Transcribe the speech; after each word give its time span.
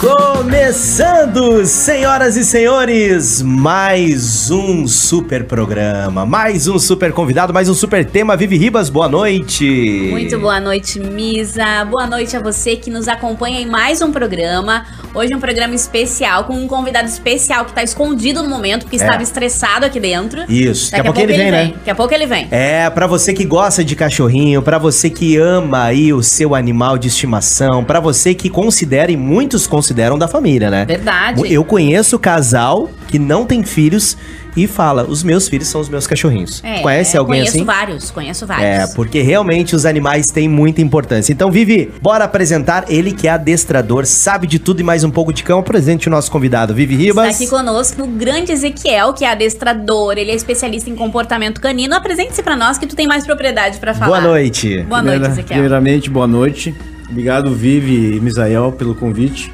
Começando, 0.00 1.66
senhoras 1.66 2.34
e 2.34 2.42
senhores, 2.42 3.42
mais 3.42 4.50
um 4.50 4.88
super 4.88 5.44
programa, 5.44 6.24
mais 6.24 6.66
um 6.66 6.78
super 6.78 7.12
convidado, 7.12 7.52
mais 7.52 7.68
um 7.68 7.74
super 7.74 8.02
tema. 8.06 8.34
Vivi 8.34 8.56
Ribas, 8.56 8.88
boa 8.88 9.10
noite. 9.10 10.08
Muito 10.10 10.38
boa 10.40 10.58
noite, 10.58 10.98
Misa. 10.98 11.84
Boa 11.84 12.06
noite 12.06 12.34
a 12.34 12.40
você 12.40 12.76
que 12.76 12.88
nos 12.90 13.08
acompanha 13.08 13.60
em 13.60 13.66
mais 13.66 14.00
um 14.00 14.10
programa. 14.10 14.86
Hoje 15.14 15.34
um 15.34 15.40
programa 15.40 15.74
especial 15.74 16.44
com 16.44 16.54
um 16.54 16.66
convidado 16.66 17.06
especial 17.06 17.66
que 17.66 17.72
tá 17.74 17.82
escondido 17.82 18.42
no 18.42 18.48
momento 18.48 18.84
porque 18.84 18.96
É. 18.96 19.00
estava 19.04 19.22
estressado 19.22 19.84
aqui 19.84 20.00
dentro. 20.00 20.44
Isso, 20.50 20.92
Daqui 20.92 21.00
a 21.02 21.04
pouco 21.04 21.20
ele 21.20 21.36
vem, 21.36 21.50
né? 21.50 21.72
Daqui 21.74 21.90
a 21.90 21.94
pouco 21.94 22.14
ele 22.14 22.26
vem. 22.26 22.48
É, 22.50 22.88
pra 22.88 23.06
você 23.06 23.34
que 23.34 23.44
gosta 23.44 23.84
de 23.84 23.94
cachorrinho, 23.94 24.62
pra 24.62 24.78
você 24.78 25.10
que 25.10 25.36
ama 25.36 25.84
aí 25.84 26.10
o 26.10 26.22
seu 26.22 26.54
animal 26.54 26.96
de 26.96 27.08
estimação, 27.08 27.84
pra 27.84 28.00
você 28.00 28.32
que 28.34 28.48
considera 28.48 29.12
e 29.12 29.16
muitos 29.16 29.66
consideram 29.66 29.89
da 30.18 30.28
família, 30.28 30.70
né? 30.70 30.84
Verdade. 30.84 31.52
Eu 31.52 31.64
conheço 31.64 32.18
casal 32.18 32.90
que 33.08 33.18
não 33.18 33.44
tem 33.44 33.62
filhos 33.62 34.16
e 34.56 34.66
fala: 34.66 35.04
"Os 35.08 35.22
meus 35.22 35.48
filhos 35.48 35.68
são 35.68 35.80
os 35.80 35.88
meus 35.88 36.06
cachorrinhos". 36.06 36.60
É, 36.64 36.80
Conhece 36.80 37.16
alguém 37.16 37.40
conheço 37.40 37.56
assim? 37.56 37.64
vários, 37.64 38.10
conheço 38.10 38.44
É, 38.44 38.46
vários. 38.46 38.94
porque 38.94 39.20
realmente 39.22 39.74
os 39.76 39.84
animais 39.86 40.26
têm 40.30 40.48
muita 40.48 40.80
importância. 40.80 41.32
Então, 41.32 41.50
Vivi, 41.50 41.90
bora 42.02 42.24
apresentar 42.24 42.84
ele 42.88 43.12
que 43.12 43.28
é 43.28 43.30
adestrador, 43.30 44.06
sabe 44.06 44.46
de 44.46 44.58
tudo 44.58 44.80
e 44.80 44.82
mais 44.84 45.04
um 45.04 45.10
pouco 45.10 45.32
de 45.32 45.42
cão. 45.42 45.62
Presente 45.62 46.08
o 46.08 46.10
nosso 46.10 46.30
convidado, 46.30 46.74
Vivi 46.74 46.94
Está 46.94 47.22
Ribas. 47.22 47.36
aqui 47.36 47.46
conosco 47.48 48.02
o 48.02 48.06
grande 48.06 48.52
Ezequiel, 48.52 49.12
que 49.12 49.24
é 49.24 49.30
adestrador, 49.30 50.14
ele 50.18 50.30
é 50.30 50.34
especialista 50.34 50.90
em 50.90 50.96
comportamento 50.96 51.60
canino. 51.60 51.94
Apresente-se 51.94 52.42
pra 52.42 52.56
nós 52.56 52.76
que 52.78 52.86
tu 52.86 52.96
tem 52.96 53.06
mais 53.06 53.24
propriedade 53.24 53.78
pra 53.78 53.94
falar. 53.94 54.06
Boa 54.06 54.20
noite. 54.20 54.82
Boa 54.82 55.00
noite, 55.02 55.12
Primeira- 55.20 55.32
Ezequiel. 55.32 55.58
Primeiramente, 55.60 56.10
boa 56.10 56.26
noite. 56.26 56.74
Obrigado, 57.08 57.52
Vivi 57.54 58.16
e 58.16 58.20
Misael, 58.20 58.72
pelo 58.72 58.94
convite. 58.94 59.52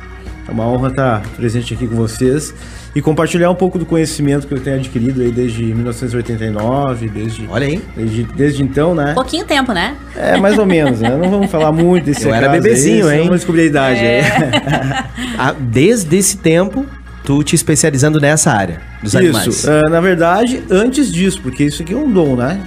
É 0.49 0.53
uma 0.53 0.65
honra 0.67 0.89
estar 0.89 1.23
presente 1.37 1.75
aqui 1.75 1.87
com 1.87 1.97
vocês 1.97 2.55
e 2.95 3.03
compartilhar 3.03 3.51
um 3.51 3.55
pouco 3.55 3.79
do 3.79 3.85
conhecimento 3.85 4.47
que 4.47 4.55
eu 4.55 4.61
tenho 4.61 4.77
adquirido 4.77 5.21
aí 5.21 5.31
desde 5.33 5.63
1989, 5.65 7.09
desde, 7.09 7.47
Olha 7.51 7.67
aí. 7.67 7.83
desde, 7.97 8.23
desde 8.23 8.63
então, 8.63 8.95
né? 8.95 9.13
Pouquinho 9.15 9.45
tempo, 9.45 9.73
né? 9.73 9.97
É, 10.17 10.37
mais 10.37 10.59
ou 10.59 10.65
menos, 10.65 11.01
né? 11.01 11.11
Não 11.11 11.29
vamos 11.31 11.51
falar 11.51 11.73
muito 11.73 12.05
desse 12.05 12.25
Eu 12.27 12.33
era 12.33 12.47
caso 12.47 12.55
aí, 12.57 12.61
bebezinho, 12.63 13.05
senão 13.05 13.13
hein? 13.13 13.25
Vamos 13.25 13.37
descobrir 13.41 13.63
a 13.63 13.67
idade 13.67 14.01
É. 14.01 14.21
aí. 14.21 15.27
Ah, 15.39 15.55
Desde 15.59 16.17
esse 16.17 16.39
tempo, 16.39 16.87
tu 17.25 17.43
te 17.43 17.55
especializando 17.55 18.19
nessa 18.21 18.51
área 18.53 18.81
dos 19.03 19.15
animais. 19.15 19.47
Isso, 19.49 19.71
ah, 19.71 19.91
na 19.91 20.01
verdade, 20.01 20.63
antes 20.71 21.13
disso, 21.13 21.41
porque 21.43 21.65
isso 21.65 21.83
aqui 21.83 21.93
é 21.93 21.97
um 21.97 22.11
dom, 22.11 22.37
né? 22.37 22.59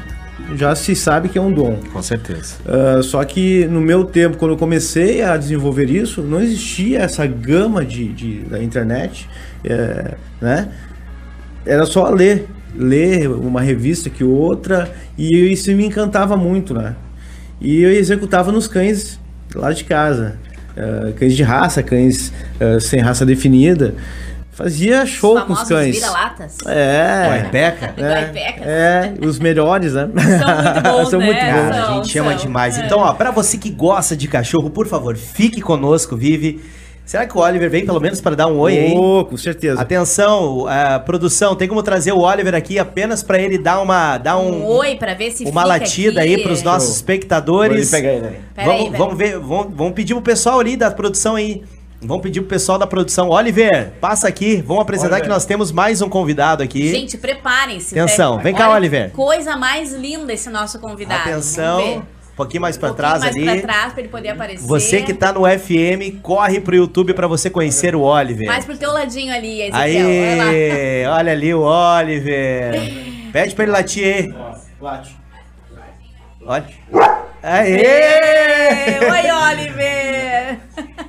Já 0.56 0.74
se 0.76 0.96
sabe 0.96 1.30
que 1.30 1.38
é 1.38 1.42
um 1.42 1.52
dom. 1.54 1.80
Com 1.92 2.02
certeza. 2.02 2.56
Ah, 2.66 3.02
só 3.04 3.24
que 3.24 3.66
no 3.68 3.82
meu 3.82 4.04
tempo, 4.06 4.38
quando 4.38 4.52
eu 4.52 4.58
comecei 4.58 5.22
a 5.22 5.38
desenvolver 5.38 5.90
isso, 5.90 6.22
não 6.22 6.42
existia 6.42 7.00
essa 7.00 7.26
gama 7.28 7.86
de, 7.86 8.08
de- 8.14 8.40
da 8.44 8.62
internet, 8.62 9.30
é, 9.64 10.16
né? 10.42 10.70
Era 11.66 11.86
só 11.86 12.10
ler, 12.10 12.48
ler 12.76 13.30
uma 13.30 13.62
revista 13.62 14.10
que 14.10 14.24
outra, 14.24 14.92
e 15.18 15.52
isso 15.52 15.72
me 15.74 15.86
encantava 15.86 16.38
muito, 16.38 16.74
né? 16.74 16.96
E 17.62 17.82
eu 17.82 17.92
executava 17.92 18.52
nos 18.52 18.68
cães 18.68 19.20
lá 19.54 19.72
de 19.74 19.84
casa, 19.84 20.38
Ah, 20.78 21.12
cães 21.18 21.36
de 21.36 21.44
raça, 21.44 21.84
cães 21.84 22.32
ah, 22.60 22.80
sem 22.80 23.00
raça 23.02 23.26
definida, 23.26 23.96
fazia 24.64 25.06
show 25.06 25.40
com 25.42 25.54
os 25.54 25.64
cães. 25.64 25.96
vira-latas. 25.96 26.58
É. 26.68 27.28
Guaipeca? 27.30 27.94
É, 27.98 28.14
Guaipecas. 28.14 28.68
é, 28.68 29.14
os 29.26 29.40
melhores, 29.40 29.94
né? 29.94 30.10
São 30.14 30.56
muito 30.64 30.82
bons, 30.84 31.10
São 31.10 31.20
né? 31.20 31.26
muito 31.26 31.40
bons. 31.40 31.50
Cara, 31.50 31.70
a 31.82 31.86
São, 31.86 31.96
gente 31.96 32.10
chama 32.10 32.32
são. 32.32 32.40
demais. 32.40 32.78
É. 32.78 32.86
Então, 32.86 33.00
ó, 33.00 33.14
pra 33.14 33.32
você 33.32 33.58
que 33.58 33.70
gosta 33.70 34.16
de 34.18 34.28
cachorro, 34.28 34.70
por 34.70 34.86
favor, 34.88 35.16
fique 35.16 35.62
conosco, 35.62 36.16
Vive. 36.18 36.62
Será 37.06 37.26
que 37.26 37.36
o 37.36 37.42
Oliver 37.42 37.72
vem 37.72 37.88
pelo 37.88 38.00
menos 38.00 38.22
para 38.22 38.36
dar 38.36 38.46
um 38.46 38.60
oi 38.60 38.78
aí? 38.78 38.94
Oh, 38.96 39.26
com 39.26 39.36
certeza. 39.36 39.82
Atenção, 39.82 40.68
ah, 40.68 41.00
produção, 41.00 41.56
tem 41.56 41.68
como 41.68 41.82
trazer 41.82 42.12
o 42.12 42.20
Oliver 42.20 42.54
aqui 42.54 42.78
apenas 42.78 43.24
pra 43.24 43.40
ele 43.40 43.58
dar 43.58 43.82
uma 43.82 44.20
dar 44.20 44.38
Um 44.38 44.62
um, 44.62 44.66
oi 44.66 44.96
pra 44.96 45.16
ver 45.16 45.32
se 45.32 45.42
uma 45.44 45.52
fica 45.62 45.66
latida 45.66 46.22
aqui. 46.22 46.36
aí 46.36 46.44
pros 46.44 46.62
nossos 46.62 46.90
Show. 46.90 46.96
espectadores. 46.98 47.90
Vou 47.90 48.00
pegar 48.00 48.14
ele 48.14 48.38
vamos, 48.56 48.72
aí, 48.74 48.90
vamos 48.92 49.18
ver, 49.18 49.40
vamos, 49.40 49.74
vamos 49.74 49.94
pedir 49.94 50.14
pro 50.14 50.22
pessoal 50.22 50.60
ali 50.60 50.78
da 50.78 50.92
produção 50.92 51.34
aí. 51.36 51.64
Vamos 52.02 52.24
pedir 52.24 52.40
pro 52.40 52.50
pessoal 52.50 52.78
da 52.78 52.88
produção. 52.88 53.30
Oliver, 53.30 53.92
passa 54.00 54.28
aqui. 54.28 54.64
Vamos 54.66 54.84
apresentar 54.84 55.16
Oliver. 55.16 55.24
que 55.24 55.30
nós 55.30 55.46
temos 55.46 55.72
mais 55.72 56.02
um 56.02 56.08
convidado 56.08 56.64
aqui. 56.64 56.88
Gente, 56.90 57.18
preparem-se. 57.18 57.98
Atenção, 58.00 58.36
Olha 58.36 58.44
vem 58.44 58.54
cá, 58.56 58.70
Oliver. 58.72 59.12
Coisa 59.12 59.58
mais 59.58 59.92
linda 59.92 60.32
esse 60.32 60.50
nosso 60.50 60.80
convidado. 60.80 61.30
Atenção. 61.30 61.98
Um 61.98 62.36
pouquinho 62.38 62.62
mais 62.62 62.78
Um 62.78 62.80
pra 62.80 62.90
pouquinho 62.90 63.10
trás 63.10 63.24
mais 63.24 63.36
ali. 63.36 63.46
pra 63.46 63.62
trás 63.62 63.92
pra 63.92 64.02
ele 64.02 64.08
poder 64.10 64.30
aparecer. 64.30 64.66
Você 64.66 65.02
que 65.02 65.14
tá 65.14 65.34
no 65.34 65.42
FM, 65.42 66.22
corre 66.22 66.62
pro 66.62 66.74
YouTube 66.74 67.14
pra 67.14 67.28
você 67.28 67.50
conhecer 67.50 67.94
o 67.94 68.00
Oliver. 68.02 68.48
Mais 68.48 68.64
pro 68.64 68.78
teu 68.78 68.94
ladinho 68.94 69.34
ali, 69.34 69.64
Ezequiel. 69.64 69.82
Aí, 69.82 71.06
Olha 71.06 71.12
olha 71.20 71.32
ali 71.34 71.54
o 71.54 71.62
Oliver. 71.64 72.80
Pede 73.34 73.54
pra 73.54 73.64
ele 73.66 73.72
latir 73.74 74.06
aí. 74.06 74.34
Olha. 76.46 76.66
Aê! 77.44 79.00
Oi, 79.02 79.32
Oliver! 79.52 80.60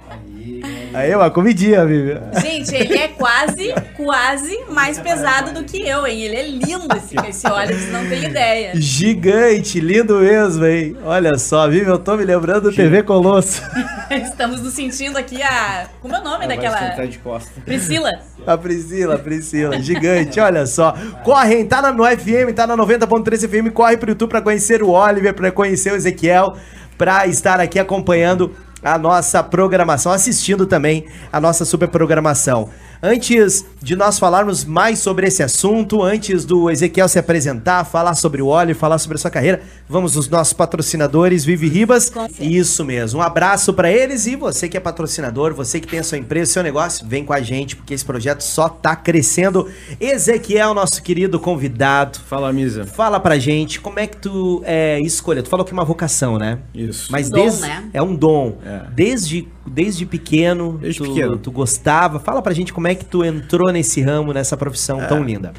Aí, 0.92 1.14
uma 1.14 1.30
comidinha, 1.30 1.86
Vivi. 1.86 2.18
Gente, 2.40 2.74
ele 2.74 2.98
é 2.98 3.08
quase, 3.08 3.72
quase 3.96 4.64
mais 4.68 4.98
pesado 4.98 5.52
do 5.52 5.64
que 5.64 5.80
eu, 5.86 6.04
hein? 6.06 6.20
Ele 6.22 6.36
é 6.36 6.48
lindo 6.48 6.88
esse, 6.96 7.14
esse 7.28 7.46
Oliver, 7.46 7.78
você 7.78 7.90
não 7.90 8.08
tem 8.08 8.24
ideia. 8.24 8.72
Gigante, 8.74 9.78
lindo 9.78 10.18
mesmo, 10.18 10.66
hein? 10.66 10.96
Olha 11.04 11.38
só, 11.38 11.68
Vivi, 11.68 11.88
eu 11.88 11.98
tô 11.98 12.16
me 12.16 12.24
lembrando 12.24 12.70
do 12.70 12.72
TV 12.74 13.02
Colosso. 13.04 13.62
Estamos 14.10 14.60
nos 14.60 14.74
sentindo 14.74 15.16
aqui 15.16 15.40
a. 15.40 15.86
Como 16.00 16.14
é 16.14 16.20
o 16.20 16.24
nome 16.24 16.46
sentar 16.46 16.56
daquela. 16.56 17.06
de 17.06 17.18
costa. 17.18 17.60
Priscila. 17.64 18.10
A 18.46 18.58
Priscila, 18.58 19.14
a 19.14 19.18
Priscila, 19.18 19.80
gigante, 19.80 20.40
olha 20.40 20.66
só. 20.66 20.94
Corre, 21.22 21.56
hein? 21.56 21.66
Tá 21.66 21.80
na, 21.80 21.92
no 21.92 22.04
FM, 22.04 22.52
tá 22.54 22.66
na 22.66 22.76
90.3 22.76 23.48
FM, 23.48 23.72
corre 23.72 23.96
pro 23.96 24.10
YouTube 24.10 24.30
pra 24.30 24.42
conhecer 24.42 24.82
o 24.82 24.90
Oliver, 24.90 25.34
pra 25.34 25.52
conhecer 25.52 25.92
o 25.92 25.96
Ezequiel, 25.96 26.56
pra 26.98 27.26
estar 27.26 27.60
aqui 27.60 27.78
acompanhando 27.78 28.54
a 28.82 28.98
nossa 28.98 29.42
programação, 29.42 30.12
assistindo 30.12 30.66
também 30.66 31.06
a 31.32 31.40
nossa 31.40 31.64
super 31.64 31.88
programação. 31.88 32.68
Antes 33.02 33.64
de 33.82 33.96
nós 33.96 34.18
falarmos 34.18 34.62
mais 34.64 34.98
sobre 34.98 35.26
esse 35.26 35.42
assunto, 35.42 36.02
antes 36.02 36.44
do 36.44 36.70
Ezequiel 36.70 37.08
se 37.08 37.18
apresentar, 37.18 37.82
falar 37.84 38.14
sobre 38.14 38.42
o 38.42 38.48
Oliver, 38.48 38.76
falar 38.76 38.98
sobre 38.98 39.16
a 39.16 39.18
sua 39.18 39.30
carreira, 39.30 39.62
vamos 39.88 40.16
nos 40.16 40.28
nossos 40.28 40.52
patrocinadores, 40.52 41.42
Vivi 41.42 41.66
Ribas. 41.68 42.12
Isso 42.38 42.84
mesmo. 42.84 43.20
Um 43.20 43.22
abraço 43.22 43.72
pra 43.72 43.90
eles 43.90 44.26
e 44.26 44.36
você 44.36 44.68
que 44.68 44.76
é 44.76 44.80
patrocinador, 44.80 45.54
você 45.54 45.80
que 45.80 45.86
tem 45.86 45.98
a 46.00 46.04
sua 46.04 46.18
empresa, 46.18 46.52
seu 46.52 46.62
negócio, 46.62 47.06
vem 47.08 47.24
com 47.24 47.32
a 47.32 47.40
gente 47.40 47.74
porque 47.74 47.94
esse 47.94 48.04
projeto 48.04 48.42
só 48.42 48.68
tá 48.68 48.94
crescendo. 48.94 49.66
Ezequiel, 49.98 50.74
nosso 50.74 51.02
querido 51.02 51.40
convidado, 51.40 52.18
Fala, 52.28 52.52
Misa. 52.52 52.84
fala 52.84 53.18
pra 53.18 53.38
gente 53.38 53.80
como 53.80 53.98
é 53.98 54.06
que 54.06 54.18
tu 54.18 54.60
é, 54.66 55.00
escolheu. 55.00 55.42
Tu 55.42 55.48
falou 55.48 55.64
que 55.64 55.72
é 55.72 55.74
uma 55.74 55.84
vocação, 55.86 56.36
né? 56.38 56.58
Isso. 56.74 57.10
Mas 57.10 57.28
Um 57.28 57.30
dom, 57.30 57.40
desde 57.44 57.60
né? 57.62 57.84
é 57.94 58.02
um 58.02 58.14
dom. 58.14 58.58
É. 58.62 58.82
Desde 58.94 59.48
desde 59.66 60.04
pequeno, 60.04 60.78
Desde 60.80 60.98
tu, 61.00 61.04
pequeno. 61.08 61.36
tu 61.38 61.50
gostava. 61.52 62.18
Fala 62.18 62.42
pra 62.42 62.52
gente 62.52 62.72
como 62.72 62.88
é 62.88 62.89
que 62.94 63.04
tu 63.04 63.24
entrou 63.24 63.72
nesse 63.72 64.00
ramo, 64.00 64.32
nessa 64.32 64.56
profissão 64.56 65.00
tão 65.06 65.22
linda. 65.22 65.52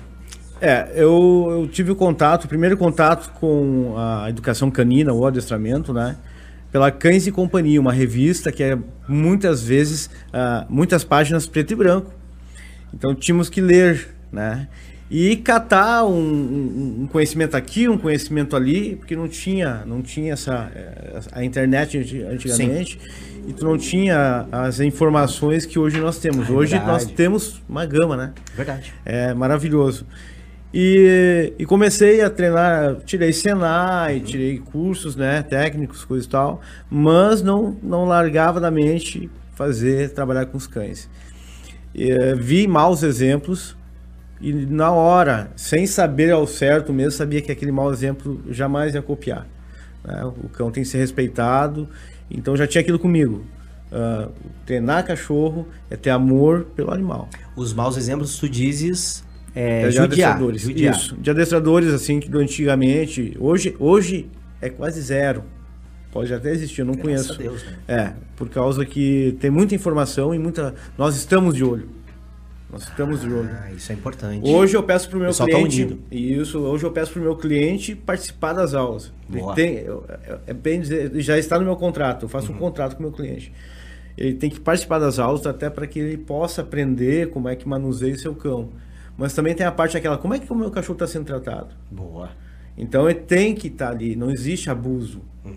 É, 0.62 0.92
eu, 0.96 1.48
eu 1.50 1.68
tive 1.68 1.92
o 1.92 1.96
contato, 1.96 2.46
o 2.46 2.48
primeiro 2.48 2.78
contato 2.78 3.34
com 3.40 3.96
a 3.98 4.30
educação 4.30 4.70
canina, 4.70 5.12
o 5.12 5.26
adestramento, 5.26 5.92
né? 5.92 6.18
Pela 6.72 6.92
Cães 6.92 7.26
e 7.26 7.32
Companhia, 7.32 7.82
uma 7.82 7.92
revista 7.92 8.52
que 8.52 8.64
é 8.64 8.78
muitas 9.08 9.64
vezes, 9.64 10.10
ah, 10.32 10.66
muitas 10.70 11.04
páginas 11.04 11.48
preto 11.48 11.74
e 11.74 11.76
branco. 11.76 12.12
Então 12.94 13.16
tínhamos 13.16 13.50
que 13.50 13.60
ler, 13.60 14.10
né? 14.32 14.68
E 15.14 15.36
catar 15.36 16.06
um, 16.06 16.14
um- 16.14 16.96
um 17.04 17.08
conhecimento 17.08 17.56
aqui, 17.58 17.86
um 17.90 17.98
conhecimento 17.98 18.56
ali, 18.56 18.96
porque 18.96 19.14
não 19.14 19.28
tinha, 19.28 19.84
não 19.86 20.02
tinha 20.02 20.32
essa 20.32 20.72
eh, 20.74 21.20
a 21.34 21.44
internet 21.44 21.98
anti- 21.98 22.24
antigamente, 22.24 22.98
e 23.46 23.52
tu 23.52 23.66
não 23.66 23.78
tinha 23.78 24.48
as 24.50 24.80
informações 24.80 25.66
que 25.66 25.78
hoje 25.78 26.00
nós 26.00 26.18
temos. 26.18 26.48
É 26.50 26.52
hoje 26.54 26.80
nós 26.80 27.04
temos 27.06 27.62
uma 27.68 27.86
gama, 27.86 28.16
né? 28.16 28.32
Verdade. 28.56 28.94
É 29.04 29.34
maravilhoso. 29.34 30.06
E, 30.74 31.52
e 31.60 31.66
comecei 31.66 32.22
a 32.22 32.30
treinar, 32.30 32.96
tirei 33.06 33.34
Senai, 33.34 34.22
tirei 34.22 34.60
cursos, 34.60 35.18
né, 35.18 35.42
técnicos, 35.44 36.06
coisa 36.06 36.26
e 36.26 36.30
tal, 36.30 36.62
mas 36.90 37.42
não, 37.42 37.76
não 37.84 38.06
largava 38.06 38.62
da 38.62 38.72
mente 38.72 39.30
fazer, 39.56 40.12
trabalhar 40.12 40.46
com 40.46 40.58
os 40.58 40.68
cães. 40.68 41.10
E, 41.94 42.10
eh, 42.10 42.34
vi 42.36 42.66
maus 42.66 43.04
exemplos 43.04 43.76
e 44.42 44.54
na 44.66 44.92
hora, 44.92 45.52
sem 45.56 45.86
saber 45.86 46.32
ao 46.32 46.48
certo 46.48 46.92
mesmo, 46.92 47.12
sabia 47.12 47.42
que 47.42 47.52
aquele 47.52 47.72
mau 47.72 47.92
exemplo 47.94 48.42
jamais 48.50 48.96
ia 48.96 49.02
copiar. 49.02 49.48
né? 50.04 50.24
O 50.26 50.50
cão 50.50 50.72
tem 50.72 50.84
que 50.84 50.90
ser 50.90 50.98
respeitado, 50.98 51.88
então 52.30 52.56
já 52.58 52.66
tinha 52.68 52.82
aquilo 52.82 53.00
comigo. 53.00 53.46
Ah, 53.92 54.30
treinar 54.66 55.06
cachorro 55.06 55.68
é 55.90 55.96
ter 55.98 56.10
amor 56.12 56.66
pelo 56.76 56.92
animal. 56.92 57.30
Os 57.56 57.74
maus 57.74 57.98
exemplos, 57.98 58.38
tu 58.40 58.48
dizes, 58.48 59.24
é, 59.54 59.82
É 59.84 59.88
de 59.90 59.92
judiar, 59.98 60.06
adestradores. 60.06 60.62
judiar. 60.62 60.96
Isso. 60.96 61.16
De 61.18 61.30
adestradores, 61.30 61.94
assim, 61.94 62.20
que 62.20 62.36
antigamente. 62.38 63.36
Hoje, 63.40 63.76
hoje 63.78 64.30
é 64.62 64.70
quase 64.70 65.02
zero. 65.02 65.44
Pode 66.12 66.34
até 66.34 66.52
existir, 66.52 66.82
eu 66.82 66.86
não 66.86 66.94
Graças 66.94 67.36
conheço. 67.36 67.38
Deus, 67.38 67.64
né? 67.64 67.78
É, 67.88 68.14
por 68.36 68.50
causa 68.50 68.86
que 68.86 69.36
tem 69.40 69.50
muita 69.50 69.76
informação 69.76 70.34
e 70.34 70.40
muita. 70.40 70.74
Nós 70.98 71.16
estamos 71.16 71.54
de 71.56 71.64
olho. 71.64 71.88
Nós 72.72 72.84
estamos 72.84 73.22
de 73.22 73.28
olho. 73.34 73.50
Ah, 73.52 73.72
isso 73.72 73.92
é 73.92 73.96
importante. 73.96 74.50
Hoje 74.50 74.76
eu 74.78 74.84
peço 74.84 75.10
pro 75.10 75.20
meu 75.20 75.28
pessoal 75.28 75.50
tá 75.50 75.56
cliente. 75.56 75.82
unido. 75.84 76.00
Isso, 76.10 76.60
hoje 76.60 76.84
eu 76.86 76.92
peço 76.92 77.12
pro 77.12 77.22
meu 77.22 77.36
cliente 77.36 77.96
participar 77.96 78.54
das 78.54 78.74
aulas. 78.74 79.12
Boa. 79.28 79.54
tem, 79.56 79.76
eu- 79.80 80.06
é- 80.10 80.40
é 80.48 80.54
bem 80.54 80.80
dizer, 80.82 81.12
já 81.22 81.38
está 81.38 81.58
no 81.58 81.66
meu 81.66 81.76
contrato, 81.76 82.24
eu 82.26 82.30
faço 82.30 82.50
Uhum. 82.52 82.58
um 82.58 82.60
contrato 82.60 82.94
com 82.96 83.00
o 83.00 83.04
meu 83.08 83.12
cliente. 83.12 83.52
Ele 84.18 84.34
tem 84.34 84.50
que 84.50 84.60
participar 84.60 85.00
das 85.00 85.20
aulas 85.20 85.46
até 85.48 85.70
para 85.70 85.88
que 85.88 86.00
ele 86.00 86.18
possa 86.18 86.62
aprender 86.62 87.30
como 87.30 87.48
é 87.50 87.56
que 87.56 87.68
manuseia 87.68 88.14
o 88.14 88.18
seu 88.20 88.36
cão. 88.36 88.70
Mas 89.18 89.34
também 89.34 89.54
tem 89.56 89.66
a 89.66 89.72
parte 89.72 89.96
aquela, 89.98 90.18
como 90.18 90.34
é 90.34 90.40
que 90.40 90.52
o 90.52 90.56
meu 90.56 90.70
cachorro 90.72 90.96
está 90.96 91.08
sendo 91.08 91.26
tratado? 91.26 91.70
Boa. 91.90 92.30
Então 92.78 93.10
ele 93.10 93.20
tem 93.20 93.54
que 93.54 93.68
estar 93.68 93.90
ali, 93.90 94.16
não 94.16 94.32
existe 94.32 94.70
abuso. 94.70 95.22
Uhum. 95.46 95.54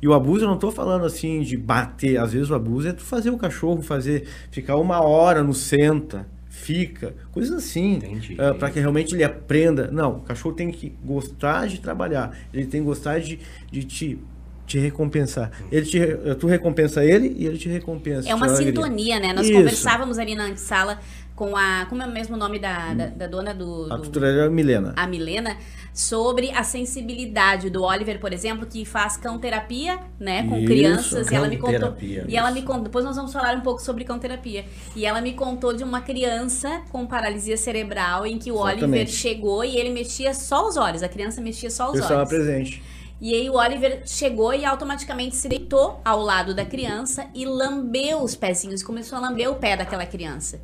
E 0.00 0.06
o 0.08 0.14
abuso 0.14 0.44
eu 0.44 0.48
não 0.48 0.54
estou 0.56 0.70
falando 0.72 1.04
assim 1.04 1.40
de 1.42 1.56
bater, 1.56 2.16
às 2.18 2.32
vezes 2.32 2.50
o 2.50 2.54
abuso 2.54 2.88
é 2.88 2.92
tu 2.92 3.02
fazer 3.02 3.30
o 3.30 3.36
cachorro 3.36 3.82
fazer, 3.82 4.26
ficar 4.50 4.76
uma 4.76 5.00
hora 5.00 5.42
no 5.42 5.52
senta, 5.54 6.26
fica, 6.56 7.14
coisas 7.30 7.52
assim, 7.52 7.96
Entendi. 7.96 8.34
para 8.58 8.70
que 8.70 8.80
realmente 8.80 9.14
ele 9.14 9.22
aprenda. 9.22 9.90
Não, 9.92 10.16
o 10.16 10.20
cachorro 10.20 10.54
tem 10.54 10.70
que 10.70 10.92
gostar 11.04 11.66
de 11.68 11.80
trabalhar, 11.80 12.36
ele 12.52 12.66
tem 12.66 12.80
que 12.80 12.86
gostar 12.86 13.20
de, 13.20 13.38
de 13.70 13.84
te, 13.84 14.18
te 14.66 14.78
recompensar. 14.78 15.52
Ele 15.70 15.84
te, 15.84 16.00
tu 16.40 16.46
recompensa 16.46 17.04
ele 17.04 17.34
e 17.38 17.46
ele 17.46 17.58
te 17.58 17.68
recompensa. 17.68 18.28
É 18.28 18.34
uma 18.34 18.48
sintonia, 18.48 19.20
né? 19.20 19.32
Nós 19.32 19.46
Isso. 19.46 19.54
conversávamos 19.56 20.18
ali 20.18 20.34
na 20.34 20.56
sala 20.56 20.98
com 21.36 21.56
a. 21.56 21.86
Como 21.88 22.02
é 22.02 22.06
o 22.06 22.10
mesmo 22.10 22.36
nome 22.36 22.58
da, 22.58 22.92
da, 22.94 23.06
da 23.06 23.26
dona 23.28 23.54
do. 23.54 23.84
A 23.84 23.94
do- 23.96 23.98
costureira 23.98 24.50
Milena. 24.50 24.92
a 24.96 25.06
Milena, 25.06 25.56
sobre 25.94 26.50
a 26.50 26.64
sensibilidade 26.64 27.70
do 27.70 27.82
Oliver, 27.84 28.18
por 28.18 28.32
exemplo, 28.32 28.66
que 28.66 28.84
faz 28.84 29.16
cão 29.16 29.38
terapia, 29.38 30.00
né, 30.18 30.42
com 30.48 30.56
Isso, 30.56 30.66
crianças. 30.66 31.30
E 31.30 31.34
ela 31.34 31.46
me 31.48 31.58
contou. 31.58 31.94
E 32.00 32.36
ela 32.36 32.50
me 32.50 32.62
contou. 32.62 32.82
Depois 32.84 33.04
nós 33.04 33.14
vamos 33.16 33.32
falar 33.32 33.54
um 33.56 33.60
pouco 33.60 33.80
sobre 33.82 34.02
cão 34.04 34.18
terapia. 34.18 34.64
E 34.96 35.04
ela 35.06 35.20
me 35.20 35.34
contou 35.34 35.72
de 35.72 35.84
uma 35.84 36.00
criança 36.00 36.82
com 36.90 37.06
paralisia 37.06 37.56
cerebral 37.56 38.26
em 38.26 38.38
que 38.38 38.50
o 38.50 38.56
Oliver 38.56 38.78
Exatamente. 38.84 39.12
chegou 39.12 39.64
e 39.64 39.76
ele 39.76 39.90
mexia 39.90 40.32
só 40.34 40.66
os 40.66 40.76
olhos. 40.76 41.02
A 41.02 41.08
criança 41.08 41.40
mexia 41.40 41.70
só 41.70 41.88
os 41.90 41.96
Eu 41.96 42.00
estava 42.02 42.20
olhos. 42.20 42.28
presente. 42.30 42.82
E 43.20 43.32
aí 43.34 43.48
o 43.48 43.54
Oliver 43.54 44.02
chegou 44.04 44.52
e 44.52 44.64
automaticamente 44.64 45.36
se 45.36 45.48
deitou 45.48 46.00
ao 46.04 46.20
lado 46.20 46.54
da 46.54 46.64
criança 46.66 47.26
e 47.34 47.46
lambeu 47.46 48.22
os 48.22 48.34
pezinhos, 48.36 48.82
começou 48.82 49.16
a 49.16 49.20
lamber 49.22 49.50
o 49.50 49.54
pé 49.54 49.74
daquela 49.76 50.04
criança. 50.04 50.60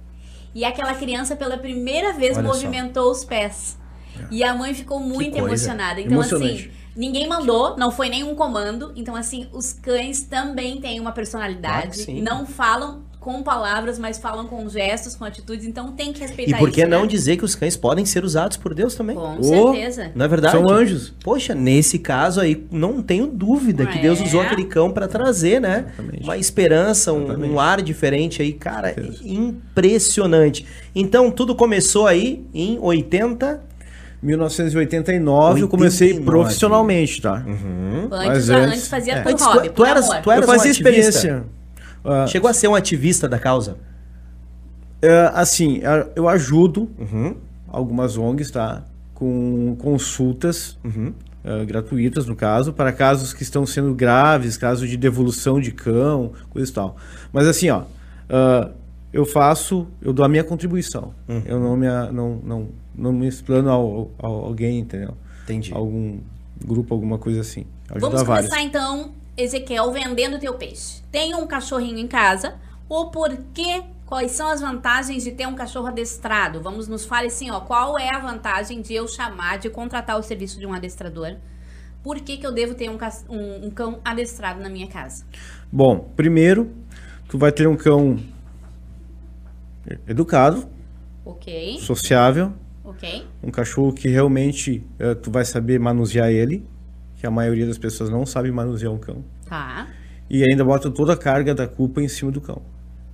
E 0.54 0.64
aquela 0.64 0.94
criança 0.94 1.34
pela 1.34 1.56
primeira 1.56 2.12
vez 2.12 2.36
Olha 2.36 2.46
só. 2.48 2.54
movimentou 2.54 3.10
os 3.10 3.24
pés. 3.24 3.78
E 4.30 4.44
a 4.44 4.54
mãe 4.54 4.74
ficou 4.74 5.00
muito 5.00 5.36
emocionada. 5.36 6.00
Então 6.00 6.20
assim, 6.20 6.70
ninguém 6.94 7.26
mandou, 7.26 7.76
não 7.76 7.90
foi 7.90 8.08
nenhum 8.08 8.34
comando. 8.34 8.92
Então 8.94 9.16
assim, 9.16 9.48
os 9.52 9.72
cães 9.72 10.22
também 10.22 10.80
têm 10.80 11.00
uma 11.00 11.04
Claro 11.04 11.14
personalidade, 11.16 11.96
sim. 11.96 12.20
não 12.20 12.46
falam 12.46 13.04
com 13.22 13.40
palavras, 13.42 13.98
mas 14.00 14.18
falam 14.18 14.46
com 14.48 14.68
gestos, 14.68 15.14
com 15.14 15.24
atitudes, 15.24 15.64
então 15.64 15.92
tem 15.92 16.12
que 16.12 16.20
respeitar 16.20 16.56
E 16.56 16.58
por 16.58 16.70
que 16.72 16.80
isso, 16.80 16.90
não 16.90 17.02
né? 17.02 17.06
dizer 17.06 17.36
que 17.36 17.44
os 17.44 17.54
cães 17.54 17.76
podem 17.76 18.04
ser 18.04 18.24
usados 18.24 18.56
por 18.56 18.74
Deus 18.74 18.96
também? 18.96 19.14
Com 19.14 19.36
Oh, 19.38 19.42
certeza. 19.72 20.10
Não 20.14 20.24
é 20.24 20.28
verdade? 20.28 20.56
São 20.56 20.68
anjos. 20.68 21.14
Poxa, 21.22 21.54
nesse 21.54 21.98
caso 22.00 22.40
aí, 22.40 22.66
não 22.70 23.00
tenho 23.00 23.28
dúvida 23.28 23.86
que 23.86 23.98
Deus 23.98 24.20
É. 24.20 24.24
usou 24.24 24.40
aquele 24.40 24.64
cão 24.64 24.90
pra 24.90 25.06
trazer, 25.06 25.60
né? 25.60 25.84
Exatamente. 25.86 26.24
Uma 26.24 26.36
esperança, 26.36 27.12
um, 27.12 27.52
um 27.52 27.60
ar 27.60 27.80
diferente 27.80 28.42
aí, 28.42 28.52
cara, 28.52 28.94
impressionante. 29.22 30.66
Então, 30.94 31.30
tudo 31.30 31.54
começou 31.54 32.06
aí 32.06 32.44
em 32.52 32.78
80. 32.80 33.60
1989 34.22 35.62
eu 35.62 35.68
comecei 35.68 36.08
89. 36.10 36.24
profissionalmente, 36.38 37.20
tá? 37.20 37.34
Antes, 37.44 38.08
Mas 38.10 38.50
antes, 38.50 38.72
antes- 38.72 38.88
fazia 38.88 39.14
é. 39.14 39.20
por 39.22 39.32
Antes, 39.32 39.44
hobby, 39.44 39.68
tu- 39.68 39.74
tu 39.74 39.84
eras- 39.84 40.08
tu 40.22 40.30
eras 40.30 40.42
eu 40.42 40.54
fazia 40.54 40.68
um 40.70 40.70
ativista? 40.70 40.70
experiência. 40.70 41.44
Ah, 42.04 42.26
Chegou 42.26 42.48
a 42.50 42.52
ser 42.52 42.68
um 42.68 42.74
ativista 42.74 43.28
da 43.28 43.38
causa? 43.38 43.76
é, 45.00 45.30
assim, 45.34 45.80
eu 46.14 46.28
ajudo 46.28 46.88
Uhum. 46.98 47.34
algumas 47.68 48.16
ONGs, 48.16 48.50
tá? 48.52 48.84
Com 49.14 49.74
consultas 49.78 50.78
Uhum. 50.84 51.12
ah, 51.44 51.64
gratuitas, 51.64 52.26
no 52.26 52.36
caso, 52.36 52.72
para 52.72 52.92
casos 52.92 53.32
que 53.34 53.42
estão 53.42 53.66
sendo 53.66 53.94
graves, 53.94 54.56
casos 54.56 54.88
de 54.88 54.96
devolução 54.96 55.60
de 55.60 55.72
cão, 55.72 56.32
coisa 56.50 56.70
e 56.70 56.74
tal. 56.74 56.96
Mas 57.32 57.48
assim, 57.48 57.68
ó, 57.70 57.82
ah, 58.30 58.70
eu 59.12 59.24
faço, 59.26 59.86
eu 60.00 60.12
dou 60.12 60.24
a 60.24 60.28
minha 60.28 60.44
contribuição. 60.44 61.12
Uhum. 61.28 61.42
Eu 61.44 61.58
não 61.60 61.76
me, 61.76 61.86
não, 62.12 62.40
não, 62.44 62.68
não 62.94 63.12
me 63.12 63.26
explano 63.26 63.68
ao, 63.70 64.10
ao- 64.18 64.44
alguém, 64.44 64.78
entendeu? 64.78 65.14
Entendi. 65.44 65.72
Algum 65.74 66.18
grupo, 66.64 66.94
alguma 66.94 67.18
coisa 67.18 67.40
assim. 67.40 67.64
Ajuda 67.90 68.00
Vamos 68.08 68.22
vários. 68.22 68.48
começar 68.48 68.64
então, 68.66 69.10
Ezequiel, 69.36 69.90
vendendo 69.92 70.38
teu 70.38 70.54
peixe. 70.54 71.02
Tem 71.10 71.34
um 71.34 71.46
cachorrinho 71.46 71.98
em 71.98 72.06
casa, 72.06 72.54
o 72.88 73.06
porquê, 73.10 73.82
quais 74.06 74.32
são 74.32 74.48
as 74.48 74.60
vantagens 74.60 75.24
de 75.24 75.32
ter 75.32 75.46
um 75.46 75.54
cachorro 75.54 75.86
adestrado? 75.86 76.60
Vamos 76.60 76.86
nos 76.88 77.04
fale 77.06 77.28
assim, 77.28 77.50
ó, 77.50 77.60
qual 77.60 77.98
é 77.98 78.14
a 78.14 78.18
vantagem 78.18 78.82
de 78.82 78.92
eu 78.94 79.08
chamar, 79.08 79.58
de 79.58 79.70
contratar 79.70 80.18
o 80.18 80.22
serviço 80.22 80.58
de 80.58 80.66
um 80.66 80.74
adestrador? 80.74 81.36
Por 82.02 82.20
que, 82.20 82.36
que 82.36 82.46
eu 82.46 82.52
devo 82.52 82.74
ter 82.74 82.90
um, 82.90 82.98
um- 83.30 83.66
um 83.66 83.70
cão 83.70 84.00
adestrado 84.04 84.60
na 84.60 84.68
minha 84.68 84.88
casa? 84.88 85.24
Bom, 85.70 86.10
primeiro, 86.16 86.70
tu 87.28 87.38
vai 87.38 87.52
ter 87.52 87.66
um 87.68 87.76
cão 87.76 88.18
educado, 90.06 90.68
Ok, 91.24 91.78
sociável, 91.80 92.52
ok. 92.84 93.26
um 93.42 93.50
cachorro 93.50 93.92
que 93.92 94.08
realmente 94.08 94.84
eh, 94.98 95.14
tu 95.14 95.30
vai 95.30 95.44
saber 95.44 95.78
manusear 95.78 96.30
ele, 96.30 96.66
que 97.22 97.26
a 97.28 97.30
maioria 97.30 97.64
das 97.64 97.78
pessoas 97.78 98.10
não 98.10 98.26
sabe 98.26 98.50
manusear 98.50 98.92
um 98.92 98.98
cão. 98.98 99.24
Tá. 99.48 99.86
E 100.28 100.42
ainda 100.42 100.64
bota 100.64 100.90
toda 100.90 101.12
a 101.12 101.16
carga 101.16 101.54
da 101.54 101.68
culpa 101.68 102.02
em 102.02 102.08
cima 102.08 102.32
do 102.32 102.40
cão. 102.40 102.60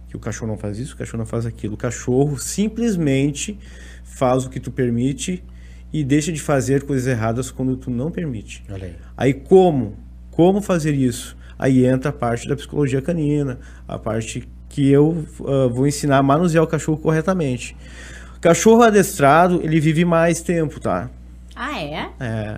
Que 0.09 0.17
o 0.17 0.19
cachorro 0.19 0.51
não 0.51 0.57
faz 0.57 0.79
isso, 0.79 0.95
o 0.95 0.97
cachorro 0.97 1.19
não 1.19 1.27
faz 1.27 1.45
aquilo. 1.45 1.75
O 1.75 1.77
cachorro 1.77 2.39
simplesmente 2.39 3.59
faz 4.05 4.47
o 4.47 4.49
que 4.49 4.59
tu 4.59 4.71
permite 4.71 5.45
e 5.93 6.03
deixa 6.03 6.33
de 6.33 6.41
fazer 6.41 6.85
coisas 6.85 7.07
erradas 7.07 7.51
quando 7.51 7.77
tu 7.77 7.91
não 7.91 8.11
permite. 8.11 8.65
Olha 8.71 8.87
aí. 8.87 8.97
Aí 9.15 9.35
como? 9.35 9.99
Como 10.31 10.63
fazer 10.63 10.95
isso? 10.95 11.37
Aí 11.59 11.85
entra 11.85 12.09
a 12.09 12.13
parte 12.13 12.49
da 12.49 12.57
psicologia 12.57 13.03
canina, 13.03 13.59
a 13.87 13.99
parte 13.99 14.49
que 14.71 14.89
eu 14.89 15.27
ah, 15.47 15.69
vou 15.69 15.87
ensinar 15.87 16.17
a 16.17 16.23
manusear 16.23 16.65
o 16.65 16.67
cachorro 16.67 16.97
corretamente. 16.97 17.77
Cachorro 18.41 18.85
adestrado, 18.85 19.61
ele 19.63 19.79
vive 19.79 20.07
mais 20.07 20.41
tempo, 20.41 20.81
tá? 20.81 21.11
Ah, 21.59 21.81
é? 21.83 22.09
É. 22.21 22.57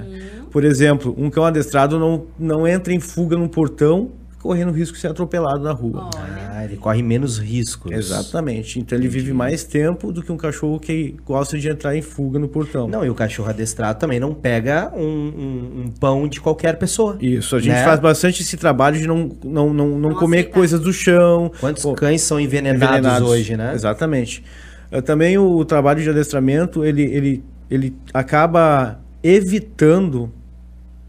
Por 0.50 0.62
exemplo, 0.64 1.14
um 1.16 1.30
cão 1.30 1.44
adestrado 1.44 1.98
não, 1.98 2.26
não 2.38 2.66
entra 2.68 2.92
em 2.92 3.00
fuga 3.00 3.36
no 3.36 3.48
portão, 3.48 4.10
correndo 4.42 4.72
risco 4.72 4.94
de 4.94 5.00
ser 5.00 5.08
atropelado 5.08 5.62
na 5.62 5.72
rua. 5.72 6.10
Olha. 6.14 6.50
Ah, 6.52 6.64
ele 6.64 6.76
corre 6.76 7.02
menos 7.02 7.38
riscos. 7.38 7.92
Exatamente. 7.92 8.78
Então 8.78 8.98
ele 8.98 9.08
vive 9.08 9.32
mais 9.32 9.64
tempo 9.64 10.12
do 10.12 10.22
que 10.22 10.30
um 10.32 10.36
cachorro 10.36 10.78
que 10.78 11.16
gosta 11.24 11.58
de 11.58 11.68
entrar 11.68 11.96
em 11.96 12.02
fuga 12.02 12.38
no 12.38 12.48
portão. 12.48 12.86
Não, 12.88 13.04
e 13.04 13.08
o 13.10 13.14
cachorro 13.14 13.48
adestrado 13.48 13.98
também 13.98 14.20
não 14.20 14.34
pega 14.34 14.92
um, 14.94 15.00
um- 15.02 15.82
um 15.86 15.90
pão 15.98 16.26
de 16.28 16.40
qualquer 16.40 16.78
pessoa. 16.78 17.16
Isso, 17.20 17.56
a 17.56 17.60
gente 17.60 17.72
Né? 17.72 17.84
faz 17.84 17.98
bastante 18.00 18.42
esse 18.42 18.56
trabalho 18.58 18.98
de 18.98 19.06
não, 19.06 19.30
não, 19.44 19.72
não, 19.72 19.88
não 19.88 19.98
Não 20.10 20.14
comer 20.14 20.38
aceitar. 20.40 20.54
coisas 20.54 20.80
do 20.80 20.92
chão. 20.92 21.50
Quantos 21.60 21.82
Pô, 21.82 21.94
cães 21.94 22.20
são 22.22 22.38
envenenados, 22.40 22.82
envenenados. 22.88 23.28
hoje, 23.30 23.56
né? 23.56 23.72
Exatamente. 23.74 24.42
Eh, 24.90 25.00
Também 25.00 25.38
o 25.38 25.64
trabalho 25.64 26.02
de 26.02 26.10
adestramento, 26.10 26.84
ele, 26.84 27.02
ele, 27.02 27.44
ele 27.70 27.96
acaba 28.12 29.00
evitando, 29.22 30.32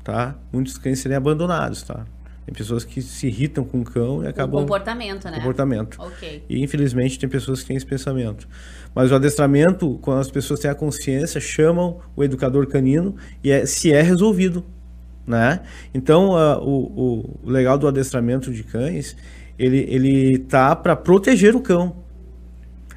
tá? 0.04 0.36
Muitos 0.54 0.78
cães 0.78 1.00
serem 1.00 1.18
abandonados, 1.18 1.82
tá? 1.84 2.06
Tem 2.46 2.54
pessoas 2.54 2.84
que 2.84 3.02
se 3.02 3.28
irritam 3.28 3.64
com 3.64 3.82
o 3.82 3.84
cão 3.84 4.24
e 4.24 4.26
O 4.26 4.30
acabam 4.30 4.62
comportamento, 4.62 5.26
né? 5.26 5.38
comportamento. 5.38 5.98
Ok. 6.00 6.44
E 6.50 6.62
infelizmente 6.62 7.18
tem 7.18 7.30
pessoas 7.30 7.62
que 7.62 7.68
têm 7.68 7.78
esse 7.78 7.86
pensamento. 7.86 8.48
Mas 8.94 9.12
o 9.12 9.16
adestramento, 9.16 9.98
quando 10.02 10.20
as 10.20 10.30
pessoas 10.30 10.60
têm 10.60 10.70
a 10.70 10.76
consciência, 10.76 11.40
chamam 11.40 12.00
o 12.16 12.24
educador 12.24 12.68
canino 12.68 13.16
e 13.44 13.52
é, 13.52 13.66
se 13.66 13.94
é 13.94 14.02
resolvido, 14.02 14.66
né? 15.26 15.62
Então, 15.94 16.32
o, 16.62 17.40
o 17.46 17.50
legal 17.50 17.78
do 17.78 17.88
adestramento 17.88 18.52
de 18.52 18.64
cães, 18.64 19.16
ele 19.58 19.86
ele 19.88 20.40
tá 20.40 20.76
para 20.76 20.96
proteger 20.96 21.56
o 21.56 21.62
cão. 21.62 21.96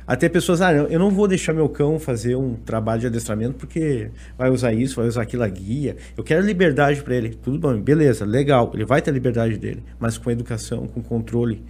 Até 0.07 0.29
pessoas, 0.29 0.61
ah, 0.61 0.73
eu 0.73 0.99
não 0.99 1.11
vou 1.11 1.27
deixar 1.27 1.55
meu 1.55 1.69
cão 1.69 1.99
fazer 1.99 2.37
um 2.37 2.55
trabalho 2.55 3.01
de 3.01 3.07
adestramento 3.07 3.55
porque 3.55 4.11
vai 4.37 4.51
usar 4.51 4.73
isso, 4.73 4.97
vai 4.97 5.07
usar 5.07 5.23
aquilo, 5.23 5.43
a 5.43 5.49
guia. 5.49 5.97
Eu 6.17 6.23
quero 6.23 6.45
liberdade 6.45 7.03
para 7.03 7.15
ele. 7.15 7.31
Tudo 7.31 7.59
bom, 7.59 7.81
beleza, 7.81 8.25
legal. 8.25 8.71
Ele 8.75 8.85
vai 8.85 9.01
ter 9.01 9.11
a 9.11 9.15
liberdade 9.15 9.57
dele, 9.57 9.83
mas 9.99 10.19
com 10.19 10.31
educação, 10.31 10.87
com 10.87 11.03
controle, 11.03 11.63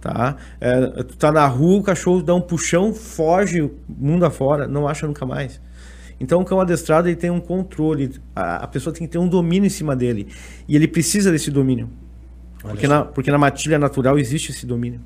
tá? 0.00 0.36
É, 0.60 1.02
tu 1.02 1.16
tá 1.16 1.32
na 1.32 1.46
rua, 1.46 1.78
o 1.78 1.82
cachorro 1.82 2.22
dá 2.22 2.34
um 2.34 2.40
puxão, 2.42 2.92
foge 2.92 3.70
mundo 3.88 4.24
afora, 4.26 4.66
não 4.66 4.86
acha 4.86 5.06
nunca 5.06 5.24
mais. 5.24 5.60
Então 6.20 6.40
o 6.40 6.44
cão 6.44 6.60
adestrado 6.60 7.08
ele 7.08 7.16
tem 7.16 7.30
um 7.30 7.40
controle, 7.40 8.10
a, 8.34 8.64
a 8.64 8.66
pessoa 8.66 8.92
tem 8.92 9.06
que 9.06 9.12
ter 9.12 9.18
um 9.18 9.28
domínio 9.28 9.66
em 9.66 9.70
cima 9.70 9.96
dele 9.96 10.28
e 10.68 10.76
ele 10.76 10.88
precisa 10.88 11.30
desse 11.30 11.50
domínio. 11.50 11.88
Porque 12.60 12.86
na, 12.88 13.04
porque 13.04 13.30
na 13.30 13.38
matilha 13.38 13.78
natural 13.78 14.18
existe 14.18 14.50
esse 14.50 14.66
domínio. 14.66 15.00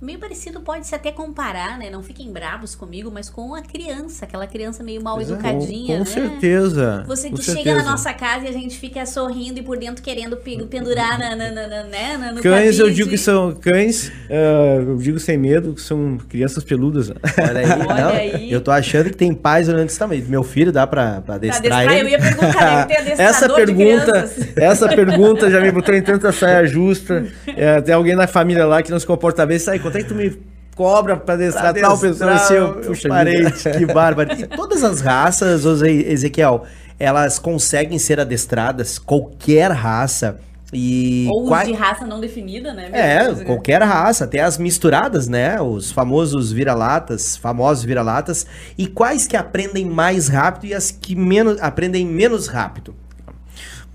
Meio 0.00 0.18
parecido 0.18 0.60
pode-se 0.60 0.94
até 0.94 1.10
comparar, 1.10 1.78
né? 1.78 1.88
Não 1.90 2.02
fiquem 2.02 2.30
bravos 2.30 2.74
comigo, 2.74 3.10
mas 3.12 3.30
com 3.30 3.54
a 3.54 3.62
criança, 3.62 4.24
aquela 4.26 4.46
criança 4.46 4.82
meio 4.82 5.02
mal 5.02 5.18
é, 5.18 5.22
educadinha, 5.22 5.98
com, 5.98 6.04
né? 6.04 6.04
com 6.04 6.04
certeza. 6.06 7.04
Você 7.06 7.30
com 7.30 7.36
que 7.36 7.42
chega 7.42 7.56
certeza. 7.56 7.82
na 7.82 7.90
nossa 7.90 8.12
casa 8.12 8.44
e 8.44 8.48
a 8.48 8.52
gente 8.52 8.78
fica 8.78 9.06
sorrindo 9.06 9.58
e 9.58 9.62
por 9.62 9.78
dentro 9.78 10.02
querendo 10.02 10.36
pe- 10.36 10.62
pendurar 10.66 11.18
na, 11.18 11.34
na, 11.34 11.50
na, 11.50 11.66
na- 11.66 11.82
né? 11.84 12.16
na- 12.18 12.32
no 12.32 12.42
Cães, 12.42 12.78
eu 12.78 12.86
cabide. 12.86 12.96
digo 12.96 13.10
que 13.10 13.18
são 13.18 13.52
cães, 13.54 14.12
ah, 14.30 14.82
eu 14.86 14.96
digo 14.98 15.18
sem 15.18 15.38
medo, 15.38 15.72
que 15.74 15.80
são 15.80 16.18
crianças 16.28 16.62
peludas. 16.62 17.08
né? 17.08 17.16
Olha 17.38 17.60
aí, 17.60 17.86
Olha 17.86 18.06
aí. 18.08 18.52
Eu 18.52 18.60
tô 18.60 18.70
achando 18.70 19.10
que 19.10 19.16
tem 19.16 19.32
pais 19.32 19.68
olhando 19.68 19.88
isso 19.88 19.98
também. 19.98 20.20
Meu 20.22 20.42
filho 20.42 20.70
dá 20.72 20.86
pra, 20.86 21.22
pra 21.22 21.22
Pra 21.22 21.34
adestrar 21.36 21.80
adestrar, 21.80 21.98
eu 21.98 22.08
ia 22.08 22.18
perguntar, 22.18 22.86
deve 22.86 22.94
ter 22.94 23.12
adestrador 23.22 23.28
essa 23.28 23.48
de 23.48 23.54
pergunta, 23.54 24.12
crianças. 24.12 24.56
essa 24.56 24.88
pergunta 24.88 25.50
já 25.50 25.60
me 25.60 25.70
botou 25.72 25.94
em 25.94 26.02
tanta 26.02 26.30
saia 26.32 26.66
justa. 26.66 27.26
É, 27.46 27.80
tem 27.82 27.94
alguém 27.94 28.14
na 28.14 28.26
família 28.26 28.66
lá 28.66 28.82
que 28.82 28.90
não 28.90 28.98
se 29.00 29.06
comporta 29.06 29.44
bem. 29.46 29.58
Sai, 29.58 29.78
quanto 29.86 29.96
é 29.96 30.02
que 30.02 30.08
tu 30.08 30.14
me 30.14 30.38
cobra 30.74 31.16
pra 31.16 31.34
adestrar 31.34 31.72
Pra 31.72 31.82
tal 31.82 31.98
pessoa? 31.98 32.30
adestrar 32.30 32.34
Assim, 32.36 32.54
eu, 32.54 32.66
o- 32.66 32.70
o 32.70 32.86
puxa 32.86 33.08
parente, 33.08 33.70
que 33.70 33.86
bárbaro. 33.92 34.32
E 34.32 34.46
todas 34.46 34.82
as 34.84 35.00
raças, 35.00 35.64
Ezequiel, 35.82 36.64
elas 36.98 37.38
conseguem 37.38 37.98
ser 37.98 38.20
adestradas, 38.20 38.98
qualquer 38.98 39.70
raça. 39.70 40.38
E 40.72 41.28
Ou 41.30 41.44
os 41.44 41.48
quai- 41.48 41.66
de 41.66 41.72
raça 41.74 42.04
não 42.04 42.18
definida, 42.20 42.74
né? 42.74 42.88
É, 42.92 43.22
Mesmo. 43.28 43.44
qualquer 43.44 43.80
raça, 43.82 44.24
até 44.24 44.40
as 44.40 44.58
misturadas, 44.58 45.28
né? 45.28 45.60
Os 45.60 45.92
famosos 45.92 46.50
vira-latas, 46.50 47.36
famosos 47.36 47.84
vira-latas. 47.84 48.44
E 48.76 48.86
quais 48.88 49.26
que 49.28 49.36
aprendem 49.36 49.86
mais 49.86 50.26
rápido 50.28 50.66
e 50.66 50.74
as 50.74 50.90
que 50.90 51.14
menos 51.14 51.60
aprendem 51.62 52.04
menos 52.04 52.48
rápido? 52.48 52.94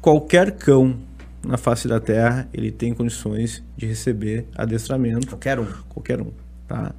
Qualquer 0.01 0.51
cão 0.51 0.95
na 1.45 1.57
face 1.57 1.87
da 1.87 1.99
terra, 1.99 2.47
ele 2.53 2.71
tem 2.71 2.93
condições 2.93 3.63
de 3.75 3.85
receber 3.85 4.47
adestramento. 4.55 5.27
Qualquer 5.27 5.59
um. 5.59 5.65
qualquer 5.89 6.21
um, 6.21 6.31
tá? 6.67 6.93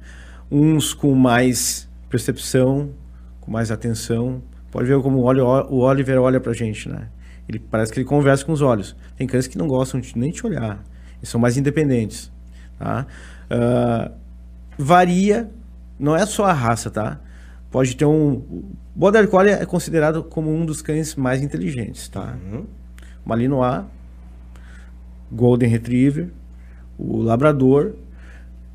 Uns 0.51 0.93
com 0.93 1.13
mais 1.15 1.89
percepção, 2.09 2.91
com 3.39 3.51
mais 3.51 3.71
atenção. 3.71 4.41
Pode 4.71 4.87
ver 4.87 5.01
como 5.01 5.19
o 5.19 5.79
Oliver 5.79 6.19
olha 6.19 6.39
pra 6.39 6.53
gente, 6.53 6.89
né? 6.89 7.09
Ele 7.47 7.59
parece 7.59 7.91
que 7.91 7.99
ele 7.99 8.07
conversa 8.07 8.45
com 8.45 8.51
os 8.51 8.61
olhos. 8.61 8.95
Tem 9.15 9.27
cães 9.27 9.47
que 9.47 9.57
não 9.57 9.67
gostam 9.67 9.99
de 9.99 10.17
nem 10.17 10.31
te 10.31 10.45
olhar. 10.45 10.83
Eles 11.17 11.29
são 11.29 11.39
mais 11.39 11.57
independentes, 11.57 12.31
tá? 12.79 13.05
Ah, 13.49 14.11
varia, 14.77 15.49
não 15.99 16.15
é 16.15 16.25
só 16.25 16.45
a 16.45 16.53
raça, 16.53 16.89
tá? 16.89 17.19
Pode 17.69 17.95
ter 17.95 18.05
um... 18.05 18.33
O 18.33 18.75
Border 18.95 19.27
Collie 19.27 19.51
é 19.53 19.65
considerado 19.65 20.23
como 20.23 20.53
um 20.53 20.65
dos 20.65 20.81
cães 20.81 21.15
mais 21.15 21.41
inteligentes, 21.41 22.07
tá? 22.07 22.37
Uhum. 22.43 22.65
Malinois, 23.25 23.85
Golden 25.33 25.69
Retriever, 25.69 26.29
o 26.97 27.21
Labrador. 27.21 27.93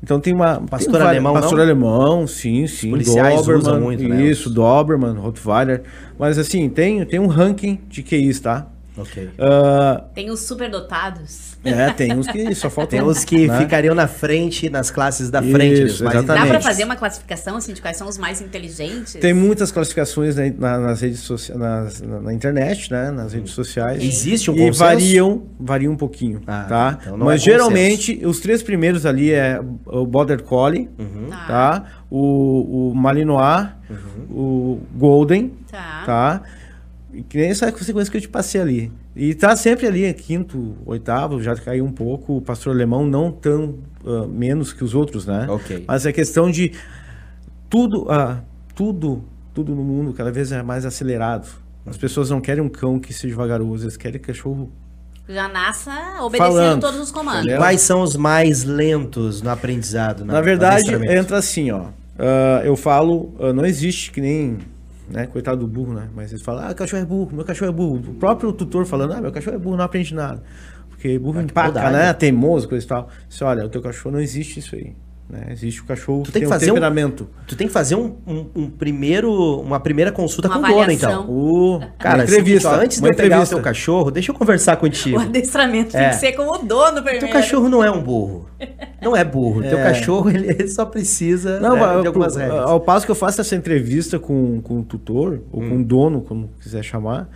Então 0.01 0.19
tem 0.19 0.33
uma 0.33 0.61
Pastor 0.61 0.79
tem 0.79 0.91
várias- 0.93 1.09
alemão, 1.09 1.33
pastor 1.33 1.57
não? 1.57 1.63
alemão, 1.65 2.27
sim, 2.27 2.65
sim, 2.67 2.89
policiais 2.89 3.45
usam 3.47 3.81
muito, 3.81 4.07
né, 4.07 4.23
Isso, 4.25 4.47
os- 4.47 4.55
Doberman, 4.55 5.13
Rottweiler. 5.15 5.83
Mas 6.17 6.37
assim, 6.37 6.69
tem 6.69 7.03
tem 7.05 7.19
um 7.19 7.27
ranking 7.27 7.79
de 7.89 8.01
QIs, 8.01 8.39
tá? 8.39 8.65
Ok. 8.99 9.29
Ah, 9.39 10.03
Tem 10.13 10.29
os 10.29 10.41
superdotados. 10.41 11.57
é, 11.63 11.89
tem 11.91 12.13
uns 12.15 12.27
que 12.27 12.53
só 12.55 12.69
faltam 12.69 12.99
Tem 12.99 13.07
os 13.07 13.23
que 13.25 13.47
né? 13.47 13.57
ficariam 13.59 13.93
na 13.95 14.07
frente, 14.07 14.69
nas 14.69 14.89
classes 14.91 15.29
da 15.29 15.41
frente. 15.41 15.83
Isso, 15.83 15.95
os 15.95 16.01
mais 16.01 16.15
exatamente. 16.15 16.27
Dá 16.27 16.33
pra 16.33 16.41
inteligentes. 16.43 16.65
fazer 16.67 16.83
uma 16.85 16.95
classificação 16.95 17.55
assim 17.57 17.73
de 17.73 17.81
quais 17.81 17.97
são 17.97 18.07
os 18.07 18.17
mais 18.17 18.41
inteligentes? 18.41 19.13
Tem 19.15 19.33
muitas 19.33 19.71
classificações 19.71 20.35
na, 20.35 20.49
na- 20.51 20.77
nas 20.79 21.01
redes 21.01 21.19
sociais, 21.19 21.59
nas- 21.59 22.01
na, 22.01 22.19
na 22.21 22.33
internet, 22.33 22.91
né? 22.91 23.11
Nas 23.11 23.33
redes 23.33 23.51
sociais. 23.51 24.01
Existe 24.03 24.49
um 24.51 24.55
e 24.55 24.57
consenso? 24.59 24.79
variam, 24.79 25.43
variam 25.59 25.93
um 25.93 25.97
pouquinho, 25.97 26.41
Ah, 26.47 26.65
tá? 26.67 26.97
então 27.01 27.17
não 27.17 27.25
Mas 27.25 27.41
é 27.41 27.45
geralmente 27.45 28.21
os 28.25 28.39
três 28.39 28.61
primeiros 28.63 29.05
ali 29.05 29.31
é 29.31 29.59
o 29.85 30.05
Border 30.05 30.43
Collie, 30.43 30.89
Uhum. 30.97 31.27
Tá. 31.29 31.45
tá? 31.47 31.83
O, 32.11 32.89
o 32.91 32.95
Malinois, 32.95 33.67
o 34.29 34.79
Golden, 34.95 35.53
Tá. 35.69 36.03
tá? 36.05 36.41
E 37.11 37.23
que 37.23 37.37
nem 37.37 37.49
essa 37.49 37.71
consequência 37.71 38.11
que 38.11 38.17
eu 38.17 38.21
te 38.21 38.29
passei 38.29 38.61
ali. 38.61 38.91
E 39.15 39.33
tá 39.33 39.55
sempre 39.55 39.87
ali, 39.87 40.13
quinto, 40.13 40.77
oitavo, 40.85 41.41
já 41.41 41.55
caiu 41.55 41.83
um 41.85 41.91
pouco. 41.91 42.37
O 42.37 42.41
pastor 42.41 42.73
alemão 42.73 43.05
não 43.05 43.31
tão 43.31 43.79
ah, 44.05 44.27
menos 44.27 44.71
que 44.71 44.83
os 44.83 44.93
outros, 44.93 45.25
né? 45.25 45.47
Ok. 45.49 45.85
Mas 45.87 46.05
é 46.05 46.11
questão 46.11 46.51
de 46.51 46.73
tudo, 47.69 48.09
ah, 48.09 48.41
tudo, 48.75 49.23
tudo 49.53 49.75
no 49.75 49.83
mundo 49.83 50.13
cada 50.13 50.31
vez 50.31 50.51
é 50.51 50.61
mais 50.61 50.85
acelerado. 50.85 51.47
As 51.85 51.97
pessoas 51.97 52.29
não 52.29 52.39
querem 52.39 52.63
um 52.63 52.69
cão 52.69 52.99
que 52.99 53.13
seja 53.13 53.35
vagaroso, 53.35 53.85
eles 53.85 53.97
querem 53.97 54.19
cachorro. 54.19 54.71
Já 55.27 55.47
nasça 55.47 55.91
obedecendo 56.21 56.55
Falando. 56.55 56.81
todos 56.81 56.99
os 56.99 57.11
comandos. 57.11 57.41
Entendeu? 57.41 57.59
Quais 57.59 57.81
são 57.81 58.01
os 58.01 58.15
mais 58.15 58.63
lentos 58.63 59.41
no 59.41 59.49
aprendizado? 59.49 60.25
Na 60.25 60.41
verdade, 60.41 60.75
adestramento? 60.75 61.13
entra 61.13 61.37
assim, 61.37 61.71
ó. 61.71 61.85
Ah, 62.17 62.61
eu 62.65 62.75
falo, 62.75 63.33
ah, 63.39 63.53
não 63.53 63.65
existe 63.65 64.11
que 64.11 64.19
nem, 64.19 64.57
né, 65.09 65.27
coitado 65.27 65.61
do 65.61 65.67
burro, 65.67 65.93
né? 65.93 66.09
Mas 66.15 66.31
eles 66.31 66.41
falam, 66.43 66.67
ah, 66.67 66.73
cachorro 66.73 67.01
é 67.01 67.05
burro, 67.05 67.35
meu 67.35 67.45
cachorro 67.45 67.69
é 67.71 67.73
burro. 67.73 67.95
O 68.11 68.13
próprio 68.15 68.51
tutor 68.53 68.85
falando, 68.85 69.13
ah, 69.13 69.21
meu 69.21 69.31
cachorro 69.31 69.55
é 69.55 69.59
burro, 69.59 69.77
não 69.77 69.83
aprende 69.85 70.13
nada. 70.13 70.41
Porque 70.89 71.17
burro 71.17 71.39
Ah, 71.39 71.43
que 71.43 71.51
empaca, 71.51 71.71
maldade. 71.81 71.95
né? 71.97 72.13
Teimoso, 72.13 72.67
coisa 72.69 72.85
e 72.85 72.87
tal. 72.87 73.09
Você 73.27 73.43
olha, 73.43 73.65
o 73.65 73.69
teu 73.69 73.81
cachorro 73.81 74.13
não 74.13 74.19
existe 74.21 74.59
isso 74.59 74.75
aí. 74.75 74.93
Né? 75.29 75.45
Existe 75.51 75.81
o 75.81 75.85
cachorro 75.85 76.23
Tu 76.23 76.31
tem 76.31 76.41
que 76.41 76.47
um 76.47 76.49
fazer 76.49 76.65
um- 76.71 76.73
temperamento. 76.73 77.29
Tu 77.45 77.55
tem 77.55 77.67
que 77.67 77.73
fazer 77.73 77.93
um, 77.93 78.15
um- 78.25 78.45
um 78.55 78.67
primeiro, 78.69 79.31
uma 79.61 79.79
primeira 79.79 80.11
consulta 80.11 80.47
Uma 80.47 80.59
com 80.59 80.65
o 80.65 80.79
dono, 80.79 80.91
então. 80.91 81.29
O... 81.29 81.79
Cara, 81.99 82.23
entrevista. 82.23 82.67
ó, 82.69 82.73
antes 82.81 82.99
de 82.99 83.07
eu 83.07 83.11
pegar 83.11 83.23
o 83.23 83.27
entrevista. 83.27 83.55
teu 83.55 83.63
cachorro, 83.63 84.09
deixa 84.09 84.31
eu 84.31 84.35
conversar 84.35 84.75
O 84.75 84.79
contigo. 84.79 85.19
adestramento 85.19 85.95
É. 85.95 85.99
tem 86.01 86.09
que 86.09 86.15
ser 86.15 86.31
com 86.31 86.49
o 86.51 86.57
dono 86.57 86.95
primeiro. 87.03 87.19
Teu 87.19 87.29
cachorro 87.29 87.69
não 87.69 87.83
é 87.83 87.91
um 87.91 88.01
burro. 88.01 88.49
Não 88.99 89.15
é 89.15 89.23
burro. 89.23 89.61
Teu 89.61 89.77
É. 89.77 89.83
cachorro, 89.83 90.31
ele, 90.31 90.47
ele 90.49 90.67
só 90.67 90.83
precisa 90.83 91.59
Não, 91.59 91.75
né, 91.75 92.01
de 92.01 92.07
algumas 92.07 92.33
pro- 92.33 92.41
regras. 92.41 92.61
ao 92.67 92.79
passo 92.79 93.05
que 93.05 93.11
eu 93.11 93.15
faço 93.15 93.39
essa 93.39 93.55
entrevista 93.55 94.17
com, 94.17 94.59
com 94.61 94.79
o 94.79 94.83
tutor, 94.83 95.41
ou 95.51 95.61
Hum. 95.61 95.69
com 95.69 95.77
o 95.77 95.83
dono, 95.85 96.21
como 96.21 96.49
quiser 96.59 96.83
chamar, 96.83 97.29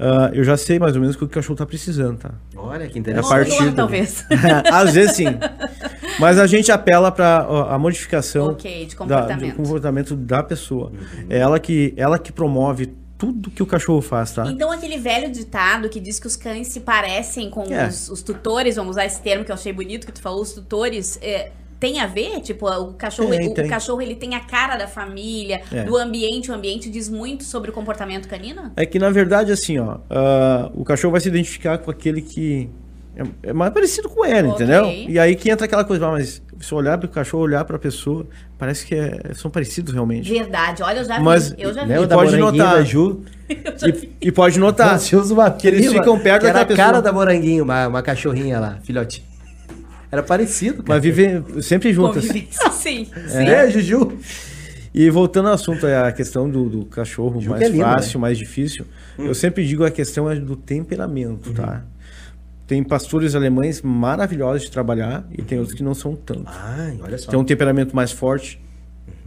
ah, 0.00 0.30
eu 0.32 0.42
já 0.42 0.56
sei 0.56 0.78
mais 0.78 0.94
ou 0.94 1.00
menos 1.00 1.14
o 1.16 1.18
que 1.18 1.24
o 1.24 1.28
cachorro 1.28 1.56
tá 1.56 1.66
precisando, 1.66 2.18
tá? 2.18 2.30
Olha 2.56 2.86
que 2.86 2.94
Ou 2.94 3.00
interessante. 3.00 3.24
do 3.24 3.28
partir 3.28 3.58
dono, 3.58 3.70
do- 3.70 3.76
talvez. 3.76 4.24
Às 4.72 4.94
vezes 4.94 5.16
sim. 5.16 5.26
Mas 6.18 6.38
a 6.38 6.46
gente 6.46 6.70
apela 6.72 7.10
para 7.12 7.38
a 7.70 7.78
modificação 7.78 8.48
Ok, 8.48 8.86
de 8.86 8.92
da- 8.94 8.96
comportamento. 8.96 9.50
do 9.52 9.56
comportamento 9.56 10.16
da 10.16 10.42
pessoa. 10.42 10.88
Uhum. 10.90 11.26
É 11.28 11.38
ela 11.38 11.58
que, 11.60 11.92
ela 11.96 12.18
que 12.18 12.32
promove 12.32 12.94
tudo 13.18 13.50
que 13.50 13.62
o 13.62 13.66
cachorro 13.66 14.00
faz, 14.00 14.32
tá? 14.32 14.46
Então, 14.50 14.72
aquele 14.72 14.96
velho 14.96 15.30
ditado 15.30 15.90
que 15.90 16.00
diz 16.00 16.18
que 16.18 16.26
os 16.26 16.36
cães 16.36 16.68
se 16.68 16.80
parecem 16.80 17.50
com 17.50 17.64
É. 17.72 17.86
os, 17.86 18.08
os 18.08 18.22
tutores, 18.22 18.76
vamos 18.76 18.92
usar 18.92 19.04
esse 19.04 19.20
termo 19.20 19.44
que 19.44 19.50
eu 19.50 19.54
achei 19.54 19.72
bonito 19.74 20.06
que 20.06 20.12
tu 20.12 20.22
falou, 20.22 20.40
os 20.40 20.52
tutores, 20.52 21.18
é, 21.20 21.50
tem 21.80 21.98
a 21.98 22.06
ver? 22.06 22.40
Tipo, 22.42 22.68
o 22.68 22.92
cachorro, 22.92 23.30
Tem, 23.30 23.48
o, 23.48 23.54
tem. 23.54 23.64
o 23.64 23.68
cachorro 23.68 24.02
ele 24.02 24.14
tem 24.14 24.34
a 24.34 24.40
cara 24.40 24.76
da 24.76 24.86
família, 24.86 25.62
É. 25.72 25.82
do 25.84 25.96
ambiente, 25.96 26.50
o 26.50 26.54
ambiente 26.54 26.90
diz 26.90 27.08
muito 27.08 27.42
sobre 27.42 27.70
o 27.70 27.72
comportamento 27.72 28.28
canino? 28.28 28.70
É 28.76 28.84
que 28.84 28.98
na 28.98 29.10
verdade, 29.10 29.50
assim, 29.50 29.78
ó, 29.78 29.96
ah, 30.10 30.70
o 30.74 30.84
cachorro 30.84 31.12
vai 31.12 31.20
se 31.22 31.28
identificar 31.28 31.78
com 31.78 31.90
aquele 31.90 32.20
que 32.20 32.68
é, 33.16 33.48
é 33.50 33.52
mais 33.52 33.72
parecido 33.72 34.08
com 34.08 34.24
ele, 34.24 34.48
Ok. 34.48 34.64
entendeu? 34.66 34.84
E 35.08 35.18
aí 35.18 35.34
que 35.34 35.50
entra 35.50 35.64
aquela 35.66 35.84
coisa, 35.84 36.06
ah, 36.06 36.12
mas 36.12 36.42
se 36.60 36.74
olhar 36.74 36.98
para 36.98 37.06
o 37.06 37.08
cachorro, 37.10 37.42
olhar 37.42 37.64
para 37.64 37.76
a 37.76 37.78
pessoa, 37.78 38.26
parece 38.58 38.84
que 38.84 38.94
é- 38.94 39.32
são 39.34 39.50
parecidos 39.50 39.94
realmente. 39.94 40.30
Verdade, 40.30 40.82
olha, 40.82 40.98
eu 40.98 41.04
já 41.04 41.18
Mas- 41.18 41.48
vi, 41.50 41.62
eu 41.62 41.72
já 41.72 41.86
Né, 41.86 41.96
vi. 41.96 42.04
o 42.04 42.06
da 42.06 42.14
pode 42.14 42.36
moranguinho 42.36 42.62
notar. 42.64 42.76
da 42.78 42.84
Ju. 42.84 43.20
E, 43.50 44.28
e 44.28 44.30
pode 44.30 44.60
notar. 44.60 44.92
Nós 44.92 45.08
tínhamos 45.08 45.30
uma 45.32 45.50
que 45.50 45.66
eles 45.66 45.90
ficam 45.90 46.16
perto 46.20 46.42
que 46.42 46.46
era 46.46 46.60
daquela 46.60 46.74
a 46.82 46.86
cara 46.86 47.02
da 47.02 47.12
moranguinho, 47.12 47.64
uma, 47.64 47.88
uma 47.88 48.00
cachorrinha 48.02 48.60
lá, 48.60 48.78
filhote. 48.84 49.24
Era 50.10 50.22
parecido, 50.22 50.82
cara. 50.82 50.94
Mas 50.94 51.02
viver 51.02 51.42
sempre 51.62 51.92
juntas. 51.92 52.24
Sim, 52.72 53.06
sim. 53.28 53.46
É, 53.46 53.70
Juju. 53.70 54.18
E 54.92 55.08
voltando 55.10 55.48
ao 55.48 55.54
assunto, 55.54 55.86
é 55.86 56.08
a 56.08 56.10
questão 56.10 56.50
do, 56.50 56.68
do 56.68 56.84
cachorro 56.86 57.40
Ju 57.40 57.50
mais 57.50 57.62
é 57.62 57.68
lindo, 57.68 57.84
fácil, 57.84 58.18
né? 58.18 58.22
mais 58.22 58.38
difícil. 58.38 58.86
Eu 59.18 59.34
sempre 59.34 59.66
digo 59.66 59.84
a 59.84 59.90
questão 59.90 60.28
é 60.28 60.34
do 60.34 60.56
temperamento, 60.56 61.52
tá? 61.52 61.84
Tem 62.66 62.82
pastores 62.82 63.34
alemães 63.34 63.82
maravilhosos 63.82 64.62
de 64.62 64.70
trabalhar 64.70 65.26
e 65.30 65.42
tem 65.42 65.58
outros 65.58 65.76
que 65.76 65.82
não 65.82 65.94
são 65.94 66.16
tanto. 66.16 66.44
Ai, 66.46 66.98
olha 67.02 67.18
só. 67.18 67.30
Tem 67.30 67.38
um 67.38 67.44
temperamento 67.44 67.94
mais 67.94 68.10
forte 68.10 68.60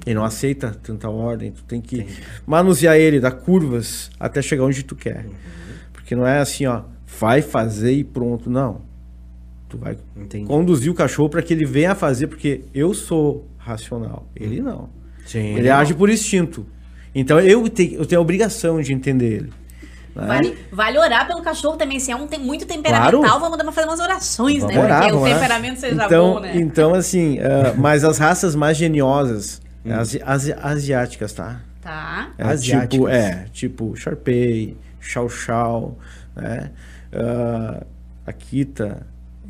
e 0.06 0.14
não 0.14 0.24
aceita 0.26 0.76
tanta 0.82 1.10
ordem. 1.10 1.52
Tu 1.52 1.64
tem 1.64 1.80
que 1.80 2.08
manusear 2.46 2.98
ele, 2.98 3.20
dar 3.20 3.32
curvas 3.32 4.10
até 4.20 4.42
chegar 4.42 4.64
onde 4.64 4.84
tu 4.84 4.96
quer. 4.96 5.26
Porque 5.94 6.16
não 6.16 6.26
é 6.26 6.40
assim, 6.40 6.66
ó, 6.66 6.84
vai 7.20 7.42
fazer 7.42 7.94
e 7.94 8.04
pronto. 8.04 8.50
Não. 8.50 8.82
Tu 9.74 9.78
vai 9.80 9.98
Entendi. 10.16 10.46
conduzir 10.46 10.92
o 10.92 10.94
cachorro 10.94 11.30
para 11.30 11.42
que 11.42 11.52
ele 11.52 11.66
venha 11.66 11.94
a 11.94 11.96
fazer, 11.96 12.28
porque 12.28 12.62
eu 12.76 12.94
sou 12.94 13.48
racional. 13.58 14.28
Ele 14.36 14.62
não. 14.62 14.88
Sim. 15.26 15.56
Ele 15.56 15.68
age 15.68 15.96
por 15.96 16.12
instinto. 16.12 16.64
Então 17.16 17.40
eu 17.40 17.68
tenho, 17.70 17.94
eu 17.96 18.06
tenho 18.06 18.20
a 18.20 18.22
obrigação 18.22 18.80
de 18.80 18.94
entender 18.94 19.26
ele. 19.34 19.54
né? 20.16 20.28
Vale, 20.28 20.58
vale 20.72 21.00
orar 21.00 21.26
pelo 21.26 21.42
cachorro 21.42 21.76
também. 21.76 22.00
Se 22.00 22.12
é 22.12 22.16
um 22.16 22.28
tem 22.28 22.40
muito 22.40 22.68
temperamental, 22.68 23.20
Claro. 23.24 23.40
vamos 23.40 23.58
dar- 23.58 23.72
fazer 23.72 23.88
umas 23.88 24.00
orações, 24.00 24.60
Vamos 24.60 24.76
né? 24.76 24.84
orar, 24.84 25.02
Porque 25.02 25.16
o 25.16 25.20
orar. 25.22 25.34
temperamento 25.34 25.80
seja 25.80 26.06
então, 26.06 26.34
bom, 26.36 26.40
né? 26.40 26.52
então 26.56 26.94
assim, 26.94 27.40
ah, 27.40 27.74
mas 27.76 28.04
as 28.04 28.20
raças 28.20 28.54
mais 28.56 28.78
geniosas, 28.78 29.60
Hum. 29.84 29.92
as, 29.92 30.16
as 30.24 30.50
asiáticas, 30.64 31.34
tá? 31.34 31.62
Tá. 31.82 32.30
É, 32.38 32.44
Asiáticas. 32.44 32.90
tipo, 32.92 33.08
é, 33.10 33.46
tipo 33.52 33.96
Sharpei, 33.96 34.78
Chow 35.00 35.28
Chow, 35.28 35.98
né? 36.36 36.70
Ah, 37.12 37.84
Akita 38.28 39.06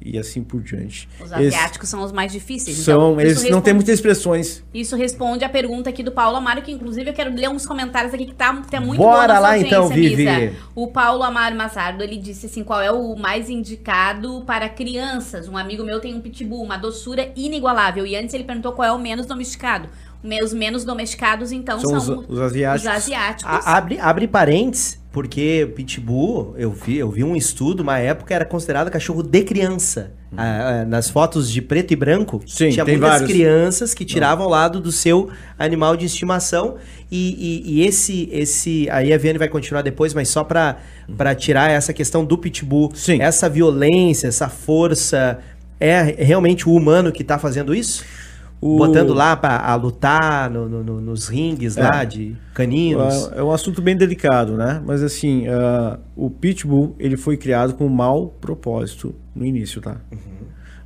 e 0.06 0.18
assim 0.18 0.44
por 0.44 0.62
diante. 0.62 1.08
Os 1.24 1.32
asiáticos 1.32 1.88
são 1.90 2.04
os 2.04 2.12
mais 2.12 2.32
difíceis. 2.32 2.78
são, 2.78 3.12
então, 3.12 3.22
eles 3.22 3.34
isso 3.38 3.42
não 3.44 3.50
têm 3.62 3.74
responde- 3.74 3.74
muitas 3.76 3.94
expressões. 3.96 4.64
Isso 4.74 4.96
responde 4.96 5.44
a 5.46 5.50
pergunta 5.50 5.90
aqui 5.90 6.04
do 6.04 6.12
Paulo 6.12 6.38
Amaro, 6.38 6.62
que 6.62 6.72
inclusive 6.72 7.10
eu 7.10 7.14
quero 7.14 7.34
ler 7.34 7.50
uns 7.50 7.66
comentários 7.66 8.14
aqui 8.14 8.26
que 8.26 8.34
tá, 8.34 8.54
tá 8.70 8.80
muito 8.82 8.98
Bora 9.00 9.40
lá, 9.40 9.58
então, 9.58 9.88
Vivi. 9.88 10.26
Misa. 10.26 10.54
O 10.76 10.88
Paulo 10.88 11.24
Amaro 11.24 11.56
Massardo, 11.56 12.04
ele 12.04 12.18
disse 12.18 12.46
assim, 12.48 12.64
qual 12.64 12.82
é 12.82 12.92
o 12.92 13.16
mais 13.16 13.50
indicado 13.50 14.44
para 14.46 14.68
crianças? 14.70 15.48
Um 15.48 15.58
amigo 15.58 15.84
meu 15.84 16.00
tem 16.00 16.14
um 16.14 16.22
pitbull, 16.22 16.64
uma 16.64 16.78
doçura 16.78 17.32
inigualável. 17.36 18.06
E 18.06 18.16
antes 18.16 18.34
ele 18.34 18.44
perguntou 18.44 18.72
qual 18.74 18.88
é 18.88 18.92
o 18.92 19.00
menos 19.00 19.26
domesticado. 19.26 19.90
Me- 20.24 20.42
Os 20.42 20.54
menos 20.54 20.86
domesticados, 20.86 21.52
então, 21.52 21.80
São 21.82 22.00
são, 22.00 22.20
os- 22.20 22.30
os 22.30 22.40
asiáticos. 22.40 22.90
Os 22.90 22.98
asiáticos. 22.98 23.54
A- 23.54 23.76
abre, 23.78 24.00
abre 24.00 24.26
parênteses, 24.28 24.98
porque 25.14 25.72
Pitbull, 25.76 26.56
eu 26.58 26.72
vi, 26.72 26.98
eu 26.98 27.10
vi 27.10 27.24
um 27.24 27.36
estudo, 27.36 27.82
uma 27.84 28.00
época 28.00 28.34
era 28.34 28.44
considerado 28.44 28.90
cachorro 28.92 29.22
de 29.24 29.44
criança. 29.44 30.12
Ah, 30.36 30.82
ah, 30.82 30.86
nas 30.86 31.08
fotos 31.12 31.50
de 31.52 31.62
preto 31.62 31.94
e 31.94 31.96
branco, 31.96 32.42
Sim, 32.48 32.72
tinha 32.72 32.84
muitas 32.84 33.08
vários. 33.08 33.30
crianças 33.32 33.94
que 33.94 34.04
tiravam 34.04 34.44
ao 34.46 34.50
lado 34.50 34.82
do 34.82 34.92
seu 34.92 35.30
animal 35.60 35.96
de 35.96 36.08
estimação. 36.08 36.78
E, 37.12 37.62
e- 37.68 37.74
e 37.76 37.86
esse, 37.86 38.28
esse. 38.32 38.90
Aí 38.90 39.14
a 39.14 39.18
Viane 39.20 39.38
vai 39.38 39.48
continuar 39.48 39.84
depois, 39.84 40.12
mas 40.16 40.30
só 40.30 40.44
pra 40.44 40.78
pra 41.16 41.36
tirar 41.36 41.70
essa 41.70 41.94
questão 41.94 42.26
do 42.26 42.36
Pitbull. 42.36 42.92
Sim. 42.96 43.22
Essa 43.22 43.48
violência, 43.48 44.28
essa 44.28 44.50
força. 44.50 45.38
É 45.80 46.02
realmente 46.18 46.68
o 46.68 46.74
humano 46.74 47.12
que 47.12 47.24
tá 47.24 47.38
fazendo 47.38 47.76
isso? 47.76 48.04
O- 48.66 48.78
Botando 48.78 49.14
lá 49.14 49.36
pra 49.36 49.58
a 49.58 49.76
lutar 49.76 50.50
no- 50.50 50.70
no- 50.70 50.84
no- 50.84 51.02
nos 51.02 51.28
ringues 51.28 51.76
É. 51.78 51.84
lá 51.84 52.04
de 52.06 52.36
caninos. 52.54 53.30
É 53.34 53.40
é 53.40 53.44
um 53.44 53.52
assunto 53.52 53.82
bem 53.82 53.96
delicado, 53.98 54.56
né? 54.56 54.82
Mas 54.86 55.04
assim, 55.04 55.46
ah, 55.48 56.00
o 56.16 56.30
Pitbull, 56.30 56.96
ele 56.98 57.18
foi 57.18 57.36
criado 57.36 57.74
com 57.74 57.86
um 57.86 57.90
mau 57.90 58.28
propósito 58.40 59.14
no 59.36 59.46
início, 59.46 59.82
tá? 59.82 59.98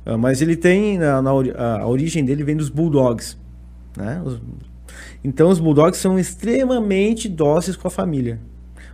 Ah, 0.04 0.16
mas 0.18 0.42
ele 0.42 0.56
tem, 0.56 0.98
na, 0.98 1.22
na 1.22 1.30
a 1.30 1.86
origem 1.86 2.24
dele 2.24 2.42
vem 2.42 2.56
dos 2.56 2.68
Bulldogs, 2.68 3.36
né? 3.96 4.20
Os- 4.24 4.40
então 5.22 5.48
os 5.50 5.60
Bulldogs 5.60 6.00
são 6.00 6.18
extremamente 6.18 7.28
dóceis 7.28 7.76
com 7.76 7.86
a 7.86 7.90
família. 7.90 8.40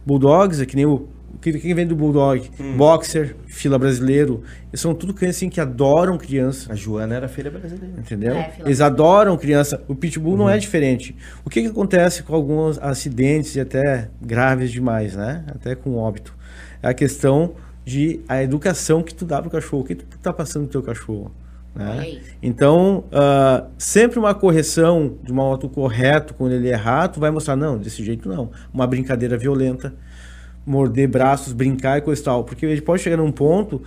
Bulldogs 0.05 0.61
é 0.61 0.67
que 0.67 0.76
nem 0.76 0.85
o... 0.85 1.09
que- 1.52 1.58
Quem 1.60 1.74
vem 1.74 1.86
do 1.86 1.94
Bulldog? 1.94 2.50
Boxer, 2.76 3.36
fila 3.46 3.78
brasileiro. 3.78 4.42
Eles 4.70 4.80
são 4.80 4.94
tudo 4.94 5.12
cães 5.14 5.36
assim 5.36 5.48
que 5.48 5.60
adoram 5.60 6.16
criança. 6.18 6.72
A 6.72 6.74
Joana 6.74 7.14
era 7.14 7.28
filha 7.28 7.50
brasileira. 7.50 7.94
Entendeu? 7.98 8.34
É, 8.36 8.50
fila- 8.50 8.68
Eles 8.68 8.80
adoram 8.80 9.36
criança. 9.36 9.80
O 9.86 9.94
pitbull 9.94 10.36
não 10.36 10.48
é 10.48 10.58
diferente. 10.58 11.14
O 11.44 11.50
que, 11.50 11.62
que 11.62 11.68
acontece 11.68 12.22
com 12.22 12.34
alguns 12.34 12.78
acidentes 12.78 13.54
e 13.56 13.60
até 13.60 14.08
graves 14.20 14.70
demais, 14.72 15.14
né? 15.14 15.44
Até 15.48 15.74
com 15.74 15.94
óbito. 15.96 16.34
É 16.82 16.88
a 16.88 16.94
questão 16.94 17.54
de 17.84 18.20
a 18.28 18.42
educação 18.42 19.02
que 19.02 19.14
tu 19.14 19.24
dá 19.24 19.40
pro 19.40 19.50
cachorro. 19.50 19.82
O 19.82 19.86
que 19.86 19.94
tu 19.94 20.18
tá 20.18 20.32
passando 20.32 20.62
pro 20.68 20.72
teu 20.72 20.82
cachorro. 20.82 21.30
Né? 21.74 22.18
Então, 22.40 23.02
ah, 23.10 23.64
sempre 23.76 24.16
uma 24.18 24.32
correção 24.32 25.16
de 25.24 25.32
um 25.32 25.34
modo 25.34 25.68
correto, 25.68 26.32
quando 26.32 26.52
ele 26.52 26.68
errar, 26.68 27.08
tu 27.08 27.18
vai 27.18 27.32
mostrar, 27.32 27.56
não, 27.56 27.76
desse 27.76 28.02
jeito 28.04 28.28
não. 28.28 28.50
Uma 28.72 28.86
brincadeira 28.86 29.36
violenta, 29.36 29.92
morder 30.66 31.09
braços, 31.09 31.52
brincar 31.52 31.99
e 31.99 32.00
coisa 32.00 32.21
e 32.21 32.25
tal. 32.25 32.44
Porque 32.44 32.64
ele 32.66 32.80
pode 32.80 33.02
chegar 33.02 33.16
num 33.16 33.33
ponto, 33.33 33.83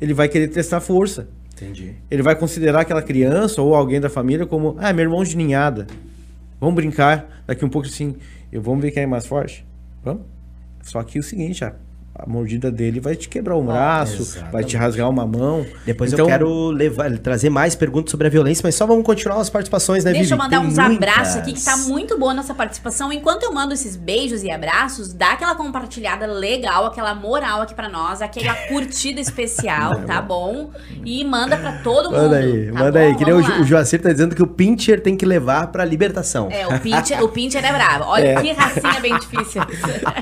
ele 0.00 0.14
vai 0.14 0.28
querer 0.28 0.48
testar 0.48 0.80
força 0.80 1.28
Entendi. 1.54 1.94
ele 2.10 2.22
vai 2.22 2.34
considerar 2.34 2.80
aquela 2.80 3.02
criança 3.02 3.60
ou 3.60 3.74
alguém 3.74 4.00
da 4.00 4.08
família 4.08 4.46
como, 4.46 4.76
ah, 4.78 4.92
meu 4.92 5.04
irmão 5.04 5.22
de 5.22 5.36
ninhada. 5.36 5.86
Vamos 6.58 6.74
brincar. 6.74 7.42
Daqui 7.46 7.64
um 7.64 7.68
pouco 7.68 7.86
assim, 7.86 8.16
eu 8.50 8.62
vamos 8.62 8.82
ver 8.82 8.90
quem 8.90 9.02
é 9.02 9.06
mais 9.06 9.26
forte? 9.26 9.66
Vamos. 10.02 10.22
Só 10.82 11.02
que 11.02 11.18
o 11.18 11.22
seguinte, 11.22 11.64
a, 11.64 11.74
a 12.22 12.28
mordida 12.28 12.70
dele 12.70 13.00
vai 13.00 13.16
te 13.16 13.28
quebrar 13.28 13.56
um 13.56 13.64
braço, 13.64 14.22
exatamente. 14.22 14.52
vai 14.52 14.64
te 14.64 14.76
rasgar 14.76 15.08
uma 15.08 15.26
mão. 15.26 15.64
Depois 15.86 16.12
Então, 16.12 16.24
eu 16.26 16.30
quero 16.30 16.70
levar, 16.70 17.16
trazer 17.18 17.48
mais 17.50 17.74
perguntas 17.74 18.10
sobre 18.10 18.26
a 18.26 18.30
violência, 18.30 18.62
mas 18.64 18.74
só 18.74 18.86
vamos 18.86 19.04
continuar 19.04 19.40
as 19.40 19.48
participações, 19.48 20.04
né, 20.04 20.12
Deixa 20.12 20.34
eu 20.34 20.38
Vivi? 20.38 20.42
mandar 20.42 20.60
Tem 20.60 20.68
uns 20.68 20.78
muitas. 20.78 20.96
abraços 21.08 21.36
aqui, 21.36 21.52
que 21.54 21.64
tá 21.64 21.76
muito 21.78 22.18
boa 22.18 22.32
a 22.32 22.34
nossa 22.34 22.52
participação. 22.54 23.12
Enquanto 23.12 23.44
eu 23.44 23.52
mando 23.52 23.72
esses 23.72 23.96
beijos 23.96 24.42
e 24.42 24.50
abraços, 24.50 25.12
dá 25.12 25.32
aquela 25.32 25.54
compartilhada 25.54 26.26
legal, 26.26 26.86
aquela 26.86 27.14
moral 27.14 27.62
aqui 27.62 27.74
pra 27.74 27.88
nós, 27.88 28.20
aquela 28.20 28.54
curtida 28.68 29.20
especial, 29.20 30.00
tá 30.06 30.20
bom? 30.20 30.70
E 31.04 31.24
manda 31.24 31.56
pra 31.56 31.72
todo 31.78 32.10
mundo. 32.10 32.20
Manda 32.22 32.36
aí, 32.36 32.66
tá 32.66 32.72
manda 32.78 32.92
bom? 33.00 33.06
aí. 33.06 33.14
Que 33.16 33.24
nem 33.24 33.34
o, 33.34 33.38
o 33.60 33.64
Joacir 33.64 34.00
tá 34.02 34.12
dizendo 34.12 34.34
que 34.34 34.42
o 34.42 34.46
Pincher 34.46 35.00
tem 35.00 35.16
que 35.16 35.24
levar 35.24 35.68
pra 35.68 35.84
libertação. 35.84 36.48
É, 36.50 36.66
o 36.66 36.78
Pincher, 36.80 37.22
o 37.22 37.28
Pincher 37.28 37.64
é 37.64 37.72
bravo. 37.72 38.04
Olha 38.06 38.34
que 38.42 38.52
racinha 38.52 39.00
bem 39.00 39.18
difícil. 39.18 39.62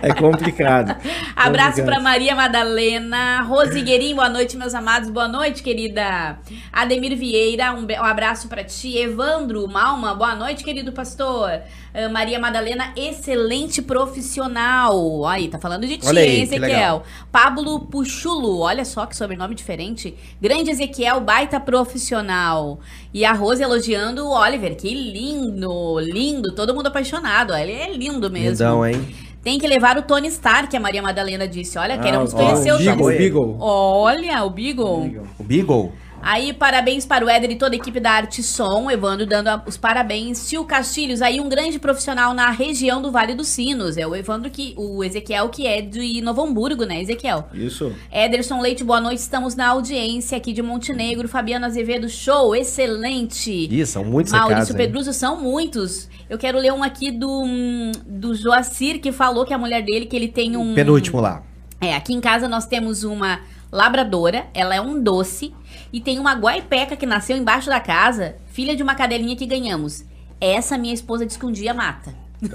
É 0.03 0.13
complicado. 0.13 0.95
Abraço 1.35 1.69
Complicado. 1.79 1.87
Pra 1.89 2.01
Maria 2.01 2.35
Madalena, 2.35 3.41
Rose 3.41 3.81
Guerim, 3.81 4.15
boa 4.15 4.29
noite, 4.29 4.59
meus 4.59 4.75
amados, 4.75 5.09
boa 5.09 5.27
noite, 5.27 5.63
querida. 5.63 6.39
Ademir 6.71 7.17
Vieira, 7.17 7.73
um, 7.73 7.87
um 7.87 8.05
abraço 8.05 8.47
pra 8.47 8.63
ti. 8.63 8.99
Evandro 8.99 9.67
Malma, 9.67 10.15
boa 10.15 10.35
noite, 10.35 10.63
querido 10.63 10.93
pastor. 10.93 11.63
Ah, 11.95 12.09
Maria 12.11 12.39
Madalena, 12.39 12.93
excelente 12.95 13.81
profissional. 13.81 15.25
Aí, 15.25 15.49
tá 15.49 15.59
falando 15.59 15.87
de 15.87 15.97
ti, 15.97 16.07
Olha 16.07 16.21
aí, 16.21 16.37
hein, 16.37 16.43
Ezequiel. 16.43 17.03
Pablo 17.33 17.81
Puchulo, 17.81 18.59
olha 18.61 18.85
só 18.85 19.07
que 19.07 19.17
sobrenome 19.17 19.55
diferente. 19.55 20.15
Grande 20.39 20.71
Ezequiel, 20.71 21.21
baita 21.21 21.59
profissional. 21.59 22.81
E 23.15 23.25
a 23.25 23.33
Rose 23.33 23.63
elogiando 23.63 24.27
o 24.27 24.39
Oliver, 24.39 24.77
que 24.77 24.93
lindo, 24.93 25.99
lindo, 26.01 26.55
todo 26.55 26.75
mundo 26.75 26.89
apaixonado. 26.89 27.55
Ele 27.55 27.73
é 27.73 27.91
lindo 27.91 28.31
mesmo. 28.31 28.51
Lindão, 28.51 28.87
hein? 28.87 29.28
Tem 29.43 29.59
que 29.59 29.67
levar 29.67 29.97
o 29.97 30.03
Tony 30.03 30.29
Stark, 30.29 30.77
a 30.77 30.81
Maria 30.81 31.01
Madalena 31.01 31.47
disse. 31.47 31.79
Olha, 31.79 31.99
queremos 31.99 32.35
ó, 32.35 32.37
conhecer 32.37 32.73
o 32.73 32.77
o 32.77 32.79
Beagle, 32.79 32.97
Tony 32.97 33.19
Beagle. 33.19 33.57
Olha, 33.61 34.45
o 34.45 34.51
Beagle. 34.51 35.23
O 35.39 35.45
Beagle. 35.45 35.93
Aí, 36.21 36.53
parabéns 36.53 37.07
para 37.07 37.25
o 37.25 37.29
Éder 37.29 37.53
e 37.53 37.57
toda 37.57 37.75
a 37.75 37.79
equipe 37.79 37.99
da 38.01 38.11
Arte 38.11 38.43
Som. 38.43 38.91
Evandro 38.91 39.25
dando 39.25 39.49
a- 39.49 39.63
os 39.67 39.77
parabéns. 39.77 40.49
Tio 40.49 40.65
Castilhos, 40.65 41.23
aí 41.23 41.41
um 41.41 41.49
grande 41.49 41.79
profissional 41.79 42.35
na 42.35 42.51
região 42.51 43.01
do 43.01 43.11
Vale 43.11 43.35
dos 43.35 43.49
Sinos. 43.49 43.97
É 43.97 44.07
o 44.07 44.15
Evandro 44.15 44.51
que. 44.51 44.75
O 44.77 45.03
Ezequiel, 45.03 45.49
que 45.49 45.67
é 45.67 45.81
de 45.81 46.21
Novo 46.21 46.43
Hamburgo, 46.43 46.85
né, 46.85 47.01
Ezequiel? 47.01 47.49
Isso. 47.55 47.93
Ederson 48.13 48.61
Leite, 48.61 48.85
boa 48.85 49.01
noite. 49.01 49.19
Estamos 49.21 49.55
na 49.55 49.69
audiência 49.69 50.37
aqui 50.37 50.53
de 50.53 50.61
Montenegro. 50.63 51.29
Fabiano 51.29 51.65
Azevedo, 51.67 52.09
show, 52.09 52.55
excelente. 52.55 53.69
Ih, 53.71 53.87
são 53.87 54.05
muitos 54.05 54.33
Maurício? 54.33 54.75
Pedroso, 54.75 55.13
são 55.13 55.41
muitos. 55.41 56.09
Eu 56.29 56.37
quero 56.37 56.59
ler 56.59 56.73
um 56.73 56.83
aqui 56.83 57.11
do, 57.11 57.43
hum, 57.45 57.93
do 58.07 58.35
Joacir, 58.35 59.01
que 59.01 59.13
falou 59.13 59.47
que 59.47 59.55
a 59.55 59.59
mulher 59.59 59.83
dele, 59.83 60.05
que 60.05 60.15
ele 60.15 60.29
tem 60.29 60.57
um... 60.57 60.75
Penúltimo 60.75 61.21
lá. 61.21 61.43
É, 61.81 61.95
aqui 61.95 62.13
em 62.13 62.21
casa 62.21 62.49
nós 62.49 62.67
temos 62.67 63.05
uma 63.05 63.41
labradora, 63.71 64.47
ela 64.55 64.75
é 64.75 64.81
um 64.81 65.03
doce, 65.03 65.55
e 65.93 66.01
tem 66.01 66.19
uma 66.19 66.35
guaipeca 66.35 66.97
que 66.97 67.07
nasceu 67.07 67.37
embaixo 67.37 67.69
da 67.69 67.81
casa, 67.81 68.37
filha 68.53 68.75
de 68.77 68.83
uma 68.83 68.95
cadelinha 68.95 69.37
que 69.37 69.47
ganhamos. 69.47 70.05
Essa 70.41 70.79
minha 70.79 70.95
esposa 70.95 71.27
diz 71.27 71.37
que 71.37 71.47
um 71.47 71.53
dia 71.53 71.75
mata. 71.75 72.15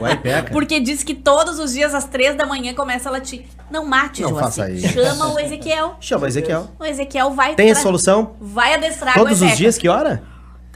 Guaipeca. 0.00 0.52
Porque 0.52 0.80
diz 0.80 1.02
que 1.02 1.14
todos 1.14 1.58
os 1.58 1.72
dias, 1.74 1.94
às 1.94 2.04
três 2.06 2.34
da 2.36 2.46
manhã, 2.46 2.74
começa 2.74 3.08
a 3.08 3.12
latir. 3.12 3.44
Não 3.70 3.84
mate, 3.84 4.22
Não 4.22 4.30
Joacir. 4.30 4.64
faça 4.64 4.70
isso. 4.70 4.88
Chama 4.88 5.34
o 5.34 5.38
Ezequiel. 5.38 5.96
Chama 6.00 6.26
Ezequiel. 6.28 6.70
O 6.78 6.84
Ezequiel 6.84 7.30
vai... 7.32 7.54
Tem 7.54 7.70
a 7.70 7.74
tra- 7.74 7.82
solução? 7.82 8.34
Vai 8.40 8.74
adestrar 8.74 9.14
a 9.14 9.18
Todos 9.18 9.34
os 9.34 9.40
guaipeca. 9.40 9.56
dias, 9.58 9.76
que 9.78 9.88
hora? 9.88 10.22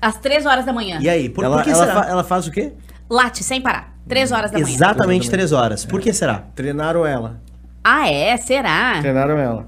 Às 0.03 0.19
três 0.19 0.45
horas 0.47 0.65
da 0.67 0.73
manhã. 0.73 0.99
E 1.01 1.09
aí, 1.09 1.29
por, 1.31 1.45
ela, 1.45 1.57
por 1.57 1.65
que 1.65 1.71
ela, 1.71 1.87
será? 1.87 2.03
fa- 2.03 2.09
ela 2.11 2.25
faz 2.25 2.47
o 2.47 2.51
quê? 2.51 2.73
Late, 3.09 3.43
sem 3.43 3.61
parar. 3.61 3.95
Três 4.09 4.31
horas 4.33 4.51
da 4.51 4.59
manhã. 4.59 4.75
Exatamente 4.75 5.31
três 5.31 5.53
horas. 5.53 5.85
Por 5.85 6.01
que 6.01 6.13
será? 6.13 6.45
Treinaram 6.55 7.07
ela. 7.07 7.41
Ah, 7.83 8.09
é? 8.11 8.37
Será? 8.37 8.99
Treinaram 9.01 9.39
ela. 9.39 9.67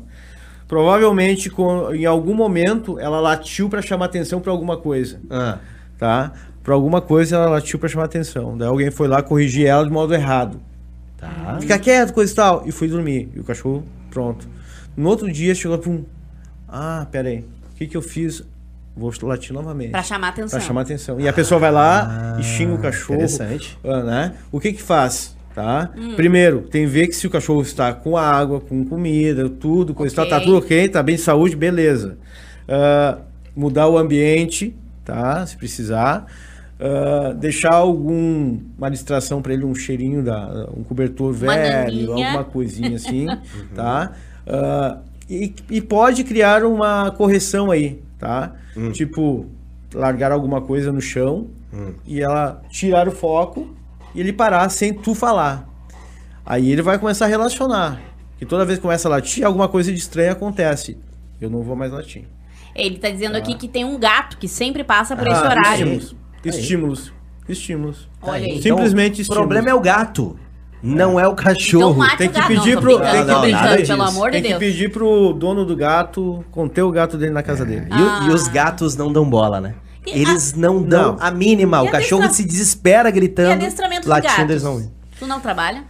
Provavelmente, 0.68 1.50
com- 1.50 1.94
em 1.94 2.06
algum 2.06 2.34
momento, 2.34 2.98
ela 2.98 3.20
latiu 3.20 3.68
pra 3.68 3.82
chamar 3.82 4.06
atenção 4.06 4.40
pra 4.40 4.50
alguma 4.52 4.76
coisa. 4.76 5.20
Ah, 5.30 5.58
Tá? 5.98 6.32
Pra 6.64 6.74
alguma 6.74 7.00
coisa, 7.00 7.36
ela 7.36 7.46
latiu 7.48 7.78
pra 7.78 7.88
chamar 7.88 8.04
atenção. 8.06 8.56
Daí 8.56 8.66
alguém 8.68 8.90
foi 8.90 9.06
lá 9.08 9.22
corrigir 9.22 9.66
ela 9.66 9.84
de 9.84 9.90
modo 9.90 10.14
errado. 10.14 10.60
tá. 11.18 11.58
Fica 11.60 11.78
quieto, 11.78 12.12
coisa 12.12 12.32
e 12.32 12.34
tal. 12.36 12.62
E 12.66 12.72
fui 12.72 12.88
dormir. 12.88 13.28
E 13.36 13.40
o 13.40 13.44
cachorro, 13.44 13.84
pronto. 14.10 14.48
No 14.96 15.08
outro 15.08 15.30
dia, 15.30 15.54
chegou 15.54 15.78
pum. 15.78 16.04
Ah, 16.68 17.06
pera 17.10 17.28
aí. 17.28 17.38
O 17.72 17.76
que 17.76 17.86
que 17.86 17.96
eu 17.96 18.02
fiz? 18.02 18.42
Vou 18.96 19.12
latir 19.22 19.52
novamente. 19.54 19.90
Pra 19.92 20.02
chamar 20.02 20.28
atenção. 20.28 20.58
Pra 20.58 20.66
chamar 20.66 20.80
atenção. 20.82 21.20
E 21.20 21.28
a 21.28 21.32
pessoa 21.32 21.60
vai 21.60 21.70
lá 21.70 22.36
e 22.40 22.42
xinga 22.42 22.74
o 22.74 22.78
cachorro. 22.78 23.14
interessante. 23.22 23.78
ah, 23.84 24.02
né? 24.02 24.34
O 24.50 24.58
que 24.58 24.72
que 24.72 24.82
faz? 24.82 25.36
Tá? 25.54 25.90
Hum. 25.96 26.14
Primeiro, 26.16 26.62
tem 26.62 26.84
que 26.84 26.90
ver 26.90 27.06
que 27.08 27.14
se 27.14 27.26
o 27.26 27.30
cachorro 27.30 27.60
está 27.62 27.92
com 27.92 28.16
água, 28.16 28.60
com 28.60 28.84
comida, 28.84 29.48
tudo, 29.50 29.92
coisa 29.92 30.14
tal, 30.16 30.26
tá 30.26 30.36
Ok. 30.36 30.46
tudo 30.46 30.58
ok, 30.58 30.88
tá 30.88 31.02
bem 31.02 31.16
de 31.16 31.20
saúde, 31.22 31.54
beleza. 31.54 32.16
Ah, 32.66 33.18
mudar 33.54 33.86
o 33.88 33.98
ambiente, 33.98 34.74
tá? 35.04 35.44
Se 35.46 35.56
precisar. 35.56 36.26
Ah, 36.80 37.34
deixar 37.36 37.74
alguma 37.74 38.90
distração 38.90 39.42
para 39.42 39.52
ele, 39.52 39.64
um 39.64 39.74
cheirinho 39.74 40.22
da 40.22 40.68
um 40.76 40.82
cobertor 40.82 41.28
Uma 41.30 41.34
velho, 41.34 42.12
alguma 42.12 42.44
coisinha 42.44 42.96
assim, 42.96 43.26
tá? 43.74 44.12
Ah, 44.46 44.98
e, 45.28 45.54
e 45.70 45.80
pode 45.80 46.24
criar 46.24 46.64
uma 46.64 47.10
correção 47.10 47.70
aí, 47.70 48.00
tá? 48.18 48.54
Tipo, 48.92 49.46
largar 49.94 50.32
alguma 50.32 50.60
coisa 50.62 50.90
no 50.90 51.00
chão 51.00 51.48
e 52.06 52.20
ela 52.22 52.62
tirar 52.70 53.06
o 53.06 53.12
foco 53.12 53.74
e 54.14 54.20
ele 54.20 54.32
parar 54.32 54.68
sem 54.68 54.92
tu 54.92 55.14
falar. 55.14 55.68
Aí 56.44 56.70
ele 56.70 56.82
vai 56.82 56.98
começar 56.98 57.26
a 57.26 57.28
relacionar. 57.28 58.00
Que 58.38 58.44
toda 58.46 58.64
vez 58.64 58.78
que 58.78 58.82
começa 58.82 59.06
a 59.08 59.10
latir, 59.10 59.44
alguma 59.46 59.68
coisa 59.68 59.92
de 59.92 59.98
estranho 59.98 60.32
acontece. 60.32 60.98
Eu 61.40 61.48
não 61.48 61.62
vou 61.62 61.76
mais 61.76 61.92
latir. 61.92 62.24
Ele 62.74 62.98
tá 62.98 63.10
dizendo 63.10 63.36
aqui 63.36 63.54
que 63.54 63.68
tem 63.68 63.84
um 63.84 63.98
gato 63.98 64.36
que 64.38 64.48
sempre 64.48 64.82
passa 64.82 65.14
por 65.14 65.28
Ah, 65.28 65.32
esse 65.32 65.42
horário. 65.42 65.70
Estímulos. 65.86 66.16
Estímulos. 66.44 67.12
Estímulos. 67.48 68.08
Olha 68.20 68.34
aí. 68.46 68.50
Então, 68.58 68.62
Simplesmente 68.62 69.22
O 69.22 69.26
problema 69.28 69.68
é 69.70 69.74
o 69.74 69.80
gato, 69.80 70.36
não 70.82 71.20
é 71.20 71.24
o 71.28 71.32
Então 71.32 71.44
cachorro. 71.44 71.94
mate 71.98 72.16
Tem 72.18 72.28
o 72.28 72.32
que 72.32 72.38
gato. 72.38 72.48
pedir 72.48 72.74
não, 72.74 72.80
pro- 72.82 72.98
tem 72.98 73.10
que 73.10 73.12
brincando, 73.24 73.40
pedir- 73.76 73.86
pelo 73.88 74.02
amor 74.02 74.30
de 74.30 74.32
Tem 74.32 74.42
que 74.42 74.48
Deus. 74.48 74.58
pedir 74.58 74.90
pro 74.92 75.32
dono 75.34 75.64
do 75.64 75.76
gato 75.76 76.44
conter 76.50 76.82
o 76.82 76.90
gato 76.90 77.16
dele 77.18 77.32
na 77.32 77.42
casa 77.42 77.64
dele. 77.64 77.86
E, 77.90 78.02
o- 78.26 78.30
e 78.30 78.34
os 78.34 78.48
gatos 78.48 78.96
não 78.96 79.12
dão 79.12 79.28
bola, 79.28 79.60
né? 79.60 79.74
E 80.06 80.20
Eles 80.20 80.52
não 80.54 80.82
dão 80.82 81.12
Não. 81.12 81.16
a 81.20 81.30
mínima. 81.30 81.82
E 81.84 81.88
O 81.88 81.90
cachorro 81.90 82.22
adestra- 82.24 82.42
se 82.42 82.48
desespera 82.48 83.08
E 83.08 83.12
gritando. 83.12 83.52
adestramento 83.52 84.02
de 84.02 84.08
latindo, 84.08 84.52
eles 84.52 84.62
não. 84.62 84.90
Tu 85.18 85.26
não 85.26 85.40
trabalha? 85.40 85.84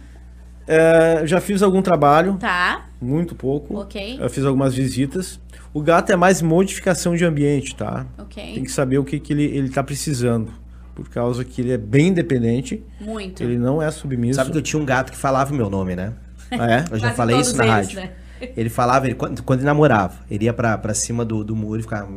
É, 0.67 1.23
já 1.25 1.41
fiz 1.41 1.61
algum 1.61 1.81
trabalho, 1.81 2.37
Tá, 2.39 2.85
muito 3.01 3.35
pouco. 3.35 3.77
Ok. 3.79 4.17
Eu 4.21 4.29
fiz 4.29 4.45
algumas 4.45 4.73
visitas. 4.73 5.39
O 5.73 5.81
gato 5.81 6.11
é 6.11 6.15
mais 6.15 6.41
modificação 6.41 7.15
de 7.15 7.25
ambiente, 7.25 7.75
tá? 7.75 8.05
ok. 8.17 8.53
Tem 8.53 8.63
que 8.63 8.71
saber 8.71 8.97
o 8.99 9.03
que, 9.03 9.19
que 9.19 9.33
ele, 9.33 9.43
ele 9.43 9.69
tá 9.69 9.83
precisando. 9.83 10.53
Por 10.95 11.09
causa 11.09 11.43
que 11.43 11.59
ele 11.59 11.71
é 11.71 11.77
bem 11.77 12.09
independente, 12.09 12.83
Muito. 13.01 13.41
ele 13.43 13.57
não 13.57 13.81
é 13.81 13.89
submisso. 13.89 14.35
Sabe 14.35 14.51
que 14.51 14.57
eu 14.57 14.61
tinha 14.61 14.79
um 14.81 14.85
gato 14.85 15.11
que 15.11 15.17
falava 15.17 15.51
o 15.51 15.55
meu 15.55 15.69
nome, 15.69 15.95
né? 15.95 16.13
Ah, 16.51 16.71
é? 16.71 16.85
Eu 16.91 16.97
já 16.99 17.07
Quase 17.07 17.15
falei 17.17 17.39
isso 17.39 17.57
na 17.57 17.63
eles, 17.65 17.75
rádio. 17.87 17.99
né? 18.01 18.11
Ele 18.57 18.69
falava, 18.69 19.05
ele, 19.05 19.15
quando, 19.15 19.41
quando 19.43 19.59
ele 19.59 19.65
namorava, 19.65 20.15
ele 20.29 20.45
ia 20.45 20.53
pra, 20.53 20.77
pra 20.77 20.93
cima 20.93 21.23
do, 21.23 21.43
do 21.43 21.55
muro 21.55 21.79
e 21.79 21.83
ficava. 21.83 22.07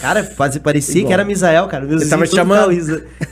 Cara, 0.00 0.22
quase 0.36 0.60
parecia 0.60 0.98
Igual. 0.98 1.08
que 1.08 1.12
era 1.14 1.24
Misael, 1.24 1.66
cara. 1.66 1.84
Meus 1.84 2.02
Ele 2.02 2.10
tava 2.10 2.26
te 2.26 2.34
chamando. 2.34 2.72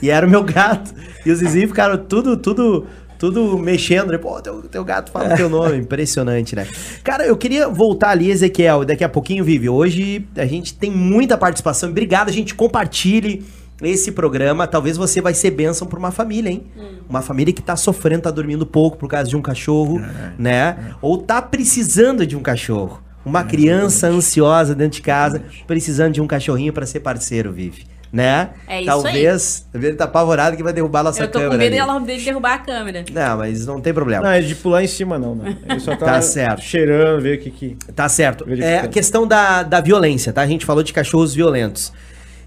E 0.01 0.09
era 0.09 0.25
o 0.25 0.29
meu 0.29 0.43
gato. 0.43 0.93
E 1.25 1.31
os 1.31 1.39
vizinhos 1.39 1.69
ficaram 1.69 1.97
tudo, 1.97 2.35
tudo, 2.37 2.85
tudo 3.17 3.57
mexendo. 3.57 4.11
né? 4.11 4.17
Pô, 4.17 4.41
teu, 4.41 4.61
teu 4.63 4.83
gato 4.83 5.11
fala 5.11 5.33
o 5.33 5.37
teu 5.37 5.49
nome. 5.49 5.77
Impressionante, 5.77 6.55
né? 6.55 6.67
Cara, 7.03 7.25
eu 7.25 7.37
queria 7.37 7.69
voltar 7.69 8.09
ali, 8.09 8.29
Ezequiel. 8.29 8.83
Daqui 8.83 9.03
a 9.03 9.09
pouquinho, 9.09 9.43
Vivi. 9.43 9.69
Hoje 9.69 10.27
a 10.35 10.45
gente 10.45 10.73
tem 10.73 10.91
muita 10.91 11.37
participação. 11.37 11.89
Obrigado, 11.89 12.29
a 12.29 12.33
gente 12.33 12.53
compartilhe 12.53 13.45
esse 13.81 14.11
programa. 14.11 14.65
Talvez 14.67 14.97
você 14.97 15.21
vai 15.21 15.33
ser 15.33 15.51
bênção 15.51 15.87
pra 15.87 15.99
uma 15.99 16.11
família, 16.11 16.49
hein? 16.49 16.65
Uma 17.09 17.21
família 17.21 17.53
que 17.53 17.61
tá 17.61 17.75
sofrendo, 17.75 18.23
tá 18.23 18.31
dormindo 18.31 18.65
pouco 18.65 18.97
por 18.97 19.09
causa 19.09 19.29
de 19.29 19.35
um 19.35 19.41
cachorro, 19.41 20.01
né? 20.37 20.77
Ou 21.01 21.17
tá 21.17 21.41
precisando 21.41 22.25
de 22.25 22.35
um 22.35 22.41
cachorro. 22.41 23.01
Uma 23.25 23.43
criança 23.43 24.07
ansiosa 24.07 24.75
dentro 24.75 24.97
de 24.97 25.01
casa, 25.01 25.41
precisando 25.65 26.13
de 26.13 26.21
um 26.21 26.27
cachorrinho 26.27 26.71
pra 26.71 26.85
ser 26.85 26.99
parceiro, 26.99 27.51
Vivi. 27.51 27.85
Né? 28.13 28.51
É 28.65 28.77
isso 28.77 28.85
Talvez, 28.85 29.67
talvez 29.73 29.89
ele 29.89 29.97
tá 29.97 30.05
apavorado 30.05 30.55
que 30.55 30.63
vai 30.63 30.71
derrubar 30.71 31.01
a 31.01 31.03
nossa 31.05 31.21
Eu 31.23 31.27
tô 31.27 31.39
com 31.39 31.49
câmera. 31.49 31.57
medo 31.57 31.73
ali. 31.73 31.75
dela- 31.85 31.99
dele 31.99 32.23
derrubar 32.23 32.53
a 32.53 32.57
câmera. 32.59 33.03
Não, 33.11 33.37
mas 33.39 33.65
não 33.65 33.81
tem 33.81 33.93
problema. 33.93 34.23
Não, 34.23 34.29
é 34.29 34.39
de 34.39 34.55
pular 34.55 34.81
em 34.83 34.87
cima, 34.87 35.19
não, 35.19 35.35
né? 35.35 35.57
Ele 35.67 35.79
só 35.81 35.93
tá, 35.97 36.05
Tá 36.05 36.21
certo. 36.21 36.61
cheirando, 36.61 37.21
ver 37.21 37.39
o 37.39 37.41
que 37.41 37.51
que... 37.51 37.77
Tá 37.93 38.07
certo. 38.07 38.45
É 38.61 38.77
a 38.79 38.87
questão 38.87 39.27
da, 39.27 39.63
da 39.63 39.81
violência, 39.81 40.31
tá? 40.31 40.41
A 40.43 40.47
gente 40.47 40.65
falou 40.65 40.81
de 40.81 40.93
cachorros 40.93 41.33
violentos. 41.35 41.91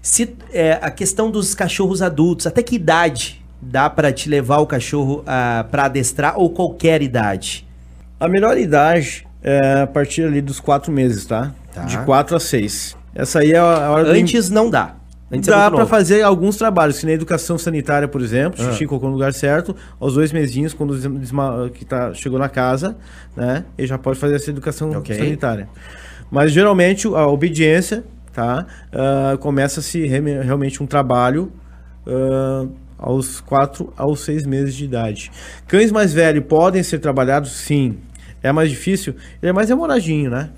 Se, 0.01 0.35
é, 0.53 0.79
a 0.81 0.89
questão 0.89 1.29
dos 1.29 1.53
cachorros 1.53 2.01
adultos, 2.01 2.47
até 2.47 2.63
que 2.63 2.75
idade 2.75 3.41
dá 3.61 3.89
pra 3.89 4.11
te 4.11 4.29
levar 4.29 4.59
o 4.59 4.65
cachorro 4.65 5.23
ah, 5.27 5.65
pra 5.69 5.85
adestrar 5.85 6.39
ou 6.39 6.49
qualquer 6.49 7.01
idade? 7.01 7.67
A 8.19 8.27
melhor 8.27 8.57
idade 8.57 9.25
é 9.43 9.81
a 9.81 9.87
partir 9.87 10.23
ali 10.23 10.41
dos 10.41 10.59
quatro 10.59 10.91
meses, 10.91 11.25
tá? 11.25 11.51
Tá. 11.73 11.83
De 11.83 11.97
quatro 11.99 12.35
a 12.35 12.39
seis. 12.39 12.95
Essa 13.13 13.39
aí 13.39 13.51
é 13.53 13.57
a 13.57 13.89
hora 13.91 14.05
do 14.05 14.11
Antes 14.11 14.49
não 14.49 14.69
dá. 14.69 14.95
Antes 15.31 15.47
é 15.47 15.51
Dá 15.51 15.69
pra 15.69 15.79
novo. 15.81 15.89
fazer 15.89 16.23
alguns 16.23 16.55
trabalhos, 16.57 16.99
que 16.99 17.05
na 17.05 17.11
educação 17.11 17.55
sanitária, 17.57 18.07
por 18.07 18.19
exemplo, 18.21 18.59
Ah. 18.65 18.71
xixi 18.71 18.87
colocou 18.87 19.09
no 19.09 19.15
lugar 19.15 19.31
certo, 19.33 19.75
aos 19.99 20.15
dois 20.15 20.31
mesinhos, 20.31 20.73
quando 20.73 20.97
desma- 21.19 21.69
que 21.73 21.85
tá, 21.85 22.13
chegou 22.15 22.39
na 22.39 22.49
casa, 22.49 22.95
né? 23.35 23.63
Ele 23.77 23.87
já 23.87 23.97
pode 23.97 24.17
fazer 24.17 24.35
essa 24.35 24.49
educação 24.49 24.89
Ok. 24.91 25.15
sanitária. 25.15 25.69
Mas 26.31 26.51
geralmente 26.51 27.07
a 27.07 27.27
obediência, 27.27 28.03
tá? 28.31 28.65
ah, 28.93 29.37
Começa-se 29.39 30.05
realmente 30.05 30.81
um 30.81 30.85
trabalho 30.87 31.51
ah, 32.07 32.65
aos 32.97 33.39
quatro 33.39 33.93
aos 33.97 34.21
seis 34.21 34.45
meses 34.45 34.75
de 34.75 34.85
idade. 34.85 35.31
Cães 35.67 35.91
mais 35.91 36.11
velhos 36.13 36.43
podem 36.47 36.83
ser 36.83 36.99
trabalhados, 36.99 37.51
sim. 37.51 37.97
É 38.41 38.51
mais 38.51 38.69
difícil, 38.69 39.15
ele 39.41 39.49
é 39.49 39.53
mais 39.53 39.67
demoradinho, 39.67 40.29
né? 40.31 40.49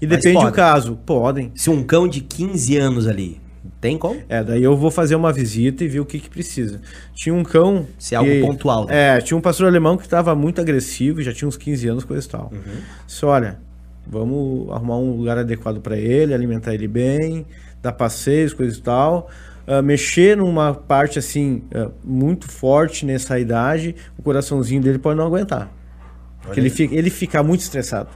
E 0.00 0.06
Mas 0.06 0.16
depende 0.18 0.34
do 0.36 0.40
podem. 0.40 0.54
caso. 0.54 0.96
Podem. 1.04 1.52
Se 1.54 1.70
um 1.70 1.82
cão 1.82 2.06
de 2.08 2.20
15 2.20 2.76
anos 2.76 3.06
ali, 3.08 3.40
tem 3.80 3.96
como? 3.98 4.20
É, 4.28 4.42
daí 4.44 4.62
eu 4.62 4.76
vou 4.76 4.90
fazer 4.90 5.14
uma 5.16 5.32
visita 5.32 5.82
e 5.84 5.88
ver 5.88 6.00
o 6.00 6.04
que 6.04 6.18
que 6.20 6.30
precisa. 6.30 6.80
Tinha 7.14 7.34
um 7.34 7.42
cão... 7.44 7.86
Se 7.98 8.14
é 8.14 8.18
algo 8.18 8.30
que- 8.30 8.40
pontual, 8.40 8.86
né? 8.86 9.18
É, 9.18 9.20
tinha 9.20 9.36
um 9.36 9.40
pastor 9.40 9.66
alemão 9.66 9.96
que 9.96 10.04
estava 10.04 10.34
muito 10.34 10.60
agressivo, 10.60 11.20
já 11.22 11.32
tinha 11.32 11.48
uns 11.48 11.56
15 11.56 11.88
anos, 11.88 12.04
coisa 12.04 12.24
e 12.26 12.30
tal. 12.30 12.50
Uhum. 12.52 12.80
Disse, 13.06 13.24
olha, 13.24 13.58
vamos 14.08 14.70
arrumar 14.70 14.96
um 14.98 15.12
lugar 15.16 15.38
adequado 15.38 15.80
para 15.80 15.96
ele, 15.96 16.32
alimentar 16.34 16.74
ele 16.74 16.88
bem, 16.88 17.46
dar 17.82 17.92
passeios, 17.92 18.52
coisa 18.52 18.76
e 18.76 18.80
tal. 18.82 19.28
Ah, 19.66 19.82
mexer 19.82 20.36
numa 20.36 20.72
parte, 20.74 21.18
assim, 21.18 21.62
ah, 21.74 21.90
muito 22.02 22.48
forte 22.50 23.04
nessa 23.04 23.38
idade, 23.38 23.94
o 24.18 24.22
coraçãozinho 24.22 24.80
dele 24.80 24.98
pode 24.98 25.18
não 25.18 25.26
aguentar. 25.26 25.70
Porque 26.42 26.58
ele 26.58 26.70
fica, 26.70 26.94
ele 26.94 27.10
fica 27.10 27.42
muito 27.42 27.60
estressado. 27.60 28.08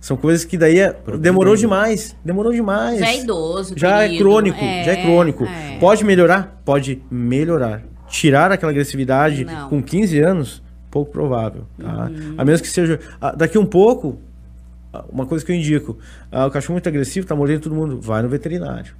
São 0.00 0.16
coisas 0.18 0.44
que 0.44 0.58
daí 0.58 0.78
é- 0.78 0.94
demorou 1.18 1.56
demais. 1.56 2.14
Demorou 2.24 2.52
demais. 2.52 3.00
Já 3.00 3.08
é 3.08 3.20
idoso, 3.20 3.74
Já 3.76 4.02
é 4.02 4.08
querido. 4.08 4.22
crônico, 4.24 4.58
É, 4.62 4.84
já 4.84 4.92
é 4.92 5.02
crônico. 5.02 5.44
é. 5.44 5.78
Pode 5.80 6.04
melhorar? 6.04 6.60
Pode 6.64 7.02
melhorar. 7.10 7.82
Tirar 8.06 8.52
aquela 8.52 8.70
agressividade 8.70 9.44
Não. 9.46 9.70
com 9.70 9.82
15 9.82 10.20
anos, 10.20 10.62
pouco 10.90 11.10
provável, 11.10 11.64
tá? 11.80 12.10
Uhum. 12.10 12.34
A 12.36 12.44
menos 12.44 12.60
que 12.60 12.68
seja... 12.68 13.00
ah, 13.20 13.32
Daqui 13.34 13.56
um 13.58 13.64
pouco, 13.66 14.20
uma 15.10 15.26
coisa 15.26 15.44
que 15.44 15.50
eu 15.52 15.56
indico, 15.56 15.98
ah, 16.30 16.46
o 16.46 16.50
cachorro 16.50 16.74
muito 16.74 16.88
agressivo, 16.88 17.26
tá 17.26 17.34
mordendo 17.34 17.62
todo 17.62 17.74
mundo, 17.74 18.00
vai 18.00 18.22
no 18.22 18.28
veterinário. 18.28 18.94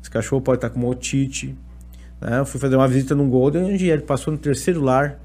Esse 0.00 0.10
cachorro 0.10 0.40
pode 0.42 0.58
estar 0.58 0.70
com 0.70 0.78
uma 0.78 0.88
otite. 0.88 1.56
Né? 2.20 2.38
Eu 2.40 2.46
fui 2.46 2.60
fazer 2.60 2.76
uma 2.76 2.88
visita 2.88 3.14
num 3.14 3.28
Golden, 3.28 3.64
onde 3.64 3.88
ele 3.88 4.02
passou 4.02 4.32
no 4.32 4.38
terceiro 4.38 4.80
lar 4.82 5.18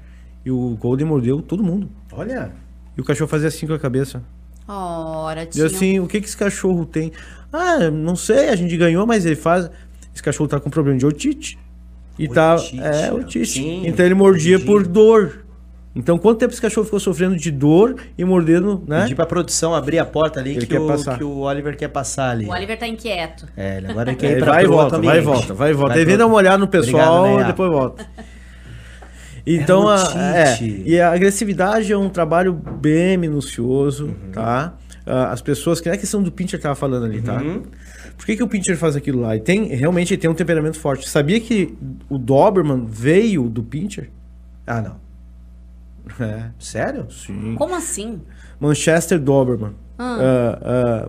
e 0.44 0.50
o 0.50 0.76
Golden 0.80 1.06
mordeu 1.06 1.40
todo 1.40 1.62
mundo. 1.62 1.88
Olha. 2.12 2.50
E 2.96 3.00
o 3.00 3.04
cachorro 3.04 3.28
fazia 3.28 3.48
assim 3.48 3.66
com 3.66 3.72
a 3.74 3.78
cabeça. 3.78 4.22
Ora, 4.66 5.42
E 5.42 5.46
tinha... 5.46 5.66
assim, 5.66 6.00
o 6.00 6.06
que, 6.06 6.20
que 6.20 6.26
esse 6.26 6.36
cachorro 6.36 6.84
tem? 6.86 7.12
Ah, 7.52 7.90
não 7.90 8.16
sei, 8.16 8.48
a 8.48 8.56
gente 8.56 8.76
ganhou, 8.76 9.06
mas 9.06 9.26
ele 9.26 9.36
faz. 9.36 9.70
Esse 10.14 10.22
cachorro 10.22 10.48
tá 10.48 10.60
com 10.60 10.70
problema 10.70 10.98
de 10.98 11.06
otite. 11.06 11.58
E 12.18 12.28
tá. 12.28 12.54
Otite, 12.56 12.78
É, 12.80 12.90
né? 12.90 13.12
otite. 13.12 13.46
Sim, 13.46 13.86
então 13.86 14.04
ele 14.04 14.14
mordia 14.14 14.56
entendi. 14.56 14.70
por 14.70 14.86
dor. 14.86 15.41
Então, 15.94 16.16
quanto 16.16 16.38
tempo 16.38 16.52
esse 16.52 16.62
cachorro 16.62 16.84
ficou 16.86 16.98
sofrendo 16.98 17.36
de 17.36 17.50
dor 17.50 17.96
e 18.16 18.24
mordendo, 18.24 18.82
né? 18.86 19.02
Pedir 19.02 19.14
pra 19.14 19.26
produção 19.26 19.74
abrir 19.74 19.98
a 19.98 20.06
porta 20.06 20.40
ali 20.40 20.56
que 20.56 20.66
quer 20.66 20.80
o, 20.80 21.16
que 21.18 21.22
o 21.24 21.40
Oliver 21.40 21.76
quer 21.76 21.88
passar 21.88 22.30
ali. 22.30 22.46
O 22.46 22.50
Oliver 22.50 22.78
tá 22.78 22.86
inquieto. 22.88 23.46
É, 23.54 23.76
ele 23.76 23.88
agora 23.88 24.10
ele 24.10 24.16
É, 24.16 24.20
quer 24.20 24.38
ir 24.38 24.40
pra 24.40 24.52
vai 24.54 24.64
e 24.64 24.66
volta, 24.66 24.98
vai 24.98 25.18
e 25.18 25.20
volta, 25.20 25.54
vai 25.54 25.70
e 25.70 25.74
volta. 25.74 25.94
Aí 25.94 26.04
vem 26.06 26.16
dar 26.16 26.26
uma 26.26 26.36
olhada 26.36 26.56
no 26.58 26.66
pessoal 26.66 27.18
Obrigado, 27.18 27.36
Nea. 27.36 27.44
e 27.44 27.46
depois 27.48 27.70
volta. 27.70 28.06
Então, 29.44 29.88
a, 29.88 29.96
é, 30.36 30.56
e 30.62 31.00
a 31.00 31.12
agressividade 31.12 31.92
é 31.92 31.98
um 31.98 32.08
trabalho 32.08 32.52
bem 32.52 33.16
minucioso, 33.16 34.04
Uhum. 34.06 34.30
tá? 34.32 34.74
Ah, 35.04 35.32
as 35.32 35.42
pessoas, 35.42 35.80
que 35.80 35.88
é 35.88 35.92
a 35.92 35.96
questão 35.96 36.22
do 36.22 36.30
Pincher 36.30 36.60
que 36.60 36.62
tava 36.62 36.76
falando 36.76 37.06
ali, 37.06 37.20
tá? 37.20 37.42
Uhum. 37.42 37.64
Por 38.16 38.24
que, 38.24 38.36
que 38.36 38.42
o 38.42 38.46
Pincher 38.46 38.76
faz 38.76 38.94
aquilo 38.94 39.20
lá? 39.22 39.34
E 39.34 39.40
tem, 39.40 39.64
realmente 39.74 40.14
ele 40.14 40.20
tem 40.20 40.30
um 40.30 40.34
temperamento 40.34 40.78
forte. 40.78 41.08
Sabia 41.08 41.40
que 41.40 41.76
o 42.08 42.18
Doberman 42.18 42.86
veio 42.88 43.48
do 43.48 43.64
Pincher? 43.64 44.10
Ah, 44.64 44.80
não. 44.80 45.01
É, 46.20 46.50
Sério? 46.58 47.06
sim. 47.10 47.54
Como 47.56 47.74
assim? 47.74 48.20
Manchester 48.60 49.18
Doberman. 49.20 49.72
Ah. 49.98 50.18
Ah, 50.20 50.58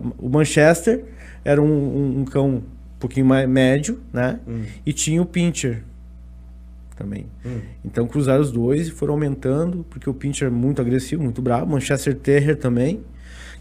o 0.18 0.28
Manchester 0.28 1.04
era 1.44 1.60
um, 1.60 1.66
um- 1.66 2.20
um 2.20 2.24
cão 2.24 2.48
um 2.56 2.62
pouquinho 2.98 3.26
mais 3.26 3.48
médio, 3.48 4.00
né? 4.12 4.38
Hum. 4.46 4.62
E 4.86 4.92
tinha 4.92 5.20
o 5.20 5.26
Pincher 5.26 5.82
também. 6.96 7.26
Então 7.84 8.06
cruzaram 8.06 8.40
os 8.40 8.52
dois 8.52 8.88
e 8.88 8.90
foram 8.90 9.14
aumentando, 9.14 9.84
porque 9.90 10.08
o 10.08 10.14
Pincher 10.14 10.48
é 10.48 10.50
muito 10.50 10.80
agressivo, 10.80 11.22
muito 11.22 11.42
bravo. 11.42 11.66
Manchester 11.66 12.14
Terrier 12.14 12.56
também. 12.56 13.00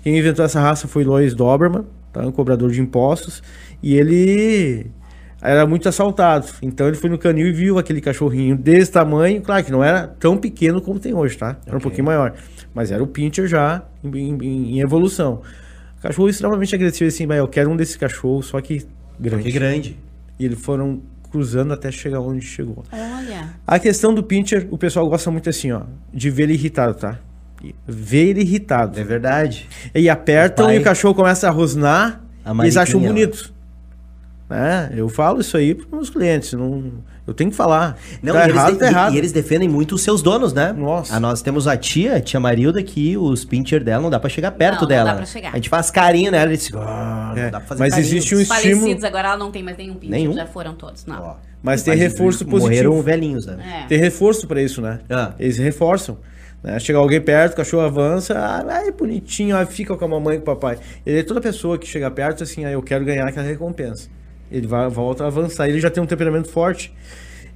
Quem 0.04 0.18
inventou 0.18 0.46
essa 0.46 0.60
raça 0.62 0.88
foi 0.88 1.04
Lois 1.04 1.34
Doberman, 1.34 1.84
tá? 2.12 2.26
um 2.28 2.32
cobrador 2.32 2.70
de 2.72 2.80
impostos. 2.80 3.42
E 3.82 3.96
ele 3.96 4.86
era 5.44 5.66
muito 5.68 5.88
assaltado. 5.90 6.48
Então 6.62 6.88
ele 6.88 6.96
foi 6.96 7.10
no 7.10 7.18
canil 7.18 7.48
e 7.48 7.52
viu 7.52 7.78
aquele 7.78 8.00
cachorrinho 8.02 8.56
desse 8.58 8.92
tamanho. 8.92 9.42
Claro 9.42 9.64
que 9.64 9.72
não 9.72 9.84
era 9.84 10.08
tão 10.08 10.38
pequeno 10.38 10.82
como 10.82 11.00
tem 11.00 11.14
hoje, 11.14 11.38
tá? 11.38 11.58
Era 11.66 11.76
um 11.76 11.78
Ok. 11.78 11.82
pouquinho 11.82 12.06
maior. 12.06 12.34
Mas 12.74 12.92
era 12.92 13.04
o 13.04 13.08
Pincher 13.08 13.48
já 13.48 13.84
em, 14.04 14.18
em- 14.18 14.76
em 14.78 14.80
evolução. 14.82 15.42
Cachorro 16.02 16.28
extremamente 16.30 16.74
agressivo, 16.76 17.08
assim, 17.08 17.26
mas 17.26 17.38
eu 17.38 17.48
quero 17.48 17.70
um 17.70 17.76
desses 17.78 17.96
cachorros, 17.96 18.48
só 18.48 18.60
que 18.60 18.86
grande. 19.20 19.44
Que 19.44 19.52
grande. 19.52 19.98
E 20.40 20.46
eles 20.46 20.60
foram 20.60 21.02
cruzando 21.32 21.74
até 21.74 21.92
chegar 21.92 22.20
onde 22.20 22.46
chegou. 22.46 22.84
Olha. 22.92 23.50
A 23.66 23.80
questão 23.80 24.14
do 24.14 24.22
pincher, 24.24 24.68
o 24.70 24.78
pessoal 24.78 25.08
gosta 25.08 25.32
muito 25.32 25.50
assim, 25.50 25.72
ó, 25.72 25.82
de 26.14 26.30
ver 26.30 26.44
ele 26.44 26.54
irritado, 26.54 26.94
tá? 26.96 27.20
Ver 27.88 28.28
ele 28.30 28.42
irritado. 28.42 29.00
É 29.00 29.04
verdade. 29.04 29.70
E 29.96 30.10
apertam 30.10 30.66
O 30.66 30.68
pai- 30.68 30.78
e 30.78 30.80
o 30.80 30.84
cachorro 30.84 31.16
começa 31.16 31.48
a 31.48 31.52
rosnar 31.52 32.22
A 32.44 32.54
e 32.54 32.60
eles 32.62 32.76
acham 32.76 33.00
bonitos. 33.00 33.53
Né? 34.54 34.92
Eu 34.96 35.10
falo 35.10 35.42
isso 35.42 35.58
aí 35.58 35.74
para 35.74 35.88
meus 35.96 36.10
clientes, 36.10 36.54
não, 36.54 36.92
eu 37.26 37.34
tenho 37.34 37.50
que 37.50 37.56
falar. 37.56 37.98
Não, 38.22 38.34
tá 38.34 38.40
e, 38.42 38.44
eles 38.44 38.56
errado, 38.56 38.74
de- 38.74 38.80
tá 38.80 38.88
errado. 38.88 39.14
e 39.16 39.18
eles 39.18 39.32
defendem 39.32 39.68
muito 39.68 39.96
os 39.96 40.02
seus 40.02 40.22
donos, 40.22 40.54
né? 40.54 40.72
Nossa. 40.72 41.16
Ah, 41.16 41.20
nós 41.20 41.42
temos 41.42 41.68
a 41.68 41.76
tia, 41.76 42.16
a 42.18 42.22
tia 42.22 42.40
Marilda, 42.40 42.84
que 42.84 43.18
os 43.18 43.44
pincher 43.46 43.84
dela 43.84 44.02
não 44.04 44.10
dá 44.10 44.20
pra 44.20 44.30
chegar 44.30 44.52
perto 44.52 44.74
Não, 44.76 44.82
não 44.82 44.88
dela. 44.88 45.10
dá 45.12 45.16
pra 45.18 45.26
chegar. 45.26 45.50
A 45.52 45.56
gente 45.56 45.70
faz 45.70 45.90
carinho 45.90 46.32
nela 46.32 46.54
e 46.54 46.58
diz, 46.58 46.70
ah, 46.76 47.34
É, 47.36 47.44
não 47.46 47.52
dá 47.52 47.60
pra 47.60 47.68
fazer 47.70 47.80
mas 47.80 47.94
carinho. 47.96 48.08
existe 48.08 48.36
um 48.36 48.42
Os 48.42 48.48
falecidos 48.48 48.78
estímulo, 48.80 49.06
agora 49.08 49.28
ela 49.30 49.38
não 49.38 49.52
tem 49.52 49.64
mais 49.64 49.78
nenhum 49.78 49.96
pincher, 49.96 50.12
Nenhum? 50.12 50.34
já 50.34 50.46
foram 50.46 50.74
todos, 50.76 51.06
não. 51.06 51.22
Ó, 51.22 51.36
mas 51.62 51.82
tem 51.82 51.96
reforço 51.96 52.46
positivo. 52.46 52.90
Morreram 52.90 53.02
velhinhos, 53.02 53.46
né? 53.46 53.84
É. 53.84 53.88
Tem 53.88 53.98
reforço 53.98 54.46
para 54.48 54.62
isso, 54.62 54.82
né? 54.82 55.00
Ah. 55.10 55.34
Eles 55.40 55.58
reforçam. 55.58 56.18
Né? 56.62 56.80
Chega 56.80 56.98
alguém 57.00 57.20
perto, 57.20 57.54
o 57.54 57.56
cachorro 57.58 57.84
avança, 57.84 58.38
ah, 58.38 58.64
ai, 58.70 58.92
bonitinho, 58.92 59.56
ah, 59.58 59.66
fica 59.66 59.98
com 59.98 60.06
a 60.06 60.08
mamãe 60.08 60.36
e 60.36 60.40
com 60.40 60.44
o 60.50 60.56
papai. 60.56 60.78
Ele 61.06 61.20
é 61.20 61.24
toda 61.24 61.42
pessoa 61.42 61.78
que 61.78 61.86
chega 61.86 62.10
perto, 62.10 62.44
assim, 62.44 62.64
ah, 62.64 62.72
eu 62.72 62.82
quero 62.82 63.04
ganhar 63.04 63.28
aquela 63.28 63.46
recompensa. 63.46 64.08
Ele 64.54 64.68
vai, 64.68 64.88
volta 64.90 65.24
a 65.24 65.28
avançar. 65.28 65.68
Ele 65.68 65.80
já 65.80 65.90
tem 65.90 66.02
um 66.02 66.06
temperamento 66.06 66.48
forte. 66.48 66.94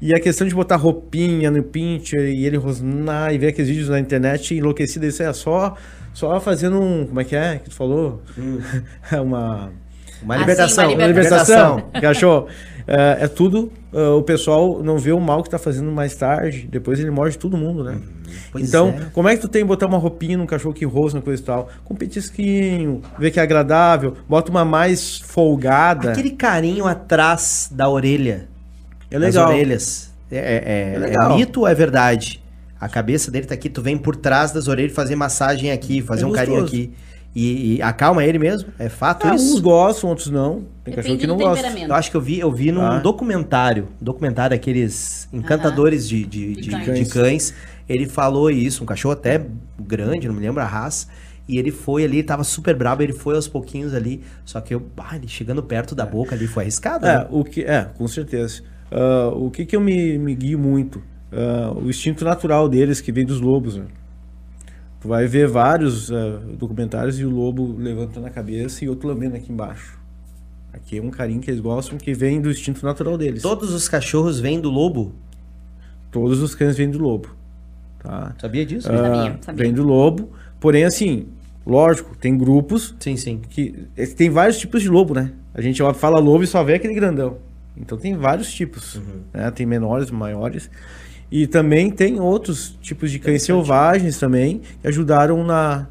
E 0.02 0.14
a 0.14 0.20
questão 0.20 0.48
de 0.48 0.54
botar 0.54 0.76
roupinha 0.76 1.50
no 1.50 1.64
pincher 1.64 2.20
e 2.22 2.46
ele 2.46 2.58
rosnar 2.58 3.34
e 3.34 3.38
ver 3.38 3.48
aqueles 3.48 3.70
vídeos 3.70 3.90
na 3.90 4.00
internet 4.00 4.54
enlouquecido, 4.56 5.06
isso 5.06 5.24
é 5.24 5.32
só, 5.34 5.76
só 6.14 6.40
fazendo 6.40 6.80
um. 6.82 7.06
Como 7.08 7.20
é 7.20 7.24
que 7.24 7.36
é 7.36 7.58
que 7.64 7.70
tu 7.70 7.76
falou? 7.76 8.22
uma. 9.24 9.72
Uma 10.22 10.34
Ah, 10.34 10.38
sim, 10.38 10.40
libertação. 10.40 10.86
uma 10.86 10.94
Uma 10.96 11.08
libertação. 11.08 11.76
libertação, 11.78 12.02
cachorro. 12.02 12.48
É, 12.88 13.26
é 13.26 13.28
tudo. 13.28 13.72
é, 13.94 14.08
o 14.10 14.22
pessoal 14.24 14.82
não 14.82 14.98
vê 14.98 15.12
o 15.12 15.20
mal 15.20 15.44
que 15.44 15.50
tá 15.50 15.58
fazendo 15.60 15.92
mais 15.92 16.16
tarde. 16.16 16.68
Depois 16.72 17.00
ele 17.00 17.12
morde 17.12 17.38
todo 17.38 17.58
mundo, 17.58 17.84
né? 17.84 17.98
Pois 18.52 18.68
então, 18.68 18.90
é. 18.90 19.06
como 19.14 19.28
é 19.28 19.36
que 19.36 19.42
tu 19.42 19.48
tem 19.50 19.62
que 19.64 19.68
botar 19.68 19.88
uma 19.88 19.98
roupinha 19.98 20.38
num 20.38 20.46
cachorro 20.46 20.74
que 20.74 20.86
rosna, 20.86 21.22
coisa 21.22 21.42
e 21.42 21.46
tal? 21.46 21.70
Com 21.84 21.96
petisquinho, 21.96 23.02
ver 23.20 23.32
que 23.32 23.40
é 23.40 23.44
agradável, 23.44 24.14
bota 24.28 24.50
uma 24.52 24.64
mais 24.64 25.18
folgada. 25.20 26.12
Aquele 26.12 26.32
carinho 26.32 26.86
atrás 26.86 27.70
da 27.72 27.90
orelha. 27.90 28.48
É 29.12 29.20
Das 29.20 29.36
legal. 29.36 29.50
orelhas. 29.50 30.12
É, 30.32 30.38
é- 30.38 30.64
é- 30.66 30.96
É 30.96 31.00
legal. 31.00 31.32
é 31.32 31.36
mito 31.36 31.62
ou 31.62 31.68
é 31.68 31.74
verdade? 31.76 32.42
A 32.80 32.88
cabeça 32.88 33.32
dele 33.32 33.46
tá 33.48 33.54
aqui, 33.56 33.70
tu 33.70 33.82
vem 33.82 33.98
por 33.98 34.16
trás 34.16 34.52
das 34.52 34.68
orelhas 34.68 34.94
fazer 34.94 35.16
massagem 35.16 35.72
aqui, 35.72 36.02
fazer 36.02 36.24
É 36.24 36.28
um 36.28 36.32
carinho 36.32 36.62
gostoso. 36.62 36.76
aqui. 36.84 36.94
E, 37.40 37.76
e 37.76 37.82
acalma 37.84 38.24
ele 38.26 38.40
mesmo? 38.40 38.70
É 38.80 38.90
fato 38.90 39.28
Ah, 39.28 39.34
uns 39.34 39.44
isso? 39.44 39.62
gostam, 39.62 40.10
outros 40.10 40.32
não. 40.32 40.64
Tem 40.84 40.92
cachorro 40.96 41.18
que 41.20 41.28
não 41.28 41.38
gosta. 41.38 41.56
temperamento. 41.64 41.90
Eu 41.92 41.96
acho 41.96 42.10
que 42.10 42.18
eu 42.18 42.22
vi, 42.22 42.40
eu 42.40 42.52
vi 42.52 42.72
num 42.72 42.82
Ah. 42.82 42.98
documentário, 42.98 43.90
documentário 44.02 44.58
daqueles 44.58 45.30
encantadores 45.32 46.10
de, 46.10 46.26
de, 46.26 46.54
De 46.56 46.62
de- 46.62 46.70
cães. 46.72 47.00
de 47.00 47.14
cães. 47.14 47.54
Ele 47.88 48.08
falou 48.08 48.50
isso, 48.50 48.82
um 48.82 48.88
cachorro 48.88 49.14
até 49.14 49.46
grande, 49.80 50.28
não 50.28 50.34
me 50.34 50.42
lembro 50.42 50.62
a 50.64 50.66
raça. 50.66 51.08
E 51.48 51.60
ele 51.60 51.70
foi 51.72 52.04
ali, 52.04 52.24
tava 52.24 52.44
super 52.44 52.76
bravo, 52.76 53.04
ele 53.04 53.14
foi 53.14 53.36
aos 53.36 53.48
pouquinhos 53.48 53.94
ali. 53.94 54.24
Só 54.44 54.60
que 54.60 54.74
eu, 54.74 54.82
ah, 54.98 55.16
ele 55.16 55.28
chegando 55.28 55.62
perto 55.62 55.94
da 55.94 56.08
boca 56.08 56.34
ali 56.34 56.48
foi 56.48 56.64
arriscado, 56.64 57.06
É, 57.06 57.20
né? 57.20 57.28
o 57.30 57.44
que, 57.44 57.62
é 57.62 57.84
com 57.96 58.08
certeza. 58.08 58.64
Ah, 58.92 59.30
o 59.36 59.52
que, 59.52 59.64
que 59.64 59.76
eu 59.76 59.80
me, 59.80 60.18
me 60.18 60.34
guio 60.34 60.58
muito? 60.58 61.04
Ah, 61.32 61.72
o 61.76 61.88
instinto 61.88 62.26
natural 62.26 62.68
deles, 62.68 63.00
que 63.00 63.12
vem 63.12 63.26
dos 63.26 63.40
lobos. 63.40 63.78
Né? 63.78 63.86
Tu 65.00 65.08
vai 65.08 65.28
ver 65.28 65.48
vários 65.48 66.12
ah, 66.12 66.40
documentários 66.58 67.20
e 67.20 67.26
o 67.26 67.30
lobo 67.30 67.76
levantando 67.78 68.26
a 68.26 68.30
cabeça 68.30 68.84
e 68.84 68.90
outro 68.90 69.08
lambendo 69.08 69.36
aqui 69.36 69.52
embaixo. 69.52 69.98
Aqui 70.74 70.98
é 70.98 71.02
um 71.02 71.10
carinho 71.10 71.40
que 71.42 71.50
eles 71.50 71.60
gostam 71.60 71.98
que 71.98 72.14
vem 72.14 72.40
do 72.42 72.50
instinto 72.50 72.86
natural 72.86 73.18
deles. 73.18 73.42
Todos 73.42 73.74
os 73.74 73.88
cachorros 73.88 74.40
vêm 74.40 74.60
do 74.60 74.70
lobo. 74.70 75.14
Todos 76.12 76.42
os 76.42 76.54
cães 76.56 76.78
vêm 76.78 76.90
do 76.90 77.00
lobo. 77.00 77.30
Tá? 78.00 78.34
Sabia 78.40 78.66
disso? 78.66 78.88
Ah. 78.92 78.96
Sabia, 78.98 79.40
sabia. 79.42 79.66
Vem 79.66 79.74
do 79.74 79.84
lobo. 79.84 80.30
Porém, 80.60 80.84
assim, 80.84 81.28
lógico, 81.66 82.16
tem 82.16 82.38
grupos 82.38 82.96
Sim, 83.00 83.18
sim. 83.18 83.42
que 83.50 83.88
eh, 83.96 84.06
tem 84.08 84.30
vários 84.30 84.58
tipos 84.58 84.82
de 84.82 84.90
lobo, 84.90 85.14
né? 85.14 85.32
A 85.54 85.62
gente 85.62 85.82
fala 85.96 86.20
lobo 86.20 86.44
e 86.44 86.48
só 86.48 86.64
vê 86.64 86.76
aquele 86.76 86.94
grandão. 86.94 87.38
Então 87.76 87.98
tem 87.98 88.16
vários 88.16 88.52
tipos, 88.52 88.96
Uhum. 88.96 89.22
né? 89.34 89.50
Tem 89.52 89.66
menores, 89.66 90.10
maiores. 90.12 90.70
E 91.32 91.46
também 91.46 91.90
tem 91.90 92.20
outros 92.20 92.78
tipos 92.82 93.12
de 93.12 93.20
cães 93.20 93.44
selvagens 93.44 94.18
também 94.18 94.62
que 94.82 94.88
ajudaram 94.88 95.44
na, 95.44 95.88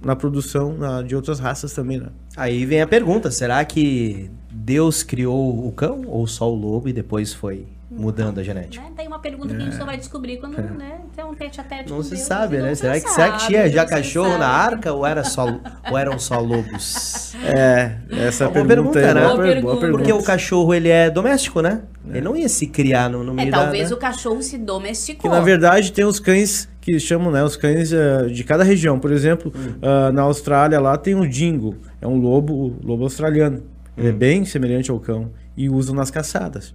na 0.00 0.14
produção 0.14 0.72
na- 0.76 1.02
de 1.02 1.16
outras 1.16 1.40
raças 1.40 1.72
também, 1.72 1.98
né? 1.98 2.06
Aí 2.36 2.64
vem 2.64 2.80
a 2.80 2.86
pergunta: 2.86 3.30
será 3.30 3.64
que 3.64 4.30
Deus 4.50 5.02
criou 5.02 5.66
o 5.66 5.72
cão 5.72 6.02
ou 6.06 6.26
só 6.26 6.50
o 6.50 6.54
lobo 6.54 6.88
e 6.88 6.92
depois 6.92 7.32
foi 7.34 7.66
mudando 7.90 8.38
a 8.38 8.42
genética? 8.42 8.84
Né? 8.84 8.90
Tem 8.96 9.06
uma 9.06 9.18
pergunta 9.18 9.54
que 9.54 9.60
a 9.62 9.64
gente 9.64 9.76
só 9.76 9.84
vai 9.84 9.96
descobrir 9.96 10.36
quando 10.38 10.56
né, 10.58 11.00
tem 11.16 11.24
um 11.24 11.34
tete 11.34 11.60
a 11.60 11.64
tete 11.64 11.88
Não 11.88 11.96
com 11.98 12.02
se 12.02 12.10
Deus, 12.10 12.22
sabe, 12.22 12.58
né? 12.58 12.68
não 12.68 12.74
Será 12.74 12.94
se 12.94 13.00
que, 13.04 13.10
será 13.10 13.32
que 13.32 13.46
tinha 13.46 13.68
já 13.70 13.82
não 13.82 13.88
cachorro 13.88 14.28
sabe. 14.28 14.38
na 14.40 14.48
arca 14.48 14.92
ou, 14.92 15.06
era 15.06 15.24
só, 15.24 15.46
ou 15.90 15.96
eram 15.98 16.18
só 16.18 16.38
lobos? 16.40 17.34
É, 17.44 17.92
essa 18.10 18.48
Boa 18.48 18.66
pergunta, 18.66 18.92
pergunta, 18.94 19.00
é 19.00 19.14
né? 19.14 19.20
boa, 19.20 19.34
Boa 19.34 19.36
per- 19.44 19.46
pergunta. 19.54 19.62
boa 19.62 19.80
pergunta. 19.80 19.98
Porque 20.04 20.12
o 20.12 20.22
cachorro, 20.22 20.74
ele 20.74 20.88
é 20.88 21.08
doméstico, 21.08 21.62
né? 21.62 21.82
Ele 22.10 22.20
não 22.20 22.36
ia 22.36 22.48
se 22.48 22.66
criar 22.66 23.08
no, 23.08 23.22
no 23.22 23.32
meio 23.32 23.48
É, 23.48 23.50
da... 23.50 23.58
talvez 23.62 23.90
né? 23.90 23.96
o 23.96 23.98
cachorro 23.98 24.42
se 24.42 24.58
domesticou. 24.58 25.22
Que 25.30 25.36
na 25.36 25.40
verdade 25.42 25.92
tem 25.92 26.04
os 26.04 26.18
cães 26.18 26.68
que 26.80 26.98
chamam, 26.98 27.30
né, 27.30 27.42
os 27.44 27.54
cães 27.56 27.92
eh, 27.92 28.26
de 28.26 28.42
cada 28.44 28.64
região. 28.64 28.98
Por 28.98 29.12
exemplo, 29.12 29.52
Hum. 29.54 29.74
ah, 29.82 30.10
na 30.10 30.22
Austrália 30.22 30.80
lá 30.80 30.96
tem 30.98 31.14
o 31.14 31.28
dingo, 31.28 31.76
é 32.02 32.06
um 32.06 32.16
lobo, 32.16 32.76
lobo 32.82 33.04
australiano. 33.04 33.62
Ele 33.96 34.08
é 34.08 34.12
Hum. 34.12 34.16
bem 34.16 34.44
semelhante 34.44 34.90
ao 34.90 34.98
cão 34.98 35.30
e 35.56 35.68
usam 35.70 35.94
nas 35.94 36.10
caçadas. 36.10 36.74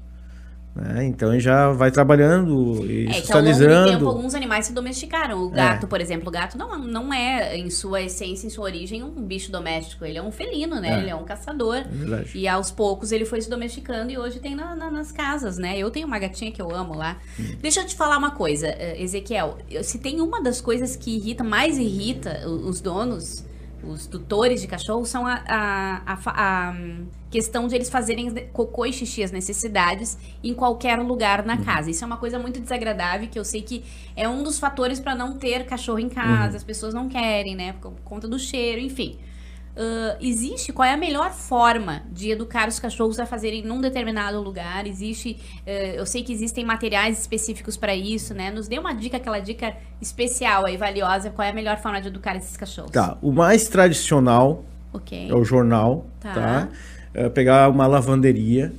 Né? 0.76 1.06
Então 1.06 1.32
ele 1.32 1.40
já 1.40 1.72
vai 1.72 1.92
trabalhando 1.92 2.84
e 2.90 3.06
É 3.08 3.22
que 3.22 3.32
ao 3.32 3.40
longo 3.42 3.52
do 3.52 3.58
tempo 3.60 3.72
socializando. 3.72 4.08
alguns 4.10 4.34
animais 4.36 4.66
se 4.66 4.74
domesticaram. 4.74 5.48
O 5.48 5.52
É. 5.52 5.56
gato, 5.56 5.88
por 5.88 6.02
exemplo, 6.02 6.30
o 6.30 6.32
gato 6.32 6.58
não, 6.58 6.78
não 6.80 7.14
é, 7.14 7.56
em 7.58 7.70
sua 7.70 8.02
essência, 8.02 8.48
em 8.48 8.50
sua 8.50 8.66
origem, 8.66 9.04
um 9.04 9.10
bicho 9.12 9.52
doméstico. 9.52 10.04
Ele 10.06 10.18
é 10.18 10.22
um 10.22 10.32
felino, 10.32 10.80
né? 10.82 10.96
É. 10.96 11.00
Ele 11.02 11.10
é 11.10 11.16
um 11.16 11.24
caçador. 11.24 11.78
É. 11.78 11.86
E 12.34 12.48
aos 12.48 12.72
poucos 12.72 13.12
ele 13.12 13.26
foi 13.26 13.40
se 13.42 13.50
domesticando 13.50 14.12
e 14.12 14.18
hoje 14.18 14.40
tem 14.40 14.56
na- 14.56 14.76
na- 14.76 14.90
nas 14.92 15.12
casas, 15.12 15.58
né? 15.58 15.78
Eu 15.78 15.92
tenho 15.92 16.08
uma 16.08 16.18
gatinha 16.20 16.52
que 16.52 16.62
eu 16.62 16.74
amo 16.76 16.96
lá. 16.96 17.18
Hum. 17.40 17.44
Deixa 17.62 17.82
eu 17.82 17.86
te 17.86 17.96
falar 17.96 18.18
uma 18.18 18.32
coisa, 18.32 18.68
eh, 18.68 19.02
Ezequiel. 19.02 19.58
Se 19.84 20.00
tem 20.00 20.22
uma 20.22 20.42
das 20.42 20.60
coisas 20.60 20.96
que 20.96 21.16
irrita, 21.18 21.44
mais 21.44 21.78
irrita 21.78 22.48
os 22.48 22.82
donos, 22.82 23.46
os 23.86 24.08
tutores 24.08 24.62
de 24.62 24.68
cachorro, 24.68 25.06
são 25.06 25.26
a, 25.28 25.42
a- 25.48 26.02
a 26.06 26.68
a, 26.70 26.72
hum, 26.72 27.06
questão 27.30 27.68
de 27.68 27.76
eles 27.76 27.90
fazerem 27.90 28.30
cocô 28.54 28.86
e 28.86 28.94
xixi, 28.94 29.24
as 29.24 29.32
necessidades, 29.32 30.18
em 30.44 30.54
qualquer 30.54 31.00
lugar 31.00 31.40
Uhum. 31.42 31.48
na 31.48 31.58
casa. 31.58 31.90
Isso 31.92 32.04
é 32.04 32.08
uma 32.08 32.18
coisa 32.18 32.38
muito 32.40 32.60
desagradável, 32.60 33.28
que 33.28 33.38
eu 33.40 33.44
sei 33.46 33.62
que 33.62 33.84
é 34.16 34.28
um 34.30 34.44
dos 34.44 34.60
fatores 34.60 35.00
para 35.00 35.16
não 35.16 35.38
ter 35.38 35.66
cachorro 35.66 36.00
em 36.00 36.10
casa. 36.10 36.52
Uhum. 36.52 36.58
As 36.58 36.64
pessoas 36.64 36.94
não 36.94 37.10
querem, 37.10 37.56
né? 37.56 37.74
Por 37.82 37.92
conta 38.06 38.28
do 38.28 38.38
cheiro, 38.40 38.80
enfim. 38.80 39.18
Ah, 39.76 40.18
existe 40.22 40.72
qual 40.72 40.88
é 40.88 40.94
a 40.94 40.98
melhor 40.98 41.32
forma 41.32 42.04
de 42.12 42.30
educar 42.30 42.68
os 42.68 42.80
cachorros 42.80 43.20
a 43.20 43.26
fazerem 43.26 43.64
num 43.64 43.82
determinado 43.82 44.40
lugar? 44.42 44.86
Existe, 44.86 45.38
eh, 45.66 45.96
eu 46.00 46.06
sei 46.06 46.24
que 46.24 46.32
existem 46.32 46.64
materiais 46.64 47.20
específicos 47.20 47.76
para 47.76 47.96
isso, 47.96 48.34
né? 48.34 48.52
Nos 48.52 48.68
dê 48.68 48.78
uma 48.78 48.94
dica, 48.94 49.18
aquela 49.18 49.40
dica 49.40 49.76
especial 50.00 50.66
aí, 50.66 50.78
valiosa. 50.78 51.30
Qual 51.32 51.46
é 51.46 51.50
a 51.50 51.54
melhor 51.54 51.78
forma 51.82 52.00
de 52.02 52.08
educar 52.08 52.36
esses 52.36 52.56
cachorros? 52.56 52.92
Tá, 52.92 53.18
o 53.22 53.32
mais 53.32 53.68
tradicional 53.68 54.64
Ok. 54.94 55.28
é 55.30 55.34
o 55.34 55.44
jornal, 55.44 56.06
Tá. 56.20 56.34
tá? 56.34 56.70
É 57.14 57.30
pegar 57.30 57.70
uma 57.70 57.88
lavanderia. 57.88 58.72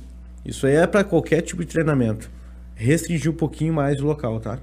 Isso 0.45 0.65
aí 0.67 0.75
é 0.75 0.87
para 0.87 1.03
qualquer 1.03 1.41
tipo 1.41 1.61
de 1.65 1.71
treinamento. 1.71 2.29
Restringir 2.75 3.31
um 3.31 3.35
pouquinho 3.35 3.73
mais 3.73 3.99
o 4.01 4.05
local, 4.05 4.39
tá? 4.39 4.59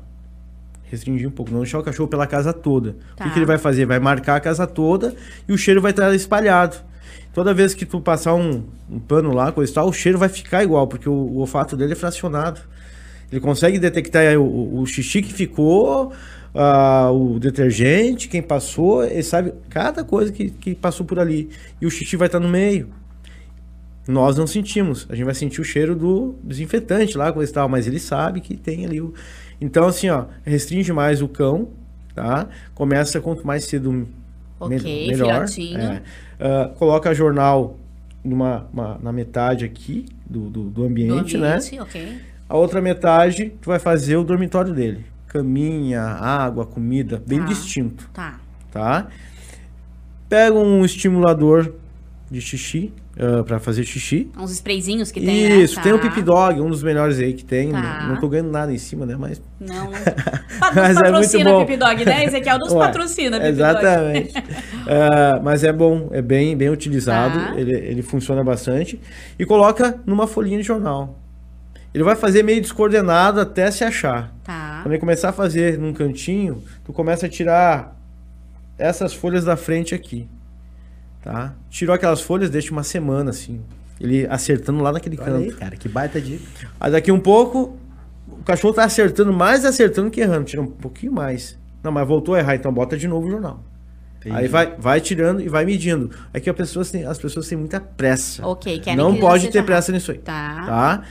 Restringir 0.92 1.26
um 1.26 1.30
pouco, 1.32 1.50
não 1.50 1.60
deixar 1.60 1.78
o 1.78 1.82
cachorro 1.82 2.08
pela 2.08 2.26
casa 2.26 2.52
toda. 2.52 2.90
O 2.90 3.16
Tá. 3.16 3.24
que, 3.24 3.30
que 3.30 3.38
ele 3.38 3.46
vai 3.46 3.56
fazer? 3.58 3.86
Vai 3.86 3.98
marcar 3.98 4.36
a 4.36 4.40
casa 4.40 4.66
toda 4.66 5.14
e 5.48 5.52
o 5.52 5.56
cheiro 5.58 5.80
vai 5.80 5.90
estar 5.90 6.14
espalhado. 6.14 6.76
Toda 7.34 7.54
vez 7.54 7.72
que 7.74 7.86
tu 7.86 7.98
passar 8.00 8.34
um, 8.34 8.62
um 8.90 9.00
pano 9.00 9.32
lá, 9.32 9.50
coisa 9.50 9.72
e 9.72 9.74
tal, 9.74 9.88
o 9.88 9.92
cheiro 9.92 10.18
vai 10.18 10.28
ficar 10.28 10.62
igual, 10.62 10.86
porque 10.86 11.08
o, 11.08 11.12
o 11.12 11.38
olfato 11.38 11.76
dele 11.78 11.94
é 11.94 11.96
fracionado. 11.96 12.60
Ele 13.30 13.40
consegue 13.40 13.78
detectar 13.78 14.36
o, 14.38 14.42
o- 14.44 14.80
o 14.82 14.86
xixi 14.86 15.22
que 15.22 15.32
ficou, 15.32 16.12
ah, 16.54 17.10
o 17.10 17.38
detergente, 17.40 18.28
quem 18.28 18.42
passou, 18.42 19.02
ele 19.02 19.22
sabe 19.22 19.54
cada 19.70 20.04
coisa 20.04 20.30
que, 20.30 20.50
que 20.50 20.74
passou 20.74 21.06
por 21.06 21.18
ali. 21.18 21.48
E 21.80 21.86
o 21.86 21.90
xixi 21.90 22.14
vai 22.18 22.28
estar 22.28 22.38
no 22.38 22.48
meio. 22.50 22.88
Nós 24.06 24.36
não 24.36 24.46
sentimos. 24.46 25.06
A 25.08 25.14
gente 25.14 25.24
vai 25.24 25.34
sentir 25.34 25.60
o 25.60 25.64
cheiro 25.64 25.94
do 25.94 26.34
desinfetante 26.42 27.16
lá, 27.16 27.32
coisa 27.32 27.50
e 27.50 27.54
tal, 27.54 27.68
mas 27.68 27.86
ele 27.86 27.98
sabe 28.00 28.40
que 28.40 28.56
tem 28.56 28.84
ali 28.84 29.00
o. 29.00 29.14
Então, 29.60 29.86
assim, 29.86 30.08
ó, 30.10 30.24
restringe 30.44 30.92
mais 30.92 31.22
o 31.22 31.28
cão, 31.28 31.68
tá? 32.14 32.48
Começa 32.74 33.20
quanto 33.20 33.46
mais 33.46 33.64
cedo 33.64 33.92
me- 33.92 34.08
Ok, 34.58 35.08
melhor. 35.08 35.44
É. 35.76 36.02
Ah, 36.38 36.70
coloca 36.76 37.14
jornal 37.14 37.76
numa, 38.24 38.66
uma- 38.72 38.98
na 39.02 39.12
metade 39.12 39.64
aqui 39.64 40.06
do, 40.28 40.48
do, 40.50 40.62
do 40.64 40.84
ambiente, 40.84 41.36
Do 41.36 41.42
né? 41.42 41.54
ambiente, 41.56 41.80
ok. 41.80 42.18
A 42.48 42.56
outra 42.56 42.80
metade, 42.80 43.52
tu 43.60 43.66
vai 43.70 43.78
fazer 43.78 44.16
o 44.16 44.24
dormitório 44.24 44.72
dele. 44.74 45.04
Caminha, 45.28 46.02
água, 46.02 46.66
comida, 46.66 47.22
bem 47.26 47.38
Tá. 47.40 47.44
distinto, 47.46 48.08
Tá. 48.12 48.38
tá? 48.70 49.06
Pega 50.28 50.56
um 50.58 50.84
estimulador 50.84 51.72
de 52.32 52.40
xixi, 52.40 52.92
ah, 53.18 53.44
pra 53.44 53.58
fazer 53.60 53.84
xixi. 53.84 54.30
Uns 54.38 54.50
sprayzinhos 54.52 55.12
que 55.12 55.20
tem, 55.20 55.48
né? 55.50 55.56
Isso, 55.56 55.80
tem 55.82 55.92
o 55.92 55.98
Tá. 55.98 56.08
Pip 56.08 56.22
Dog, 56.22 56.60
um 56.60 56.68
dos 56.70 56.82
melhores 56.82 57.18
aí 57.18 57.34
que 57.34 57.44
tem. 57.44 57.70
Tá. 57.70 58.06
Não 58.08 58.18
tô 58.18 58.28
ganhando 58.28 58.50
nada 58.50 58.72
em 58.72 58.78
cima, 58.78 59.04
né? 59.04 59.14
Mas. 59.18 59.40
Não. 59.60 59.90
Mas 60.74 60.96
é 60.96 61.00
muito 61.00 61.12
patrocina 61.12 61.50
bom. 61.50 61.66
Pip 61.66 61.76
Dog, 61.78 62.04
né? 62.04 62.24
Ezequiel 62.24 62.58
nos 62.58 62.72
Ué, 62.74 62.78
patrocina 62.86 63.38
Pip 63.38 63.52
Dog. 63.52 63.58
Exatamente. 63.60 64.32
Ah, 64.88 65.40
mas 65.42 65.62
é 65.62 65.72
bom, 65.72 66.08
é 66.12 66.22
bem, 66.22 66.56
bem 66.56 66.70
utilizado, 66.70 67.38
Tá. 67.38 67.60
ele, 67.60 67.76
ele 67.76 68.02
funciona 68.02 68.42
bastante. 68.42 68.98
E 69.38 69.44
coloca 69.44 70.00
numa 70.06 70.26
folhinha 70.26 70.56
de 70.58 70.64
jornal. 70.64 71.18
Ele 71.94 72.02
vai 72.02 72.16
fazer 72.16 72.42
meio 72.42 72.60
descoordenado 72.60 73.38
até 73.40 73.70
se 73.70 73.84
achar. 73.84 74.32
Tá. 74.42 74.80
Quando 74.82 74.92
ele 74.94 75.00
começar 75.00 75.28
a 75.28 75.32
fazer 75.32 75.78
num 75.78 75.92
cantinho, 75.92 76.62
tu 76.84 76.92
começa 76.92 77.26
a 77.26 77.28
tirar 77.28 77.94
essas 78.78 79.12
folhas 79.12 79.44
da 79.44 79.56
frente 79.56 79.94
aqui. 79.94 80.26
Tá? 81.22 81.54
Tirou 81.70 81.94
aquelas 81.94 82.20
folhas, 82.20 82.50
deixa 82.50 82.72
uma 82.72 82.82
semana 82.82 83.30
assim. 83.30 83.60
Ele 84.00 84.26
acertando 84.28 84.82
lá 84.82 84.90
naquele 84.92 85.16
Olha 85.20 85.36
aí, 85.36 85.46
canto. 85.48 85.58
cara, 85.58 85.76
que 85.76 85.88
baita 85.88 86.20
dica. 86.20 86.44
Aí 86.80 86.90
daqui 86.90 87.12
um 87.12 87.20
pouco, 87.20 87.78
o 88.28 88.42
cachorro 88.42 88.74
tá 88.74 88.82
acertando, 88.84 89.32
mais 89.32 89.64
acertando 89.64 90.10
que 90.10 90.20
errando. 90.20 90.44
Tira 90.44 90.60
um 90.62 90.66
pouquinho 90.66 91.12
mais. 91.12 91.56
Não, 91.82 91.92
mas 91.92 92.06
voltou 92.06 92.34
a 92.34 92.40
errar, 92.40 92.56
então 92.56 92.72
bota 92.72 92.96
de 92.96 93.06
novo 93.06 93.28
o 93.28 93.30
jornal. 93.30 93.62
Entendi. 94.18 94.36
Aí 94.36 94.48
vai, 94.48 94.74
vai 94.76 95.00
tirando 95.00 95.40
e 95.40 95.48
vai 95.48 95.64
medindo. 95.64 96.10
É 96.32 96.40
que 96.40 96.50
as 96.50 96.56
pessoas 96.56 96.90
têm, 96.90 97.04
as 97.04 97.18
pessoas 97.18 97.46
têm 97.48 97.58
muita 97.58 97.80
pressa. 97.80 98.44
Ok, 98.46 98.78
querem 98.80 98.96
Não 98.96 99.14
que 99.14 99.20
pode 99.20 99.48
ter 99.48 99.58
rápido. 99.58 99.66
pressa 99.66 99.92
nisso 99.92 100.10
aí. 100.12 100.18
Tá. 100.18 100.64
Tá? 100.66 101.02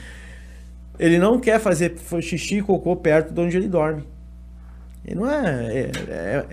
Ele 1.00 1.18
não 1.20 1.40
quer 1.40 1.60
fazer 1.60 1.96
xixi 2.22 2.58
e 2.58 2.62
cocô 2.62 2.96
perto 2.96 3.34
de 3.34 3.40
onde 3.40 3.56
ele 3.58 3.68
dorme. 3.68 4.04
E 5.06 5.16
não 5.16 5.30
é, 5.30 5.72
é, 5.74 5.92
é- 6.10 6.46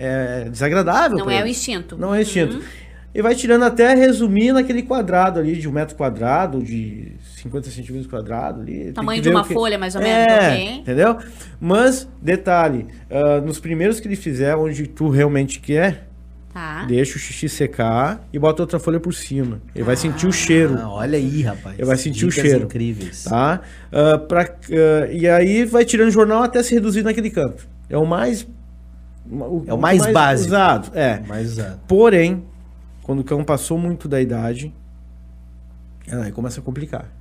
é 0.45 0.49
desagradável. 0.49 1.17
Não 1.17 1.29
é 1.29 1.37
o 1.37 1.41
ele. 1.41 1.51
instinto. 1.51 1.97
Não 1.97 2.15
é 2.15 2.21
instinto. 2.21 2.61
E 3.13 3.21
vai 3.23 3.33
tirando 3.33 3.63
até 3.63 3.95
resumir 3.95 4.51
naquele 4.53 4.83
quadrado 4.83 5.39
ali, 5.39 5.55
de 5.57 5.67
um 5.67 5.71
metro 5.71 5.95
quadrado, 5.95 6.61
de 6.61 7.13
50 7.37 7.69
centímetros 7.71 8.05
quadrado 8.07 8.61
ali. 8.61 8.91
Tamanho 8.91 9.21
de 9.21 9.29
uma 9.29 9.41
o 9.41 9.45
que- 9.45 9.53
folha, 9.53 9.77
mais 9.79 9.95
ou 9.95 10.01
menos, 10.01 10.31
É, 10.33 10.47
ok. 10.49 10.71
entendeu? 10.81 11.17
Mas, 11.59 12.07
detalhe, 12.21 12.85
ah, 13.09 13.41
nos 13.41 13.59
primeiros 13.59 13.99
que 13.99 14.07
ele 14.07 14.15
fizer, 14.15 14.55
onde 14.55 14.85
tu 14.85 15.09
realmente 15.09 15.59
quer, 15.59 16.07
Tá. 16.53 16.85
deixa 16.85 17.15
o 17.15 17.19
xixi 17.19 17.49
secar 17.49 18.27
e 18.31 18.37
bota 18.37 18.61
outra 18.61 18.79
folha 18.79 18.99
por 18.99 19.13
cima. 19.13 19.59
Ele 19.73 19.83
vai 19.83 19.95
sentir 19.95 20.27
o 20.27 20.31
cheiro. 20.31 20.77
Ah, 20.79 20.89
olha 20.91 21.17
aí, 21.17 21.41
rapaz. 21.41 21.77
Ele 21.79 21.85
vai 21.87 21.97
sentir 21.97 22.25
o 22.25 22.29
Dicas 22.29 22.43
cheiro. 22.45 22.65
incríveis. 22.65 23.23
Tá? 23.23 23.61
Ah, 23.91 24.17
pra, 24.19 24.43
ah, 24.43 25.07
e 25.11 25.27
aí 25.27 25.65
vai 25.65 25.83
tirando 25.83 26.09
o 26.09 26.11
jornal 26.11 26.43
até 26.43 26.61
se 26.61 26.75
reduzir 26.75 27.01
naquele 27.03 27.29
canto. 27.31 27.67
É 27.89 27.97
o 27.97 28.05
mais. 28.05 28.47
É 29.67 29.73
o 29.73 29.77
mais 29.77 30.05
básico. 30.11 30.49
Usado. 30.49 30.91
É. 30.97 31.21
Mais 31.27 31.51
usado. 31.51 31.79
Porém, 31.87 32.43
quando 33.09 33.21
o 33.21 33.23
cão 33.23 33.43
passou 33.43 33.75
muito 33.75 34.07
da 34.07 34.21
idade, 34.21 34.71
aí 36.11 36.31
começa 36.31 36.59
a 36.59 36.63
complicar. 36.63 37.11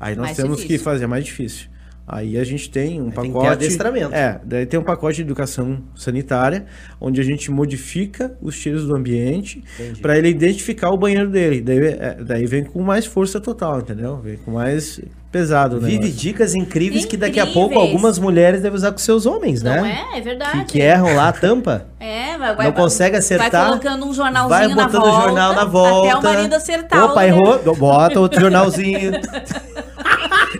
Aí 0.00 0.16
nós 0.16 0.28
Mais 0.28 0.36
temos 0.38 0.56
difícil. 0.56 0.78
que 0.78 0.82
fazer 0.82 1.06
mais 1.06 1.26
difícil. 1.26 1.68
Aí 2.08 2.38
a 2.38 2.44
gente 2.44 2.70
tem 2.70 3.02
um 3.02 3.08
Aí 3.08 3.12
tem 3.12 3.24
que 3.24 3.26
ter 3.26 3.32
pacote. 3.34 3.52
adestramento. 3.52 4.14
É, 4.14 4.40
daí 4.42 4.64
tem 4.64 4.80
um 4.80 4.82
pacote 4.82 5.16
de 5.16 5.22
educação 5.22 5.82
sanitária, 5.94 6.64
onde 6.98 7.20
a 7.20 7.24
gente 7.24 7.50
modifica 7.50 8.34
os 8.40 8.54
cheiros 8.54 8.86
do 8.86 8.96
ambiente 8.96 9.62
para 10.00 10.16
ele 10.16 10.30
identificar 10.30 10.88
o 10.88 10.96
banheiro 10.96 11.28
dele. 11.28 11.60
Daí, 11.60 11.86
é, 11.86 12.14
daí 12.24 12.46
vem 12.46 12.64
com 12.64 12.80
mais 12.82 13.04
força 13.04 13.38
total, 13.38 13.80
entendeu? 13.80 14.16
Vem 14.16 14.38
com 14.38 14.52
mais 14.52 15.02
pesado, 15.36 15.80
né? 15.80 15.88
Vive 15.88 16.10
dicas 16.10 16.54
incríveis 16.54 17.04
que 17.04 17.16
daqui 17.16 17.38
a 17.38 17.46
pouco 17.46 17.78
algumas 17.78 18.18
mulheres 18.18 18.62
devem 18.62 18.76
usar 18.76 18.90
com 18.90 18.98
seus 18.98 19.26
homens, 19.26 19.62
né? 19.62 19.80
Não 19.80 19.86
é? 19.86 20.18
É 20.18 20.20
verdade. 20.22 20.58
Que, 20.60 20.64
que 20.64 20.80
erram 20.80 21.14
lá 21.14 21.28
a 21.28 21.32
tampa. 21.32 21.86
É, 22.00 22.38
vai, 22.38 22.56
vai, 22.56 22.66
Não 22.66 22.72
consegue 22.72 23.16
acertar. 23.16 23.50
Vai 23.50 23.68
colocando 23.80 24.06
um 24.06 24.14
jornalzinho 24.14 24.48
Vai 24.48 24.68
na 24.68 24.74
botando 24.86 25.02
volta. 25.02 25.18
o 25.18 25.22
jornal 25.22 25.54
na 25.54 25.64
volta. 25.64 26.18
Até 26.18 26.28
o 26.28 26.32
marido 26.32 26.54
acertar. 26.54 27.04
Opa, 27.04 27.26
errou. 27.26 27.76
Bota 27.76 28.18
outro 28.18 28.40
jornalzinho. 28.40 29.12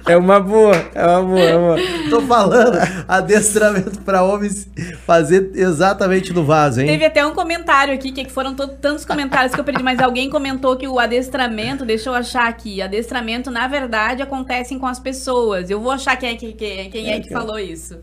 É 0.06 0.16
uma 0.16 0.40
boa, 0.40 0.74
é 0.94 1.06
uma 1.06 1.22
boa, 1.22 1.40
é 1.40 1.56
uma 1.56 1.76
boa. 1.76 1.78
Tô 2.10 2.20
falando. 2.22 2.78
Adestramento 3.06 4.00
pra 4.02 4.22
homens 4.22 4.68
fazer 5.06 5.50
exatamente 5.54 6.32
no 6.32 6.44
vaso, 6.44 6.80
hein? 6.80 6.86
Teve 6.86 7.04
até 7.04 7.24
um 7.24 7.32
comentário 7.34 7.94
aqui, 7.94 8.12
que 8.12 8.30
foram 8.30 8.54
to- 8.54 8.68
tantos 8.68 9.04
comentários 9.04 9.54
que 9.54 9.60
eu 9.60 9.64
perdi, 9.64 9.82
mas 9.82 9.98
alguém 10.00 10.28
comentou 10.30 10.76
que 10.76 10.86
o 10.88 10.98
adestramento, 10.98 11.84
deixa 11.84 12.08
eu 12.10 12.14
achar 12.14 12.48
aqui, 12.48 12.82
adestramento, 12.82 13.50
na 13.50 13.66
verdade, 13.68 14.22
acontecem 14.22 14.78
com 14.78 14.86
as 14.86 14.98
pessoas. 14.98 15.70
Eu 15.70 15.80
vou 15.80 15.92
achar 15.92 16.16
quem 16.16 16.30
é 16.30 16.34
que, 16.36 16.52
quem, 16.52 16.90
quem 16.90 17.10
é 17.12 17.20
que 17.20 17.30
falou 17.30 17.58
isso. 17.58 17.98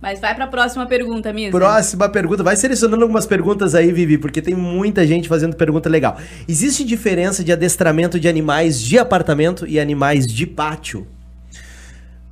Mas 0.00 0.20
vai 0.20 0.32
pra 0.32 0.46
próxima 0.46 0.86
pergunta, 0.86 1.32
Misa. 1.32 1.50
Próxima 1.50 2.08
pergunta. 2.08 2.44
Vai 2.44 2.54
selecionando 2.54 3.02
algumas 3.02 3.26
perguntas 3.26 3.74
aí, 3.74 3.90
Vivi, 3.92 4.16
porque 4.16 4.40
tem 4.40 4.54
muita 4.54 5.04
gente 5.04 5.28
fazendo 5.28 5.56
pergunta 5.56 5.88
legal. 5.88 6.16
Existe 6.48 6.84
diferença 6.84 7.42
de 7.42 7.52
adestramento 7.52 8.20
de 8.20 8.28
animais 8.28 8.80
de 8.80 8.96
apartamento 8.96 9.66
e 9.66 9.80
animais 9.80 10.24
de 10.24 10.46
pátio? 10.46 11.04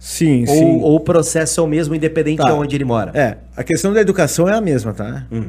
Sim, 0.09 0.47
sim. 0.47 0.65
Ou, 0.77 0.81
ou 0.83 0.97
o 0.97 1.01
processo 1.01 1.59
é 1.59 1.63
o 1.65 1.67
mesmo, 1.67 1.93
independente 1.93 2.39
Tá. 2.39 2.45
de 2.45 2.53
onde 2.53 2.77
ele 2.77 2.85
mora? 2.85 3.11
É, 3.13 3.39
a 3.57 3.65
questão 3.65 3.93
da 3.93 4.01
educação 4.01 4.49
é 4.49 4.55
a 4.55 4.61
mesma, 4.61 4.93
tá? 4.93 5.27
Hum. 5.33 5.47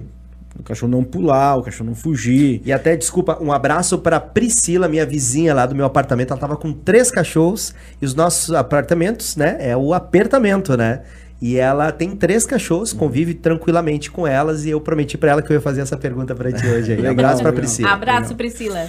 O 0.59 0.63
cachorro 0.63 0.91
não 0.91 1.03
pular, 1.03 1.57
o 1.57 1.61
cachorro 1.61 1.85
não 1.89 1.95
fugir. 1.95 2.63
E 2.65 2.73
até, 2.73 2.95
desculpa, 2.97 3.37
um 3.39 3.51
abraço 3.51 3.99
pra 3.99 4.19
Priscila, 4.19 4.87
minha 4.87 5.05
vizinha 5.05 5.53
lá 5.53 5.67
do 5.67 5.75
meu 5.75 5.85
apartamento. 5.85 6.31
Ela 6.31 6.39
tava 6.39 6.57
com 6.57 6.73
três 6.73 7.11
cachorros 7.11 7.75
e 8.01 8.05
os 8.05 8.15
nossos 8.15 8.51
apartamentos, 8.55 9.35
né? 9.35 9.57
É 9.59 9.77
o 9.77 9.93
apertamento, 9.93 10.75
né? 10.75 11.01
E 11.39 11.57
ela 11.57 11.91
tem 11.91 12.15
três 12.15 12.47
cachorros, 12.47 12.91
convive 12.93 13.35
tranquilamente 13.35 14.09
com 14.09 14.25
elas 14.25 14.65
e 14.65 14.71
eu 14.71 14.81
prometi 14.81 15.15
pra 15.19 15.29
ela 15.29 15.41
que 15.43 15.51
eu 15.51 15.53
ia 15.53 15.61
fazer 15.61 15.81
essa 15.81 15.95
pergunta 15.95 16.33
pra 16.33 16.51
ti 16.51 16.65
hoje 16.65 16.93
aí. 16.93 17.05
Abraço 17.05 17.43
pra 17.43 17.51
legal. 17.51 17.53
Priscila. 17.61 17.89
Abraço, 17.91 18.35
Priscila. 18.35 18.87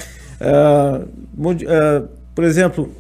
Modi- 1.37 1.67
ah, 1.69 2.05
por 2.35 2.45
exemplo, 2.45 2.91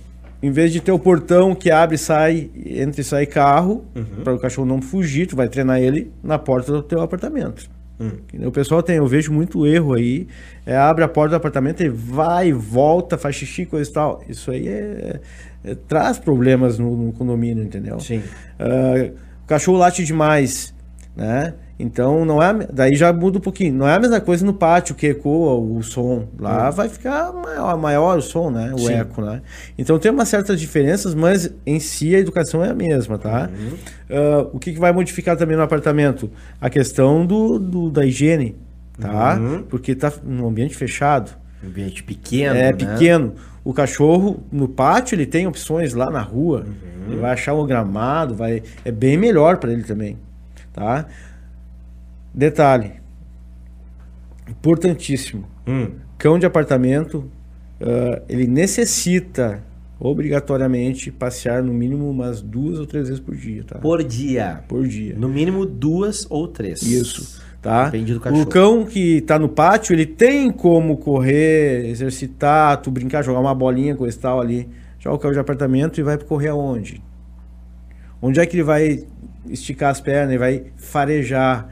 em 0.42 0.50
vez 0.50 0.72
de 0.72 0.80
ter 0.80 0.92
o 0.92 0.98
portão 0.98 1.54
que 1.54 1.70
abre 1.70 1.96
e 1.96 1.98
sai, 1.98 2.50
entra 2.64 3.00
e 3.00 3.04
sai 3.04 3.26
carro, 3.26 3.84
Uhum. 3.94 4.22
para 4.22 4.34
o 4.34 4.38
cachorro 4.38 4.66
não 4.66 4.80
fugir, 4.80 5.26
tu 5.26 5.34
vai 5.36 5.48
treinar 5.48 5.80
ele 5.80 6.12
na 6.22 6.38
porta 6.38 6.70
do 6.72 6.82
teu 6.82 7.00
apartamento. 7.00 7.68
Hum. 8.00 8.12
O 8.46 8.52
pessoal 8.52 8.80
tem, 8.80 8.96
eu 8.98 9.06
vejo 9.08 9.32
muito 9.32 9.66
erro 9.66 9.94
aí, 9.94 10.28
é, 10.64 10.76
abre 10.76 11.02
a 11.02 11.08
porta 11.08 11.30
do 11.30 11.36
apartamento 11.36 11.82
e 11.82 11.88
vai, 11.88 12.52
volta, 12.52 13.18
faz 13.18 13.34
xixi, 13.34 13.66
coisa 13.66 13.90
e 13.90 13.92
tal. 13.92 14.22
Isso 14.28 14.52
aí 14.52 14.68
é, 14.68 15.20
é- 15.64 15.74
traz 15.74 16.16
problemas 16.16 16.78
no, 16.78 16.96
no 16.96 17.12
condomínio, 17.12 17.64
entendeu? 17.64 17.98
Sim. 17.98 18.22
Ah, 18.56 19.10
o 19.42 19.46
cachorro 19.48 19.78
late 19.78 20.04
demais, 20.04 20.72
né? 21.16 21.54
Então 21.78 22.24
não 22.24 22.42
é, 22.42 22.66
daí 22.72 22.96
já 22.96 23.12
muda 23.12 23.38
um 23.38 23.40
pouquinho. 23.40 23.72
Não 23.74 23.86
é 23.88 23.94
a 23.94 24.00
mesma 24.00 24.20
coisa 24.20 24.44
no 24.44 24.52
pátio 24.52 24.96
que 24.96 25.06
ecoa 25.06 25.54
o 25.54 25.80
som. 25.82 26.26
Lá 26.38 26.70
vai 26.70 26.88
ficar 26.88 27.32
maior, 27.32 27.78
maior 27.78 28.18
o 28.18 28.22
som, 28.22 28.50
né? 28.50 28.72
O 28.74 28.78
Sim. 28.78 28.94
eco, 28.94 29.22
né? 29.22 29.40
Então 29.78 29.96
tem 29.98 30.10
umas 30.10 30.28
certas 30.28 30.58
diferenças, 30.58 31.14
mas 31.14 31.48
em 31.64 31.78
si 31.78 32.16
a 32.16 32.18
educação 32.18 32.64
é 32.64 32.70
a 32.70 32.74
mesma, 32.74 33.16
tá? 33.16 33.48
Ah, 34.10 34.48
o 34.52 34.58
que, 34.58 34.72
que 34.72 34.78
vai 34.80 34.92
modificar 34.92 35.36
também 35.36 35.56
no 35.56 35.62
apartamento? 35.62 36.28
A 36.60 36.68
questão 36.68 37.24
do, 37.24 37.60
do- 37.60 37.90
da 37.90 38.04
higiene, 38.04 38.56
tá? 39.00 39.36
Uhum. 39.40 39.62
Porque 39.62 39.94
tá 39.94 40.12
num 40.24 40.48
ambiente 40.48 40.74
fechado. 40.76 41.30
Ambiente 41.64 42.02
pequeno. 42.02 42.56
É 42.56 42.62
né? 42.64 42.72
pequeno. 42.72 43.34
O 43.62 43.72
cachorro 43.72 44.42
no 44.50 44.66
pátio 44.66 45.14
ele 45.14 45.26
tem 45.26 45.46
opções 45.46 45.94
lá 45.94 46.10
na 46.10 46.22
rua. 46.22 46.64
Uhum. 46.66 47.12
Ele 47.12 47.20
vai 47.20 47.32
achar 47.32 47.54
um 47.54 47.64
gramado, 47.64 48.34
vai 48.34 48.62
é 48.84 48.90
bem 48.90 49.16
melhor 49.16 49.58
para 49.58 49.72
ele 49.72 49.82
também, 49.84 50.18
tá? 50.72 51.06
Detalhe 52.38 52.92
importantíssimo. 54.48 55.44
Hum. 55.66 55.90
Cão 56.16 56.38
de 56.38 56.46
apartamento 56.46 57.30
ah, 57.80 58.22
ele 58.28 58.46
necessita 58.46 59.62
obrigatoriamente 60.00 61.10
passear 61.10 61.62
no 61.62 61.72
mínimo 61.72 62.08
umas 62.08 62.40
duas 62.40 62.78
ou 62.78 62.86
três 62.86 63.08
vezes 63.08 63.20
por 63.20 63.34
dia, 63.34 63.64
tá? 63.64 63.78
Por 63.78 64.02
dia. 64.04 64.62
Por 64.68 64.86
dia. 64.86 65.14
No 65.16 65.28
mínimo 65.28 65.66
duas 65.66 66.26
ou 66.30 66.46
três. 66.46 66.82
Isso, 66.82 67.42
tá? 67.60 67.86
Depende 67.86 68.14
do 68.14 68.20
cachorro. 68.20 68.42
O 68.42 68.46
cão 68.46 68.86
que 68.86 69.20
tá 69.22 69.38
no 69.38 69.48
pátio, 69.48 69.92
ele 69.92 70.06
tem 70.06 70.50
como 70.50 70.96
correr, 70.96 71.86
exercitar, 71.88 72.80
tu 72.80 72.90
brincar, 72.90 73.22
jogar 73.22 73.40
uma 73.40 73.54
bolinha, 73.54 73.96
coisa 73.96 74.16
e 74.16 74.20
tal 74.20 74.40
ali. 74.40 74.68
Já 75.00 75.12
o 75.12 75.18
cão 75.18 75.32
de 75.32 75.38
apartamento 75.38 75.98
e 75.98 76.02
vai 76.02 76.16
correr 76.16 76.48
aonde? 76.48 77.02
Onde 78.22 78.40
é 78.40 78.46
que 78.46 78.56
ele 78.56 78.64
vai 78.64 79.04
esticar 79.48 79.90
as 79.90 80.00
pernas, 80.00 80.30
ele 80.30 80.38
vai 80.38 80.64
farejar, 80.76 81.68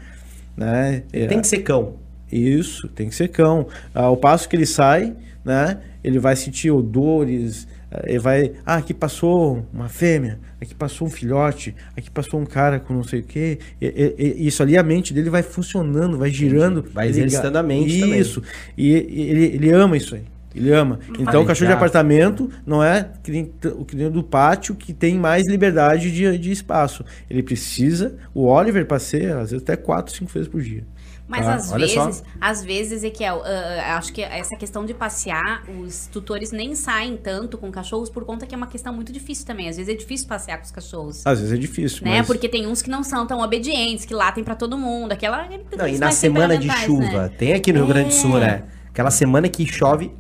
né? 0.57 1.03
É, 1.13 1.27
Tem 1.27 1.41
que 1.41 1.47
ser 1.47 1.59
cão. 1.59 1.95
Isso, 2.31 2.89
tem 2.89 3.09
que 3.09 3.15
ser 3.15 3.29
cão. 3.29 3.67
Ao 3.95 4.17
passo 4.17 4.49
que 4.49 4.57
ele 4.57 4.67
sai, 4.67 5.15
né? 5.45 5.79
Ele 6.03 6.19
vai 6.19 6.35
sentir 6.37 6.71
odores, 6.71 7.67
eh, 7.91 8.03
ele 8.11 8.19
vai. 8.19 8.53
Ah, 8.65 8.77
aqui 8.77 8.93
passou 8.95 9.65
uma 9.73 9.89
fêmea, 9.89 10.39
aqui 10.61 10.75
passou 10.75 11.07
um 11.07 11.11
filhote, 11.11 11.75
aqui 11.97 12.11
passou 12.11 12.41
um 12.41 12.47
cara 12.47 12.81
com 12.81 12.95
não 12.95 13.03
sei 13.05 13.21
o 13.21 13.23
quê. 13.23 13.59
E, 13.81 13.87
e- 14.19 14.35
e 14.43 14.47
isso 14.47 14.63
ali, 14.63 14.77
a 14.77 14.83
mente 14.83 15.13
dele 15.15 15.31
vai 15.31 15.43
funcionando, 15.43 16.19
vai 16.19 16.31
girando. 16.31 16.85
Vai 16.93 17.09
exercitando 17.09 17.59
a 17.59 17.63
mente 17.63 18.01
também. 18.01 18.21
Isso. 18.21 18.43
E, 18.77 18.89
e 18.93 19.21
ele, 19.31 19.45
ele 19.45 19.71
ama 19.71 19.97
isso 19.97 20.15
aí. 20.17 20.23
Ele 20.57 20.73
ama. 20.73 20.99
Então, 21.19 21.43
o 21.43 21.47
cachorro 21.47 21.69
de 21.69 21.75
apartamento 21.75 22.51
não 22.65 22.83
é 22.83 23.11
que 23.23 23.31
nem 23.31 23.53
o 23.79 23.85
que 23.85 23.95
nem 23.95 24.07
o 24.07 24.11
do 24.11 24.23
pátio 24.23 24.75
que 24.75 24.93
tem 24.93 25.17
mais 25.19 25.47
liberdade 25.49 26.11
de, 26.11 26.39
de 26.39 26.51
espaço. 26.51 27.05
Ele 27.29 27.43
precisa. 27.43 28.17
O 28.35 28.47
Oliver 28.47 28.87
passeia, 28.87 29.35
às 29.39 29.51
vezes, 29.51 29.63
até 29.63 29.77
quatro, 29.77 30.15
cinco 30.15 30.31
vezes 30.33 30.49
por 30.49 30.61
dia. 30.63 30.85
Mas 31.29 31.45
Ah, 31.45 31.55
às 31.57 31.73
olha 31.73 31.89
só. 31.89 32.05
vezes, 32.07 32.23
às 32.41 32.65
vezes, 32.65 32.93
Ezequiel, 32.93 33.43
ah, 33.45 33.97
acho 33.97 34.13
que 34.13 34.23
essa 34.23 34.55
questão 34.57 34.87
de 34.87 34.95
passear, 34.95 35.65
os 35.85 36.07
tutores 36.07 36.53
nem 36.53 36.77
saem 36.77 37.17
tanto 37.17 37.59
com 37.59 37.69
cachorros 37.73 38.09
por 38.09 38.25
conta 38.25 38.47
que 38.47 38.55
é 38.55 38.57
uma 38.57 38.69
questão 38.69 38.93
muito 38.95 39.13
difícil 39.13 39.45
também. 39.45 39.69
Às 39.69 39.77
vezes 39.77 39.93
é 39.93 39.97
difícil 39.99 40.29
passear 40.29 40.57
com 40.59 40.65
os 40.65 40.71
cachorros. 40.71 41.27
Às 41.27 41.41
vezes 41.41 41.53
é 41.53 41.59
difícil, 41.59 42.05
Né? 42.05 42.19
mas... 42.19 42.27
Porque 42.29 42.49
tem 42.49 42.69
uns 42.69 42.81
que 42.81 42.89
não 42.89 43.03
são 43.03 43.27
tão 43.27 43.41
obedientes, 43.41 44.05
que 44.05 44.15
latem 44.15 44.45
pra 44.45 44.55
todo 44.55 44.79
mundo. 44.79 45.11
Aquela. 45.11 45.49
Não, 45.77 45.89
e 45.89 45.99
na 45.99 46.13
semana 46.13 46.57
de 46.57 46.71
chuva, 46.71 47.23
né? 47.25 47.31
tem 47.37 47.55
aqui 47.55 47.73
no 47.73 47.81
Rio 47.81 47.89
Grande 47.89 48.11
do 48.11 48.15
Sul, 48.15 48.37
É. 48.39 48.41
né? 48.41 48.63
Aquela 48.91 49.11
semana 49.11 49.49
que 49.49 49.67
chove 49.67 50.13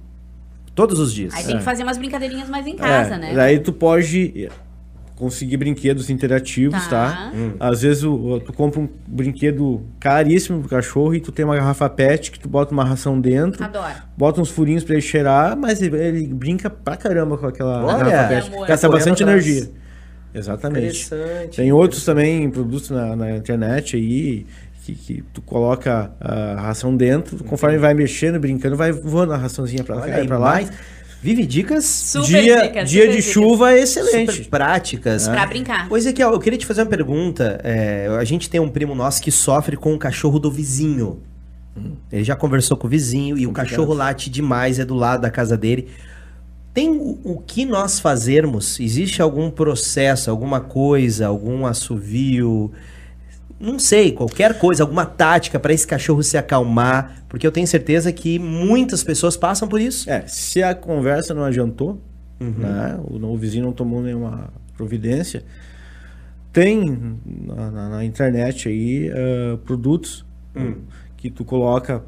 todos 0.77 1.01
os 1.01 1.12
dias. 1.12 1.35
Aí 1.35 1.43
tem 1.43 1.57
que 1.59 1.64
fazer 1.64 1.83
umas 1.83 1.99
brincadeirinhas 1.99 2.49
mais 2.49 2.64
em 2.66 2.74
É, 2.74 2.77
casa, 2.77 3.16
né? 3.18 3.33
Daí 3.35 3.59
tu 3.59 3.72
pode 3.72 4.49
conseguir 5.16 5.57
brinquedos 5.57 6.11
interativos, 6.11 6.87
Tá. 6.89 6.91
tá? 6.91 7.33
Hum. 7.35 7.53
Às 7.59 7.81
vezes 7.81 8.05
o- 8.05 8.39
tu 8.45 8.53
compra 8.53 8.81
um 8.81 8.89
brinquedo 9.09 9.83
caríssimo 9.99 10.61
pro 10.61 10.68
cachorro 10.68 11.14
e 11.14 11.20
tu 11.20 11.33
tem 11.33 11.43
uma 11.43 11.57
garrafa 11.57 11.89
pet 11.89 12.31
que 12.31 12.39
tu 12.39 12.49
bota 12.51 12.72
uma 12.74 12.85
ração 12.85 13.18
dentro, 13.18 13.64
Adoro. 13.64 13.95
bota 14.14 14.43
uns 14.43 14.51
furinhos 14.51 14.85
pra 14.85 14.93
ele 14.93 15.01
cheirar, 15.03 15.57
mas 15.57 15.81
ele, 15.81 15.97
ele 15.97 16.27
brinca 16.27 16.68
pra 16.68 16.99
caramba 16.99 17.39
com 17.39 17.47
aquela 17.47 17.83
Olha, 17.83 18.05
garrafa 18.05 18.29
pet. 18.29 18.49
amor. 18.55 18.66
Gasta 18.68 18.89
bastante 18.91 19.22
atrás. 19.22 19.47
energia. 19.47 19.70
Exatamente. 20.35 21.07
Interessante. 21.07 21.57
Tem 21.57 21.72
outros 21.72 22.05
também 22.05 22.51
produtos 22.51 22.91
na, 22.91 23.16
na 23.16 23.37
internet 23.39 23.97
aí 23.97 24.45
que, 24.87 24.95
que 24.95 25.22
tu 25.32 25.41
coloca 25.43 26.12
a 26.20 26.61
ração 26.61 26.97
dentro, 26.97 27.43
conforme 27.45 27.78
vai 27.78 27.93
mexendo, 27.95 28.39
brincando, 28.39 28.76
vai 28.76 28.93
voando 28.93 29.32
a 29.32 29.37
raçãozinha 29.37 29.82
pra 29.84 29.97
cá 29.97 30.03
Olha 30.03 30.22
e 30.24 30.26
pra 30.26 30.39
lá. 30.39 30.51
mais- 30.53 30.70
Vive 31.22 31.45
dicas 31.47 31.84
Super 31.84 32.26
dia 32.26 32.62
dicas, 32.68 32.91
dia 32.91 33.03
super 33.03 33.11
de 33.16 33.16
dicas. 33.22 33.32
chuva 33.32 33.72
é 33.72 33.80
excelente. 33.80 34.32
super 34.32 34.49
práticas. 34.51 35.26
Pra 35.26 35.47
brincar. 35.47 35.89
Pois 35.89 36.07
é, 36.07 36.12
que 36.12 36.22
eu 36.22 36.39
queria 36.39 36.59
te 36.59 36.66
fazer 36.66 36.82
uma 36.82 36.87
pergunta. 36.89 37.59
É, 37.64 38.07
a 38.20 38.22
gente 38.22 38.49
tem 38.49 38.61
um 38.61 38.68
primo 38.68 38.95
nosso 38.95 39.20
que 39.20 39.32
sofre 39.32 39.76
com 39.76 39.93
o 39.95 39.99
cachorro 39.99 40.39
do 40.39 40.51
vizinho. 40.51 41.20
Ele 42.12 42.22
já 42.22 42.37
conversou 42.37 42.76
com 42.76 42.87
o 42.87 42.91
vizinho 42.91 43.37
e 43.37 43.47
o 43.47 43.53
cachorro 43.53 43.93
late 43.93 44.30
demais, 44.30 44.78
é 44.78 44.84
do 44.84 44.95
lado 44.95 45.22
da 45.22 45.30
casa 45.30 45.57
dele. 45.57 45.89
Tem 46.72 46.91
o, 46.91 47.18
o 47.24 47.43
que 47.45 47.64
nós 47.64 47.99
fazermos? 47.99 48.78
Existe 48.78 49.20
algum 49.20 49.51
processo, 49.51 50.30
alguma 50.30 50.61
coisa, 50.61 51.26
algum 51.26 51.66
assovio? 51.66 52.70
Não 53.59 53.79
sei, 53.79 54.13
qualquer 54.13 54.59
coisa, 54.59 54.83
alguma 54.83 55.07
tática 55.07 55.59
para 55.59 55.73
esse 55.73 55.87
cachorro 55.87 56.23
se 56.23 56.37
acalmar? 56.37 57.23
Porque 57.29 57.47
eu 57.47 57.51
tenho 57.53 57.67
certeza 57.67 58.13
que 58.13 58.39
muitas 58.39 59.03
pessoas 59.03 59.37
passam 59.37 59.67
por 59.67 59.81
isso. 59.81 60.09
É, 60.11 60.27
se 60.27 60.63
a 60.63 60.75
conversa 60.75 61.33
não 61.35 61.45
adiantou, 61.45 62.01
Uhum. 62.39 62.51
né, 62.59 62.99
o, 63.03 63.17
o 63.33 63.37
vizinho 63.39 63.65
não 63.65 63.73
tomou 63.73 64.03
nenhuma 64.03 64.51
providência, 64.77 65.43
tem 66.53 67.17
na, 67.47 67.71
na- 67.71 67.89
na 67.89 68.05
internet 68.05 68.69
aí 68.69 69.11
ah, 69.11 69.59
produtos 69.65 70.25
Hum. 70.55 70.77
que 71.19 71.31
tu 71.31 71.45
coloca 71.45 72.03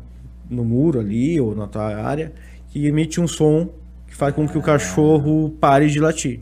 no 0.49 0.65
muro 0.65 0.99
ali 1.01 1.39
ou 1.39 1.55
na 1.55 1.67
tua 1.67 1.95
área 1.97 2.33
que 2.71 2.87
emite 2.87 3.21
um 3.21 3.29
som 3.29 3.69
que 4.07 4.15
faz 4.15 4.35
com 4.35 4.49
que 4.49 4.57
o 4.57 4.63
cachorro 4.63 5.51
pare 5.61 5.89
de 5.91 6.01
latir. 6.01 6.41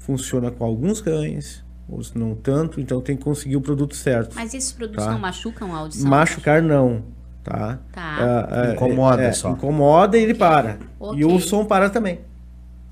Funciona 0.00 0.50
com 0.50 0.64
alguns 0.64 1.00
cães, 1.00 1.63
outros 1.88 2.14
não 2.14 2.34
tanto, 2.34 2.80
então 2.80 3.00
tem 3.00 3.16
que 3.16 3.22
conseguir 3.24 3.56
o 3.56 3.60
produto 3.60 3.94
certo. 3.94 4.34
Mas 4.34 4.54
esses 4.54 4.72
produtos 4.72 5.04
Tá. 5.04 5.12
não 5.12 5.18
machucam 5.18 5.74
a 5.74 5.78
audição? 5.78 6.08
Machucar 6.10 6.62
não, 6.62 7.02
tá? 7.42 7.78
Tá. 7.92 8.00
Ah, 8.02 8.48
ah, 8.70 8.72
Incomoda 8.72 9.22
é, 9.22 9.32
só. 9.32 9.50
Incomoda 9.50 10.16
e 10.18 10.22
ele 10.22 10.34
para. 10.34 10.78
Ok. 10.98 11.20
E 11.20 11.24
o 11.24 11.38
som 11.40 11.64
para 11.64 11.90
também. 11.90 12.20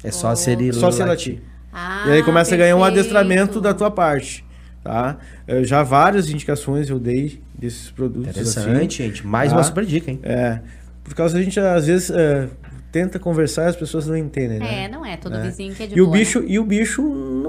É 0.04 0.10
só 0.10 0.34
se 0.34 0.50
ele 0.50 0.72
Só 0.72 0.90
se 0.90 1.02
latir. 1.04 1.34
latir. 1.34 1.42
Ah, 1.72 2.04
e 2.08 2.12
aí 2.12 2.22
começa 2.22 2.54
a 2.54 2.58
ganhar 2.58 2.76
um 2.76 2.80
perfeito. 2.80 2.98
adestramento 3.00 3.60
da 3.60 3.72
tua 3.72 3.90
parte, 3.90 4.44
tá? 4.84 5.16
Eh, 5.46 5.64
já 5.64 5.82
várias 5.82 6.28
indicações 6.28 6.90
eu 6.90 6.98
dei 6.98 7.40
desses 7.54 7.90
produtos 7.90 8.28
Interessante, 8.28 8.68
assim. 9.02 9.10
gente. 9.10 9.26
Mais 9.26 9.50
Tá. 9.50 9.56
uma 9.56 9.62
super 9.64 9.86
dica, 9.86 10.10
hein? 10.10 10.18
É, 10.22 10.60
por 11.02 11.14
causa 11.14 11.38
a 11.38 11.42
gente 11.42 11.58
às 11.58 11.86
vezes 11.86 12.10
eh, 12.10 12.48
tenta 12.90 13.18
conversar 13.18 13.62
e 13.62 13.68
as 13.68 13.76
pessoas 13.76 14.06
não 14.06 14.16
entendem, 14.16 14.58
né? 14.58 14.84
É, 14.84 14.88
não 14.88 15.06
é 15.06 15.16
todo 15.16 15.34
É. 15.36 15.40
vizinho 15.44 15.74
que 15.74 15.82
é 15.84 15.86
de 15.86 15.96
E 15.96 16.00
o 16.02 16.04
boa, 16.06 16.18
bicho 16.18 16.40
né? 16.40 16.46
e 16.48 16.58
o 16.58 16.64
bicho 16.64 17.02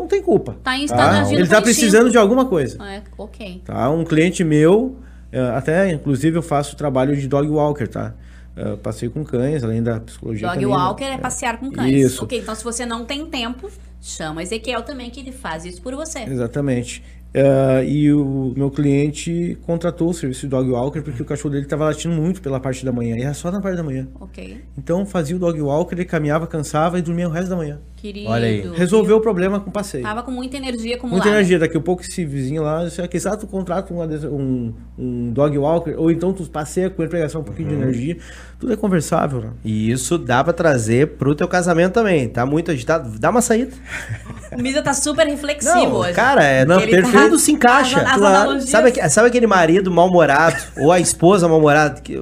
não 0.04 0.08
tem 0.08 0.22
culpa. 0.22 0.58
Tá 0.64 0.72
tá? 0.88 1.32
Ele 1.32 1.48
tá 1.48 1.58
por 1.58 1.64
precisando 1.64 2.10
de 2.10 2.18
alguma 2.18 2.46
coisa. 2.46 2.78
É, 2.84 3.02
ok. 3.18 3.62
Tá? 3.66 3.90
Um 3.90 4.04
cliente 4.04 4.44
meu, 4.44 4.98
eh, 5.32 5.40
até 5.56 5.92
inclusive 5.92 6.38
eu 6.38 6.44
faço 6.44 6.76
trabalho 6.76 7.16
de 7.16 7.28
dog 7.28 7.48
walker, 7.50 7.88
tá? 7.88 8.14
Eh, 8.56 8.76
passei 8.84 9.10
com 9.10 9.24
cães, 9.24 9.64
além 9.64 9.82
da 9.82 10.00
psicologia 10.00 10.48
Dog 10.48 10.60
também, 10.60 10.78
né? 10.78 10.84
walker 10.84 11.04
é 11.06 11.18
passear 11.18 11.58
com 11.58 11.72
cães. 11.72 12.06
Isso. 12.12 12.24
Ok, 12.24 12.40
então 12.40 12.54
se 12.54 12.64
você 12.64 12.86
não 12.86 13.04
tem 13.04 13.26
tempo, 13.26 13.70
chama 14.00 14.44
Ezequiel 14.44 14.84
também, 14.84 15.10
que 15.10 15.20
ele 15.22 15.32
faz 15.32 15.66
isso 15.66 15.82
por 15.82 15.96
você. 15.96 16.20
Exatamente. 16.20 17.04
Eh, 17.36 17.86
e 17.88 18.14
o 18.14 18.54
meu 18.56 18.70
cliente 18.70 19.58
contratou 19.66 20.10
o 20.10 20.14
serviço 20.14 20.42
de 20.42 20.48
dog 20.48 20.70
walker 20.70 21.02
porque 21.02 21.22
o 21.22 21.26
cachorro 21.26 21.50
dele 21.52 21.64
estava 21.64 21.86
latindo 21.86 22.14
muito 22.14 22.42
pela 22.42 22.60
parte 22.60 22.86
da 22.86 22.92
manhã. 22.92 23.18
E 23.18 23.22
era 23.24 23.34
só 23.34 23.50
na 23.52 23.60
parte 23.60 23.76
da 23.78 23.84
manhã. 23.84 24.08
Ok. 24.20 24.62
Então 24.78 25.04
fazia 25.06 25.36
o 25.36 25.40
dog 25.40 25.60
walker, 25.60 25.96
ele 25.96 26.06
caminhava, 26.06 26.46
cansava 26.46 27.00
e 27.00 27.02
dormia 27.02 27.28
o 27.28 27.32
resto 27.32 27.50
da 27.50 27.56
manhã. 27.56 27.80
Querido. 27.96 28.30
Olha 28.30 28.46
aí. 28.46 28.70
Resolveu 28.76 29.18
o 29.18 29.22
problema 29.22 29.60
com 29.62 29.70
o 29.70 29.74
passeio. 29.74 30.04
Tava 30.04 30.22
com 30.22 30.30
muita 30.30 30.58
energia 30.58 30.96
acumulada. 30.96 31.24
Muita 31.24 31.36
energia. 31.38 31.58
Daqui 31.58 31.78
a 31.78 31.80
pouco 31.80 32.02
esse 32.04 32.26
vizinho 32.26 32.62
lá, 32.62 32.84
você 32.88 33.08
quer 33.08 33.20
sabe, 33.20 33.40
tu 33.40 33.48
contrata 33.48 33.94
um, 33.94 34.02
um, 34.28 34.74
um 35.00 35.32
dog 35.32 35.58
walker, 35.58 35.96
ou 35.98 36.12
então 36.12 36.34
tu 36.34 36.44
passeia 36.50 36.90
com 36.90 37.02
ele 37.02 37.10
pra 37.10 37.20
gastar 37.20 37.40
um 37.40 37.44
pouquinho 37.44 37.70
Uhum. 37.70 37.78
de 37.78 37.82
energia. 37.82 38.18
Tudo 38.60 38.74
é 38.74 38.76
conversável, 38.76 39.40
né? 39.40 39.50
E 39.64 39.90
isso 39.90 40.18
dá 40.18 40.44
pra 40.44 40.52
trazer 40.52 41.16
pro 41.16 41.34
teu 41.34 41.48
casamento 41.48 41.94
também. 41.94 42.28
Tá 42.28 42.46
muito 42.46 42.72
agitado. 42.72 43.18
Dá 43.18 43.30
uma 43.30 43.42
saída. 43.42 43.72
O 44.58 44.62
Misa 44.62 44.82
tá 44.82 44.94
super 44.94 45.26
reflexivo 45.28 45.76
Não, 45.76 45.96
hoje. 45.98 46.14
cara, 46.14 46.44
é, 46.44 46.66
Não, 46.66 46.80
ele 46.80 46.92
perfeito. 46.92 47.24
tudo 47.26 47.40
se 47.40 47.52
encaixa. 47.52 48.00
As- 48.02 48.12
as 48.12 48.18
Claro. 48.18 48.62
Sabe, 48.62 49.10
sabe 49.10 49.28
aquele 49.28 49.48
marido 49.48 49.92
mal-humorado 49.92 50.56
ou 50.78 50.92
a 50.92 51.00
esposa 51.00 51.48
mal-humorada 51.48 52.02
que 52.02 52.18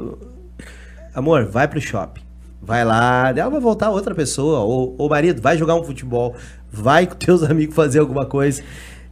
amor, 1.13 1.45
vai 1.45 1.67
pro 1.67 1.79
shopping. 1.81 2.21
Vai 2.61 2.85
lá, 2.85 3.33
ela 3.35 3.49
vai 3.49 3.59
voltar 3.59 3.89
outra 3.89 4.13
pessoa 4.13 4.59
ou 4.59 4.95
o 4.97 5.09
marido 5.09 5.41
vai 5.41 5.57
jogar 5.57 5.75
um 5.75 5.83
futebol, 5.83 6.35
vai 6.71 7.07
com 7.07 7.15
teus 7.15 7.41
amigos 7.49 7.75
fazer 7.75 7.99
alguma 7.99 8.25
coisa. 8.25 8.61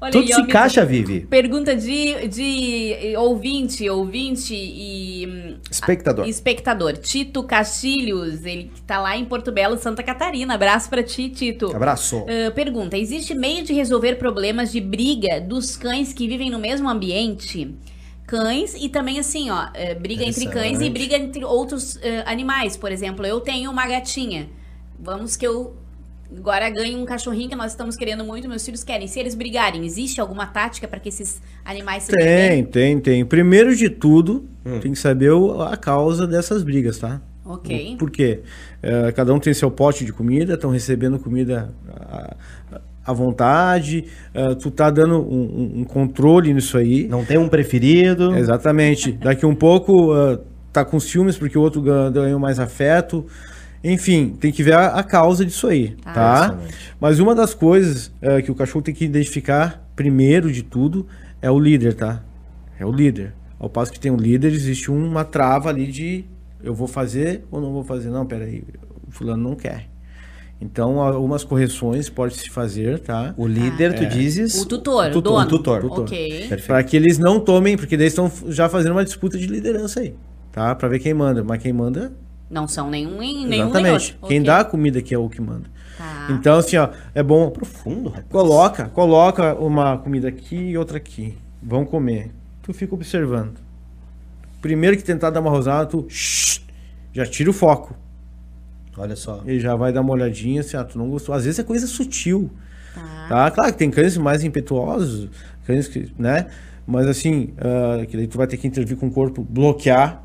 Olha 0.01 0.11
Tudo 0.13 0.23
aí, 0.23 0.33
se 0.33 0.41
encaixa, 0.41 0.85
Vivi. 0.85 1.21
Pergunta 1.21 1.75
de, 1.75 2.27
de 2.29 3.17
ouvinte, 3.17 3.89
ouvinte 3.89 4.55
e 4.55 5.27
hum, 5.27 5.57
Espectador. 5.69 6.27
espectador. 6.27 6.97
Tito 6.97 7.43
Castilhos, 7.43 8.45
ele 8.45 8.71
que 8.73 8.81
tá 8.81 8.99
lá 8.99 9.17
em 9.17 9.25
Porto 9.25 9.51
Belo, 9.51 9.77
Santa 9.77 10.01
Catarina. 10.01 10.53
Abraço 10.53 10.89
pra 10.89 11.03
ti, 11.03 11.29
Tito. 11.29 11.75
Abraço. 11.75 12.25
Ah, 12.29 12.51
pergunta: 12.51 12.97
existe 12.97 13.35
meio 13.35 13.63
de 13.63 13.73
resolver 13.73 14.15
problemas 14.15 14.71
de 14.71 14.79
briga 14.79 15.41
dos 15.41 15.75
cães 15.75 16.13
que 16.13 16.27
vivem 16.27 16.49
no 16.49 16.59
mesmo 16.59 16.87
ambiente? 16.87 17.75
Cães 18.25 18.75
e 18.75 18.87
também 18.87 19.19
assim, 19.19 19.49
ó, 19.49 19.69
eh, 19.73 19.95
briga 19.95 20.23
entre 20.23 20.45
cães 20.47 20.79
e 20.81 20.89
briga 20.89 21.17
entre 21.17 21.43
outros 21.43 21.97
eh, 22.01 22.23
animais. 22.27 22.77
Por 22.77 22.91
exemplo, 22.91 23.25
eu 23.25 23.41
tenho 23.41 23.71
uma 23.71 23.87
gatinha. 23.87 24.47
Vamos 24.99 25.35
que 25.35 25.47
eu 25.47 25.75
agora 26.37 26.69
ganhe 26.69 26.95
um 26.95 27.05
cachorrinho 27.05 27.49
que 27.49 27.55
nós 27.55 27.71
estamos 27.71 27.95
querendo 27.95 28.23
muito, 28.23 28.47
meus 28.47 28.63
filhos 28.65 28.83
querem. 28.83 29.07
Se 29.07 29.19
eles 29.19 29.35
brigarem, 29.35 29.85
existe 29.85 30.21
alguma 30.21 30.45
tática 30.45 30.87
para 30.87 30.99
que 30.99 31.09
esses 31.09 31.41
animais 31.65 32.03
se 32.03 32.11
Tem, 32.11 32.63
tem, 32.63 32.99
tem. 32.99 33.25
Primeiro 33.25 33.75
de 33.75 33.89
tudo, 33.89 34.45
Hum. 34.65 34.79
tem 34.79 34.91
que 34.91 34.99
saber 34.99 35.31
o- 35.31 35.61
a 35.61 35.75
causa 35.77 36.27
dessas 36.27 36.63
brigas, 36.63 36.97
tá? 36.99 37.21
Ok. 37.45 37.95
Por 37.97 38.11
quê? 38.11 38.41
Eh, 38.83 39.11
cada 39.13 39.33
um 39.33 39.39
tem 39.39 39.53
seu 39.53 39.71
pote 39.71 40.05
de 40.05 40.13
comida, 40.13 40.53
estão 40.53 40.69
recebendo 40.69 41.17
comida 41.17 41.73
à, 41.89 42.35
à 43.07 43.11
vontade, 43.13 44.05
eh, 44.35 44.53
tu 44.55 44.69
tá 44.69 44.91
dando 44.91 45.15
um, 45.17 45.41
um- 45.41 45.79
um 45.79 45.83
controle 45.83 46.53
nisso 46.53 46.77
aí. 46.77 47.07
Não 47.07 47.25
tem 47.25 47.39
um 47.39 47.49
preferido. 47.49 48.35
Exatamente. 48.37 49.13
Daqui 49.13 49.47
um 49.47 49.55
pouco 49.55 50.15
eh, 50.15 50.39
tá 50.71 50.85
com 50.85 50.99
ciúmes 50.99 51.39
porque 51.39 51.57
o 51.57 51.61
outro 51.61 51.81
gan- 51.81 52.11
ganhou 52.11 52.39
mais 52.39 52.59
afeto. 52.59 53.25
Enfim, 53.83 54.35
tem 54.39 54.51
que 54.51 54.61
ver 54.61 54.73
a, 54.73 54.87
a 54.87 55.03
causa 55.03 55.45
disso 55.45 55.67
aí, 55.67 55.95
Tá. 56.03 56.13
tá? 56.13 56.59
Mas 56.99 57.19
uma 57.19 57.33
das 57.33 57.53
coisas 57.53 58.11
eh, 58.21 58.41
que 58.41 58.51
o 58.51 58.55
cachorro 58.55 58.81
tem 58.83 58.93
que 58.93 59.05
identificar, 59.05 59.87
primeiro 59.95 60.51
de 60.51 60.63
tudo, 60.63 61.07
é 61.41 61.49
o 61.49 61.57
líder, 61.57 61.93
tá? 61.93 62.21
É 62.77 62.85
o 62.85 62.91
líder. 62.91 63.33
Ao 63.57 63.69
passo 63.69 63.91
que 63.91 63.99
tem 63.99 64.11
um 64.11 64.17
líder, 64.17 64.51
existe 64.51 64.91
uma 64.91 65.23
trava 65.23 65.69
ali 65.69 65.87
de 65.87 66.25
eu 66.61 66.73
vou 66.73 66.87
fazer 66.87 67.45
ou 67.49 67.61
não 67.61 67.71
vou 67.71 67.83
fazer. 67.83 68.09
Não, 68.09 68.25
peraí, 68.25 68.63
o 69.07 69.11
fulano 69.11 69.41
não 69.49 69.55
quer. 69.55 69.87
Então, 70.61 70.99
algumas 70.99 71.45
correções 71.45 72.09
pode 72.09 72.35
se 72.35 72.49
fazer, 72.49 72.99
tá? 72.99 73.33
O 73.37 73.47
líder, 73.47 73.95
tu 73.95 74.05
dizes. 74.05 74.61
O 74.61 74.65
tutor, 74.65 75.05
o, 75.07 75.11
tutor, 75.11 75.21
dono. 75.21 75.45
o 75.45 75.47
tutor. 75.47 75.85
Ok. 76.01 76.29
Perfeito. 76.49 76.67
Para 76.67 76.83
que 76.83 76.97
eles 76.97 77.17
não 77.17 77.39
tomem, 77.39 77.77
porque 77.77 77.95
daí 77.95 78.07
estão 78.07 78.29
já 78.49 78.67
fazendo 78.67 78.91
uma 78.91 79.05
disputa 79.05 79.37
de 79.37 79.47
liderança 79.47 80.01
aí, 80.01 80.15
tá? 80.51 80.75
Para 80.75 80.89
ver 80.89 80.99
quem 80.99 81.13
manda. 81.13 81.41
Mas 81.45 81.61
quem 81.61 81.71
manda, 81.71 82.11
Não 82.49 82.67
são 82.67 82.89
nenhum, 82.89 83.19
nem- 83.19 83.45
nenhum 83.45 83.65
exatamente. 83.65 84.13
outro. 84.13 84.27
Quem 84.27 84.39
Ok. 84.39 84.47
dá 84.47 84.59
a 84.61 84.65
comida 84.65 85.01
que 85.01 85.13
é 85.13 85.17
o 85.17 85.29
que 85.29 85.39
manda. 85.41 85.65
Tá. 85.97 86.27
Então, 86.31 86.57
assim, 86.57 86.77
ó, 86.77 86.89
é 87.13 87.21
bom 87.21 87.49
Profundo, 87.51 88.09
rapaz. 88.09 88.25
Coloca, 88.29 88.85
coloca 88.89 89.53
uma 89.55 89.97
comida 89.97 90.27
aqui 90.29 90.55
e 90.55 90.77
outra 90.77 90.97
aqui. 90.97 91.37
Vão 91.61 91.85
comer. 91.85 92.31
Tu 92.63 92.73
fica 92.73 92.95
observando. 92.95 93.55
Primeiro 94.61 94.97
que 94.97 95.03
tentar 95.03 95.29
dar 95.29 95.41
uma 95.41 95.49
rosada, 95.49 95.85
tu 95.85 96.05
shh, 96.09 96.61
já 97.13 97.25
tira 97.25 97.49
o 97.49 97.53
foco. 97.53 97.95
Olha 98.97 99.15
só. 99.15 99.41
Ele 99.45 99.59
já 99.59 99.75
vai 99.75 99.93
dar 99.93 100.01
uma 100.01 100.11
olhadinha 100.13 100.61
assim, 100.61 100.75
ah, 100.75 100.83
tu 100.83 100.97
não 100.97 101.09
gostou. 101.09 101.33
Às 101.35 101.45
vezes 101.45 101.59
é 101.59 101.63
coisa 101.63 101.87
sutil, 101.87 102.49
Tá. 102.93 103.25
tá? 103.29 103.51
Claro 103.51 103.71
que 103.73 103.77
tem 103.79 103.89
cães 103.91 104.17
mais 104.17 104.43
impetuosos, 104.43 105.29
cães 105.65 105.87
que, 105.87 106.11
né? 106.17 106.47
Mas 106.89 107.07
assim, 107.07 107.49
ah, 107.59 108.03
que 108.07 108.17
daí 108.17 108.25
tu 108.25 108.35
vai 108.35 108.47
ter 108.47 108.57
que 108.57 108.65
intervir 108.65 108.97
com 108.97 109.05
o 109.05 109.11
corpo, 109.11 109.45
bloquear 109.47 110.23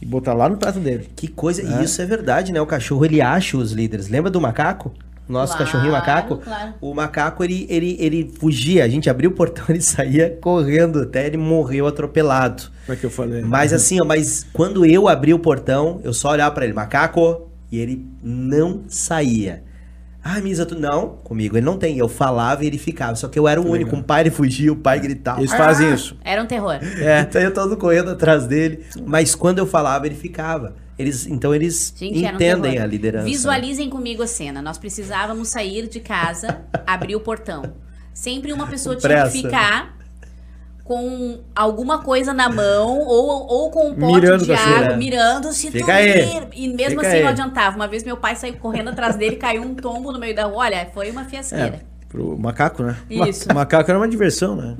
e 0.00 0.04
botar 0.04 0.34
lá 0.34 0.48
no 0.48 0.56
prato 0.56 0.80
dele. 0.80 1.08
Que 1.14 1.28
coisa, 1.28 1.62
e 1.62 1.84
isso 1.84 2.02
é 2.02 2.04
verdade, 2.04 2.52
né? 2.52 2.60
O 2.60 2.66
cachorro 2.66 3.04
ele 3.04 3.20
acha 3.20 3.56
os 3.56 3.70
líderes. 3.70 4.08
Lembra 4.08 4.28
do 4.28 4.40
macaco? 4.40 4.92
Nosso 5.28 5.56
Claro, 5.56 5.64
cachorrinho 5.64 5.92
macaco? 5.92 6.36
claro. 6.38 6.74
O 6.80 6.92
macaco 6.92 7.44
ele, 7.44 7.64
ele, 7.70 7.96
ele 8.00 8.32
fugia, 8.36 8.84
a 8.84 8.88
gente 8.88 9.08
abriu 9.08 9.30
o 9.30 9.32
portão, 9.32 9.64
ele 9.70 9.80
saía 9.80 10.36
correndo 10.40 11.02
até 11.02 11.24
ele 11.24 11.36
morreu 11.36 11.86
atropelado. 11.86 12.64
Como 12.84 12.96
é 12.96 13.00
que 13.00 13.06
eu 13.06 13.10
falei? 13.10 13.40
Mas 13.42 13.72
assim, 13.72 14.00
ó, 14.02 14.04
mas 14.04 14.44
quando 14.52 14.84
eu 14.84 15.06
abri 15.06 15.32
o 15.32 15.38
portão, 15.38 16.00
eu 16.02 16.12
só 16.12 16.32
olhava 16.32 16.52
pra 16.52 16.64
ele, 16.64 16.74
macaco, 16.74 17.48
e 17.70 17.78
ele 17.78 18.04
não 18.20 18.82
saía. 18.88 19.62
Ah, 20.24 20.40
Misa, 20.40 20.64
tu 20.64 20.78
não, 20.78 21.16
comigo 21.24 21.56
ele 21.56 21.66
não 21.66 21.76
tem. 21.76 21.98
Eu 21.98 22.08
falava 22.08 22.62
e 22.62 22.68
ele 22.68 22.78
ficava. 22.78 23.16
Só 23.16 23.26
que 23.28 23.38
eu 23.38 23.48
era 23.48 23.60
o 23.60 23.68
único. 23.68 23.96
O 23.96 24.02
pai 24.02 24.22
ele 24.22 24.30
fugia, 24.30 24.72
o 24.72 24.76
pai 24.76 25.00
gritava. 25.00 25.40
Eles 25.40 25.52
fazem 25.52 25.92
isso. 25.92 26.16
Era 26.24 26.42
um 26.42 26.46
terror. 26.46 26.78
É. 27.00 27.20
Então 27.22 27.40
eu 27.42 27.52
todo 27.52 27.76
correndo 27.76 28.10
atrás 28.10 28.46
dele. 28.46 28.84
Mas 29.04 29.34
quando 29.34 29.58
eu 29.58 29.66
falava, 29.66 30.06
ele 30.06 30.14
ficava. 30.14 30.74
Eles, 30.98 31.26
então 31.26 31.52
eles 31.54 31.92
Gente, 31.96 32.22
um 32.24 32.28
entendem 32.34 32.72
terror. 32.72 32.84
a 32.84 32.86
liderança. 32.86 33.24
Visualizem 33.24 33.90
comigo 33.90 34.22
a 34.22 34.26
cena. 34.26 34.62
Nós 34.62 34.78
precisávamos 34.78 35.48
sair 35.48 35.88
de 35.88 35.98
casa, 35.98 36.60
abrir 36.86 37.16
o 37.16 37.20
portão. 37.20 37.74
Sempre 38.14 38.52
uma 38.52 38.66
pessoa 38.66 38.94
tinha 38.94 39.08
que 39.08 39.14
pressa. 39.16 39.30
ficar 39.32 39.96
com 40.84 41.38
alguma 41.54 41.98
coisa 41.98 42.32
na 42.34 42.48
mão 42.48 42.98
ou, 42.98 43.46
ou 43.46 43.70
com 43.70 43.90
um 43.90 43.94
pote 43.94 44.12
Mirando 44.20 44.44
de 44.44 44.52
água, 44.52 44.96
mirando 44.96 45.52
se 45.52 45.70
Fica 45.70 45.84
tu 45.86 45.90
aí. 45.90 46.48
E 46.54 46.68
mesmo 46.68 46.96
Fica 46.96 47.06
assim 47.06 47.16
aí. 47.18 47.22
não 47.22 47.30
adiantava. 47.30 47.76
Uma 47.76 47.86
vez 47.86 48.02
meu 48.04 48.16
pai 48.16 48.34
saiu 48.36 48.54
correndo 48.54 48.90
atrás 48.90 49.16
dele, 49.16 49.36
caiu 49.36 49.62
um 49.62 49.74
tombo 49.74 50.12
no 50.12 50.18
meio 50.18 50.34
da 50.34 50.44
rua. 50.44 50.58
Olha, 50.64 50.88
foi 50.92 51.10
uma 51.10 51.24
fiasqueira. 51.24 51.76
É, 51.76 51.80
pro 52.08 52.36
macaco, 52.38 52.82
né? 52.82 52.96
Isso. 53.08 53.48
Ma- 53.48 53.54
macaco 53.54 53.90
era 53.90 53.98
uma 53.98 54.08
diversão, 54.08 54.56
né? 54.56 54.74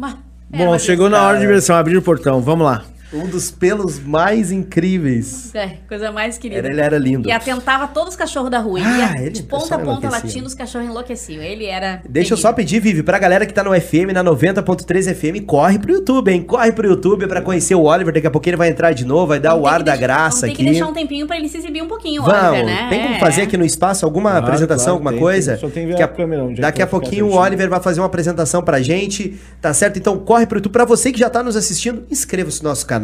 É, 0.52 0.58
Bom, 0.58 0.78
chegou 0.78 1.08
na 1.08 1.22
hora 1.22 1.36
de 1.36 1.42
diversão, 1.42 1.76
abrir 1.76 1.96
o 1.96 2.02
portão, 2.02 2.40
vamos 2.40 2.66
lá. 2.66 2.84
Um 3.12 3.26
dos 3.26 3.50
pelos 3.50 3.98
mais 4.00 4.50
incríveis. 4.50 5.54
É, 5.54 5.76
coisa 5.88 6.10
mais 6.10 6.38
querida. 6.38 6.60
Era, 6.60 6.68
ele 6.70 6.80
era 6.80 6.98
lindo. 6.98 7.28
E 7.28 7.32
atentava 7.32 7.86
todos 7.88 8.10
os 8.10 8.16
cachorros 8.16 8.50
da 8.50 8.58
rua. 8.58 8.78
Ele 8.80 8.88
Ah, 8.88 9.14
ia 9.16 9.22
ele- 9.22 9.30
de 9.30 9.40
o 9.42 9.44
ponta 9.44 9.74
a 9.74 9.78
ponta 9.78 10.08
latindo, 10.08 10.46
os 10.46 10.54
cachorros 10.54 10.88
enlouqueciam. 10.88 11.42
Ele 11.42 11.66
era. 11.66 12.00
Deixa 12.08 12.32
eu 12.34 12.36
só 12.38 12.52
terrível. 12.52 12.80
pedir, 12.80 12.80
Vivi, 12.80 13.02
pra 13.02 13.18
galera 13.18 13.44
que 13.46 13.52
tá 13.52 13.62
no 13.62 13.72
FM, 13.74 14.12
na 14.14 14.22
90.3 14.22 15.06
FM, 15.06 15.40
corre 15.46 15.78
pro 15.78 15.92
YouTube, 15.92 16.30
hein? 16.30 16.42
Corre 16.42 16.72
pro 16.72 16.86
YouTube 16.86 17.26
pra 17.26 17.40
conhecer 17.42 17.74
o 17.74 17.82
Oliver. 17.82 18.14
Daqui 18.14 18.26
a 18.26 18.30
pouquinho 18.30 18.52
ele 18.52 18.58
vai 18.58 18.68
entrar 18.70 18.92
de 18.92 19.04
novo, 19.04 19.26
vai 19.28 19.40
dar 19.40 19.50
Vamos 19.50 19.64
o 19.64 19.66
ar 19.68 19.82
da 19.82 19.92
deixar- 19.92 20.00
graça 20.00 20.40
vamos 20.40 20.42
aqui. 20.44 20.56
Tem 20.56 20.64
que 20.66 20.70
deixar 20.72 20.86
um 20.88 20.94
tempinho 20.94 21.26
pra 21.26 21.36
ele 21.36 21.48
se 21.48 21.58
exibir 21.58 21.82
um 21.82 21.88
pouquinho, 21.88 22.22
Vamos, 22.22 22.42
Oliver, 22.48 22.64
né? 22.64 22.86
tem 22.88 23.02
como 23.02 23.14
É. 23.14 23.18
fazer 23.20 23.42
aqui 23.42 23.56
no 23.56 23.64
espaço 23.64 24.04
alguma 24.04 24.30
Claro, 24.30 24.46
apresentação, 24.46 24.84
claro, 24.84 24.92
alguma 24.94 25.10
tem, 25.12 25.20
coisa? 25.20 25.52
tem. 25.52 25.60
Só 25.60 25.68
tem 25.68 25.82
que 25.84 25.90
ver 25.90 25.96
Que 25.96 26.02
a 26.02 26.08
câmera 26.08 26.42
onde 26.44 26.52
é 26.52 26.56
que 26.56 26.60
Daqui 26.62 26.82
a 26.82 26.86
pouquinho 26.86 27.26
o. 27.26 27.34
Oliver 27.36 27.68
vai 27.68 27.80
fazer 27.80 28.00
uma 28.00 28.06
apresentação 28.06 28.62
pra 28.62 28.80
gente, 28.80 29.38
tá 29.60 29.72
certo? 29.74 29.98
Então 29.98 30.18
corre 30.18 30.46
pro 30.46 30.58
YouTube. 30.58 30.72
Pra 30.72 30.84
você 30.84 31.12
que 31.12 31.18
já 31.18 31.28
tá 31.28 31.42
nos 31.42 31.56
assistindo, 31.56 32.04
inscreva-se 32.10 32.62
no 32.62 32.68
nosso 32.68 32.86
canal. 32.86 33.01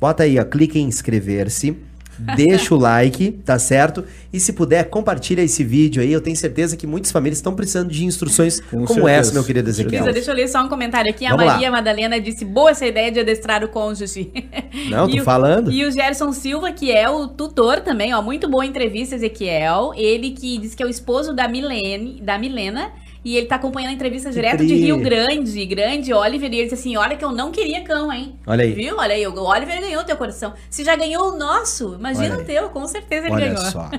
Bota 0.00 0.22
aí, 0.22 0.38
ó, 0.38 0.44
clique 0.44 0.78
em 0.78 0.84
inscrever-se. 0.86 1.76
Deixa 2.34 2.74
o 2.74 2.78
like, 2.78 3.30
tá 3.44 3.60
certo? 3.60 4.04
E 4.32 4.40
se 4.40 4.52
puder, 4.52 4.86
compartilha 4.90 5.40
esse 5.40 5.62
vídeo 5.62 6.02
aí. 6.02 6.12
Eu 6.12 6.20
tenho 6.20 6.36
certeza 6.36 6.76
que 6.76 6.84
muitas 6.84 7.12
famílias 7.12 7.38
estão 7.38 7.54
precisando 7.54 7.88
de 7.92 8.04
instruções 8.04 8.58
Com 8.58 8.78
como 8.78 8.86
certeza. 9.02 9.10
essa, 9.12 9.32
meu 9.34 9.44
querido 9.44 9.70
Ezequiel. 9.70 10.00
Lisa, 10.02 10.12
deixa 10.12 10.30
eu 10.32 10.34
ler 10.34 10.48
só 10.48 10.64
um 10.64 10.68
comentário 10.68 11.08
aqui. 11.12 11.24
A 11.24 11.30
Vamos 11.30 11.46
lá. 11.46 11.52
Maria 11.52 11.70
Madalena 11.70 12.20
disse: 12.20 12.44
boa 12.44 12.72
essa 12.72 12.84
ideia 12.84 13.12
de 13.12 13.20
adestrar 13.20 13.62
o 13.62 13.68
cônjuge. 13.68 14.32
Não, 14.90 15.08
tô 15.08 15.14
E 15.14 15.20
o- 15.20 15.24
falando. 15.24 15.70
E 15.70 15.84
o 15.84 15.92
Gerson 15.92 16.32
Silva, 16.32 16.72
que 16.72 16.90
é 16.90 17.08
o 17.08 17.28
tutor 17.28 17.82
também, 17.82 18.12
ó. 18.12 18.20
Muito 18.20 18.48
boa 18.50 18.66
entrevista, 18.66 19.14
Ezequiel. 19.14 19.92
Ele 19.94 20.32
que 20.32 20.58
diz 20.58 20.74
que 20.74 20.82
é 20.82 20.86
o 20.86 20.90
esposo 20.90 21.32
da 21.32 21.46
Milene, 21.46 22.20
da 22.20 22.36
Milena. 22.36 22.90
E 23.24 23.36
ele 23.36 23.46
tá 23.46 23.56
acompanhando 23.56 23.90
a 23.90 23.94
entrevista 23.94 24.30
direto 24.30 24.64
de. 24.64 24.74
Rio 24.74 24.98
Grande, 24.98 25.64
grande 25.66 26.12
Oliver. 26.12 26.52
E 26.52 26.56
ele 26.56 26.62
disse 26.64 26.74
assim: 26.74 26.96
olha 26.96 27.16
que 27.16 27.24
eu 27.24 27.32
não 27.32 27.50
queria 27.50 27.82
cão, 27.82 28.12
hein? 28.12 28.34
Olha 28.46 28.64
aí. 28.64 28.72
Viu? 28.72 28.96
Olha 28.96 29.14
aí, 29.14 29.26
o 29.26 29.34
Oliver 29.34 29.80
ganhou 29.80 30.02
o 30.02 30.04
teu 30.04 30.16
coração. 30.16 30.54
Se 30.70 30.84
já 30.84 30.96
ganhou 30.96 31.32
o 31.32 31.38
nosso, 31.38 31.94
imagina 31.98 32.34
Olha 32.34 32.42
o 32.42 32.46
teu, 32.46 32.68
com 32.70 32.86
certeza 32.86 33.26
ele 33.26 33.34
Olha 33.34 33.46
ganhou. 33.54 33.70
só. 33.70 33.90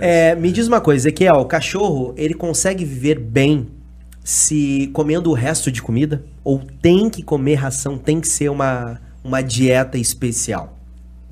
É, 0.00 0.34
me 0.34 0.52
diz 0.52 0.68
uma 0.68 0.80
coisa, 0.80 1.08
Ezequiel, 1.08 1.36
o 1.36 1.44
cachorro, 1.46 2.14
ele 2.16 2.34
consegue 2.34 2.84
viver 2.84 3.18
bem 3.18 3.66
se 4.22 4.90
comendo 4.92 5.30
o 5.30 5.32
resto 5.32 5.72
de 5.72 5.80
comida? 5.80 6.22
Ou 6.44 6.60
tem 6.82 7.08
que 7.08 7.22
comer 7.22 7.54
ração, 7.54 7.96
tem 7.96 8.20
que 8.20 8.28
ser 8.28 8.50
uma, 8.50 9.00
uma 9.24 9.40
dieta 9.40 9.96
especial? 9.96 10.76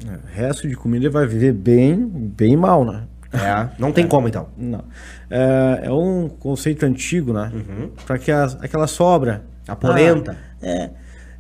É, 0.04 0.18
resto 0.34 0.66
de 0.66 0.74
comida 0.74 1.04
ele 1.04 1.12
vai 1.12 1.26
viver 1.26 1.52
bem, 1.52 1.94
bem 2.06 2.56
mal, 2.56 2.86
né? 2.86 3.02
É, 3.36 3.68
não 3.78 3.92
tem 3.92 4.06
como 4.06 4.28
então. 4.28 4.48
Não. 4.56 4.84
É, 5.30 5.80
é 5.84 5.92
um 5.92 6.28
conceito 6.28 6.84
antigo, 6.86 7.32
né? 7.32 7.50
Uhum. 7.54 7.90
Para 8.06 8.18
que 8.18 8.30
as- 8.30 8.56
aquela 8.62 8.86
sobra. 8.86 9.44
A 9.68 9.74
polenta. 9.76 10.36
Ah, 10.62 10.66
é, 10.66 10.90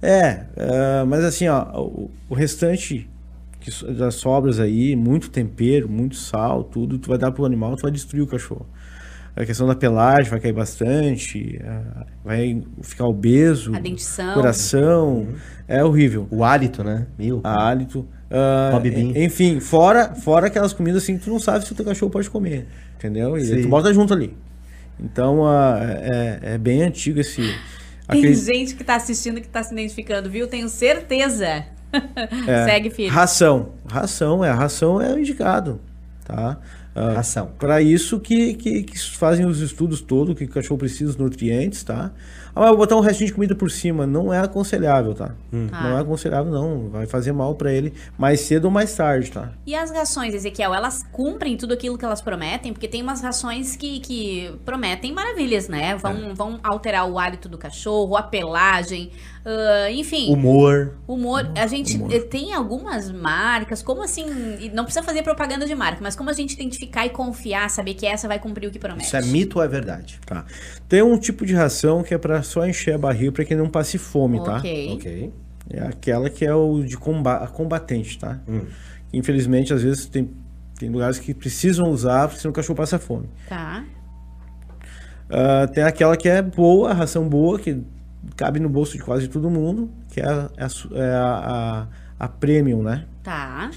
é, 0.02 0.46
é, 0.56 1.04
mas 1.06 1.24
assim, 1.24 1.48
ó, 1.48 1.64
o, 1.80 2.10
o 2.28 2.34
restante 2.34 3.08
que 3.60 3.70
das 3.94 4.14
sobras 4.16 4.60
aí, 4.60 4.94
muito 4.94 5.28
tempero, 5.30 5.88
muito 5.88 6.14
sal, 6.16 6.62
tudo, 6.62 6.98
tu 6.98 7.08
vai 7.08 7.18
dar 7.18 7.32
pro 7.32 7.44
animal, 7.44 7.74
tu 7.76 7.82
vai 7.82 7.90
destruir 7.90 8.22
o 8.22 8.26
cachorro. 8.26 8.66
A 9.34 9.44
questão 9.44 9.66
da 9.66 9.74
pelagem 9.74 10.30
vai 10.30 10.40
cair 10.40 10.52
bastante, 10.52 11.60
ah, 11.64 12.06
vai 12.24 12.62
ficar 12.82 13.06
obeso, 13.06 13.74
A 13.74 13.78
dentição. 13.80 14.34
coração, 14.34 15.28
é 15.68 15.84
horrível. 15.84 16.26
O 16.30 16.42
hálito, 16.44 16.82
né? 16.84 17.06
Meu. 17.18 17.40
Hálito. 17.44 18.06
En- 18.30 19.24
enfim, 19.24 19.60
fora, 19.60 20.14
fora 20.14 20.46
aquelas 20.48 20.72
comidas 20.72 21.02
assim 21.02 21.16
que 21.18 21.24
tu 21.24 21.30
não 21.30 21.38
sabe 21.38 21.64
se 21.64 21.72
o 21.72 21.74
teu 21.74 21.84
cachorro 21.84 22.10
pode 22.10 22.28
comer. 22.30 22.66
Entendeu? 22.96 23.36
E 23.36 23.44
Sim. 23.44 23.62
tu 23.62 23.68
bota 23.68 23.92
junto 23.92 24.12
ali. 24.12 24.36
Então 24.98 25.46
ah, 25.46 25.78
é, 25.82 26.40
é 26.54 26.58
bem 26.58 26.82
antigo 26.82 27.20
esse. 27.20 27.42
Tem 28.08 28.20
aquele- 28.20 28.34
gente 28.34 28.74
que 28.74 28.82
tá 28.84 28.96
assistindo 28.96 29.40
que 29.40 29.48
tá 29.48 29.62
se 29.62 29.72
identificando, 29.72 30.30
viu? 30.30 30.46
Tenho 30.46 30.68
certeza. 30.68 31.64
é, 32.46 32.64
Segue, 32.64 32.90
filho. 32.90 33.12
Ração. 33.12 33.70
Ração, 33.88 34.44
é. 34.44 34.50
Ração 34.50 35.00
é 35.00 35.12
o 35.12 35.18
indicado. 35.18 35.80
Tá? 36.24 36.58
Ah, 36.94 37.12
Ração. 37.12 37.50
Para 37.58 37.82
isso 37.82 38.18
que, 38.18 38.54
que, 38.54 38.82
que 38.82 38.98
fazem 38.98 39.44
os 39.44 39.60
estudos 39.60 40.00
todos, 40.00 40.34
que 40.34 40.44
o 40.44 40.48
cachorro 40.48 40.78
precisa 40.78 41.06
dos 41.12 41.16
nutrientes, 41.16 41.82
tá? 41.84 42.10
Ah, 42.56 42.60
mas 42.60 42.68
eu 42.70 42.76
vou 42.76 42.78
botar 42.78 42.96
um 42.96 43.00
restinho 43.00 43.28
de 43.28 43.34
comida 43.34 43.54
por 43.54 43.70
cima. 43.70 44.06
Não 44.06 44.32
é 44.32 44.40
aconselhável, 44.40 45.14
tá? 45.14 45.34
Ah. 45.72 45.82
Não 45.82 45.98
é 45.98 46.00
aconselhável, 46.00 46.50
não. 46.50 46.88
Vai 46.88 47.06
fazer 47.06 47.30
mal 47.30 47.54
para 47.54 47.70
ele 47.70 47.92
mais 48.16 48.40
cedo 48.40 48.64
ou 48.64 48.70
mais 48.70 48.96
tarde, 48.96 49.30
tá? 49.30 49.52
E 49.66 49.74
as 49.74 49.90
rações, 49.90 50.34
Ezequiel, 50.34 50.72
elas 50.72 51.02
cumprem 51.12 51.54
tudo 51.58 51.74
aquilo 51.74 51.98
que 51.98 52.04
elas 52.04 52.22
prometem? 52.22 52.72
Porque 52.72 52.88
tem 52.88 53.02
umas 53.02 53.20
rações 53.20 53.76
que, 53.76 54.00
que 54.00 54.58
prometem 54.64 55.12
maravilhas, 55.12 55.68
né? 55.68 55.96
Vão, 55.96 56.34
vão 56.34 56.58
alterar 56.64 57.06
o 57.06 57.18
hálito 57.18 57.46
do 57.46 57.58
cachorro, 57.58 58.16
a 58.16 58.22
pelagem, 58.22 59.10
ah, 59.48 59.90
enfim, 59.92 60.32
Humor. 60.32 60.98
humor. 61.06 61.48
A 61.54 61.68
gente 61.68 61.96
humor. 61.96 62.12
eh, 62.12 62.18
tem 62.18 62.52
algumas 62.52 63.12
marcas, 63.12 63.80
como 63.80 64.02
assim? 64.02 64.24
Não 64.74 64.82
precisa 64.82 65.04
fazer 65.04 65.22
propaganda 65.22 65.64
de 65.64 65.74
marca, 65.74 66.00
mas 66.02 66.16
como 66.16 66.28
a 66.28 66.32
gente 66.32 66.54
identificar 66.54 67.06
e 67.06 67.10
confiar, 67.10 67.70
saber 67.70 67.94
que 67.94 68.04
essa 68.04 68.26
vai 68.26 68.40
cumprir 68.40 68.66
o 68.68 68.72
que 68.72 68.78
promete? 68.80 69.06
Isso 69.06 69.16
é 69.16 69.22
mito 69.22 69.58
ou 69.58 69.64
é 69.64 69.68
verdade? 69.68 70.18
Tá. 70.26 70.44
Tem 70.88 71.00
um 71.00 71.16
tipo 71.16 71.46
de 71.46 71.54
ração 71.54 72.02
que 72.02 72.12
é 72.12 72.18
para 72.18 72.42
só 72.42 72.66
encher 72.66 72.94
a 72.94 72.98
barriga 72.98 73.30
para 73.30 73.44
que 73.44 73.54
não 73.54 73.68
passe 73.70 73.98
fome, 73.98 74.42
tá? 74.42 74.56
Ok. 74.56 74.94
Ok. 74.94 75.32
É 75.70 75.80
aquela 75.86 76.28
que 76.28 76.44
é 76.44 76.52
o 76.52 76.82
de 76.82 76.96
comba 76.96 77.36
a 77.36 77.46
combatente, 77.46 78.18
tá? 78.18 78.40
Hum. 78.48 78.62
Infelizmente, 79.12 79.72
às 79.72 79.82
vezes 79.82 80.06
tem, 80.06 80.28
tem 80.76 80.88
lugares 80.90 81.20
que 81.20 81.32
precisam 81.32 81.88
usar, 81.88 82.30
senão 82.32 82.50
o 82.50 82.54
cachorro 82.54 82.76
passa 82.76 82.98
fome. 82.98 83.28
Tá. 83.48 83.84
Ah, 85.30 85.68
tem 85.72 85.84
aquela 85.84 86.16
que 86.16 86.28
é 86.28 86.42
boa, 86.42 86.90
a 86.90 86.94
ração 86.94 87.28
boa, 87.28 87.58
que 87.58 87.80
cabe 88.36 88.58
no 88.60 88.68
bolso 88.68 88.96
de 88.96 89.02
quase 89.02 89.28
todo 89.28 89.48
mundo, 89.50 89.90
que 90.10 90.20
é 90.20 90.26
a, 90.26 90.50
é 90.56 90.64
a 90.64 90.68
é 90.98 91.10
a, 91.14 91.26
a- 91.26 91.86
a 92.18 92.28
premium, 92.28 92.82
né? 92.82 93.04
Tá. 93.22 93.70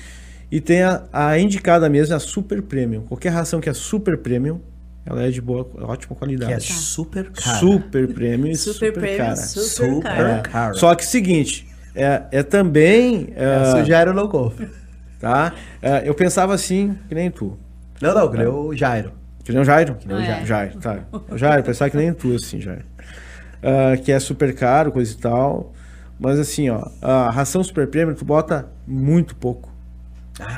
E 0.51 0.59
tem 0.61 0.81
a, 0.81 1.03
a 1.11 1.37
indicada 1.37 1.87
mesmo, 1.89 2.15
a 2.15 2.19
super 2.19 2.61
premium. 2.61 3.01
Qualquer 3.01 3.29
ração 3.29 3.59
que 3.61 3.69
é 3.69 3.73
super 3.73 4.17
premium, 4.17 4.59
ela 5.05 5.23
é 5.23 5.29
de 5.29 5.41
boa, 5.41 5.69
ótima 5.83 6.13
Que 6.15 6.19
qualidade. 6.19 6.53
é 6.53 6.59
super 6.59 7.29
cara. 7.31 7.57
Super 7.57 8.07
premium 8.13 8.49
e 8.51 8.55
Super 8.55 8.73
super, 8.87 8.93
premium, 8.93 9.17
cara. 9.17 9.35
super 9.35 9.65
Super 9.93 10.01
cara. 10.03 10.39
cara. 10.41 10.73
Só 10.73 10.95
que 10.95 11.05
seguinte, 11.05 11.67
é, 11.93 12.23
é 12.31 12.43
também. 12.43 13.29
Ah, 13.35 13.79
eu 13.79 13.85
já 13.85 13.99
era 13.99 14.13
no 14.13 14.27
golfe. 14.27 14.67
tá? 15.19 15.53
É, 15.81 16.07
eu 16.07 16.15
pensava 16.15 16.53
assim, 16.53 16.97
que 17.07 17.13
nem 17.15 17.29
tu. 17.29 17.57
Não, 18.01 18.15
não, 18.15 18.29
ganhou 18.31 18.69
o 18.69 18.75
Jairo. 18.75 19.11
Que 19.43 19.51
nem 19.51 19.61
o 19.61 19.65
Jairo? 19.65 19.95
Que 19.95 20.07
nem 20.07 20.17
o 20.17 20.25
Jairo. 20.25 20.45
Jairo, 20.45 20.79
tá. 20.79 20.99
O 21.29 21.37
Jairo, 21.37 21.63
pensava 21.63 21.89
que 21.91 21.97
nem 21.97 22.13
tu, 22.13 22.33
assim, 22.35 22.61
Jairo. 22.61 22.83
Ah, 23.61 23.97
que 23.97 24.11
é 24.11 24.19
super 24.19 24.53
caro, 24.55 24.91
coisa 24.91 25.11
e 25.11 25.17
tal. 25.17 25.73
Mas 26.19 26.39
assim, 26.39 26.69
ó, 26.69 26.83
a 27.01 27.29
ração 27.29 27.63
super 27.63 27.87
premium, 27.87 28.13
tu 28.13 28.25
bota 28.25 28.67
muito 28.87 29.35
pouco. 29.35 29.69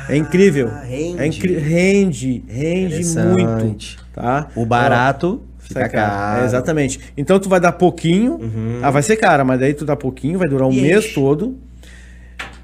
é 0.10 0.18
incrível. 0.18 0.70
Ah, 0.72 0.84
rende. 0.84 1.22
É 1.22 1.26
incri- 1.28 1.58
rende, 1.58 2.44
rende 2.48 3.04
muito, 3.06 3.98
tá? 4.14 4.48
O 4.56 4.66
barato 4.66 5.42
Ah, 5.44 5.62
fica 5.62 5.80
sai 5.82 5.90
caro. 5.90 6.40
É, 6.42 6.46
exatamente. 6.46 7.00
Então 7.16 7.40
tu 7.40 7.48
vai 7.50 7.60
dar 7.60 7.72
pouquinho, 7.74 8.40
ah, 8.82 8.90
vai 8.92 9.02
ser 9.04 9.18
cara, 9.18 9.44
mas 9.44 9.60
daí 9.60 9.74
tu 9.74 9.86
dá 9.86 9.96
pouquinho, 9.96 10.40
vai 10.40 10.48
durar 10.48 10.68
um 10.68 10.74
E 10.74 10.82
mês 10.82 11.14
todo. 11.14 11.58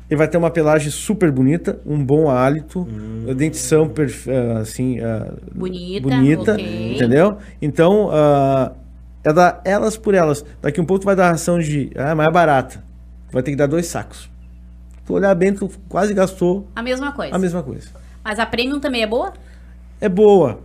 E 0.09 0.15
vai 0.15 0.27
ter 0.27 0.37
uma 0.37 0.49
pelagem 0.49 0.89
super 0.89 1.29
bonita, 1.31 1.79
um 1.85 2.01
bom 2.03 2.29
hálito, 2.29 2.87
a 3.29 3.33
dentição 3.33 3.89
perfe- 3.89 4.31
ah, 4.31 4.59
assim, 4.59 4.99
ah, 5.01 5.33
Bonita, 5.53 6.01
bonita, 6.01 6.53
ok. 6.53 6.91
entendeu? 6.93 7.37
Então, 7.61 8.09
ah, 8.11 8.71
é 9.27 9.33
da 9.33 9.61
elas 9.65 9.97
por 9.97 10.13
elas. 10.13 10.43
Daqui 10.61 10.79
um 10.81 10.85
pouco 10.85 11.01
tu 11.01 11.05
vai 11.05 11.15
dar 11.15 11.31
ração 11.31 11.59
de, 11.59 11.91
ah, 11.95 12.15
mais 12.15 12.31
barata. 12.31 12.83
vai 13.31 13.43
ter 13.43 13.51
que 13.51 13.57
dar 13.57 13.67
dois 13.67 13.85
sacos. 13.87 14.29
Tu 15.05 15.13
olhar 15.13 15.33
bem, 15.35 15.53
tu 15.53 15.69
quase 15.89 16.13
gastou 16.13 16.67
A 16.75 16.81
mesma 16.83 17.11
coisa. 17.11 17.35
a 17.35 17.39
mesma 17.39 17.63
coisa. 17.63 17.89
Mas 18.23 18.39
a 18.39 18.45
Premium 18.45 18.79
também 18.79 19.01
é 19.03 19.07
boa? 19.07 19.33
É 20.01 20.09
boa. 20.09 20.59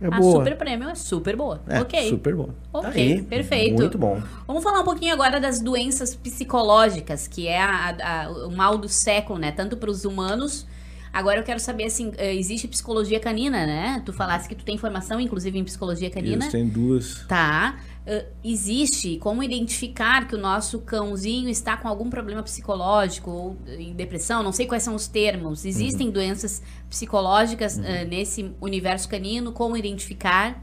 É 0.00 0.06
a 0.06 0.10
boa. 0.10 0.38
Super 0.38 0.56
Premium 0.56 0.90
é 0.90 0.94
super 0.94 1.34
boa. 1.36 1.60
É, 1.68 1.80
ok. 1.80 2.08
super 2.08 2.34
boa. 2.36 2.50
Ok, 2.72 2.90
Aí, 3.14 3.22
perfeito. 3.22 3.74
Muito 3.78 3.98
bom. 3.98 4.20
Vamos 4.46 4.62
falar 4.62 4.80
um 4.80 4.84
pouquinho 4.84 5.12
agora 5.12 5.40
das 5.40 5.58
doenças 5.60 6.14
psicológicas, 6.14 7.26
que 7.26 7.48
é 7.48 7.60
a- 7.60 7.96
a- 8.26 8.30
o 8.46 8.50
mal 8.54 8.78
do 8.78 8.88
século, 8.88 9.38
né? 9.38 9.50
Tanto 9.52 9.76
para 9.76 9.90
os 9.90 10.04
humanos. 10.04 10.66
Agora 11.12 11.40
eu 11.40 11.44
quero 11.44 11.60
saber, 11.60 11.84
assim, 11.84 12.12
eh, 12.16 12.34
existe 12.34 12.68
psicologia 12.68 13.18
canina, 13.18 13.66
né? 13.66 14.02
Tu 14.04 14.12
falasse 14.12 14.48
que 14.48 14.54
tu 14.54 14.64
tem 14.64 14.76
formação, 14.76 15.20
inclusive, 15.20 15.58
em 15.58 15.64
psicologia 15.64 16.10
canina. 16.10 16.44
Isso, 16.44 16.52
tem 16.52 16.68
duas. 16.68 17.24
Tá. 17.26 17.78
Eh, 18.06 18.26
existe 18.44 19.16
como 19.18 19.42
identificar 19.42 20.26
que 20.26 20.34
o 20.34 20.38
nosso 20.38 20.78
cãozinho 20.80 21.48
está 21.48 21.76
com 21.76 21.88
algum 21.88 22.08
problema 22.08 22.42
psicológico 22.42 23.30
ou 23.30 23.56
em 23.78 23.92
depressão? 23.92 24.42
Não 24.42 24.52
sei 24.52 24.66
quais 24.66 24.82
são 24.82 24.94
os 24.94 25.06
termos. 25.06 25.64
Existem 25.64 26.10
doenças 26.10 26.62
psicológicas 26.88 27.78
eh, 27.78 28.04
nesse 28.04 28.50
universo 28.60 29.08
canino? 29.08 29.52
Como 29.52 29.76
identificar? 29.76 30.62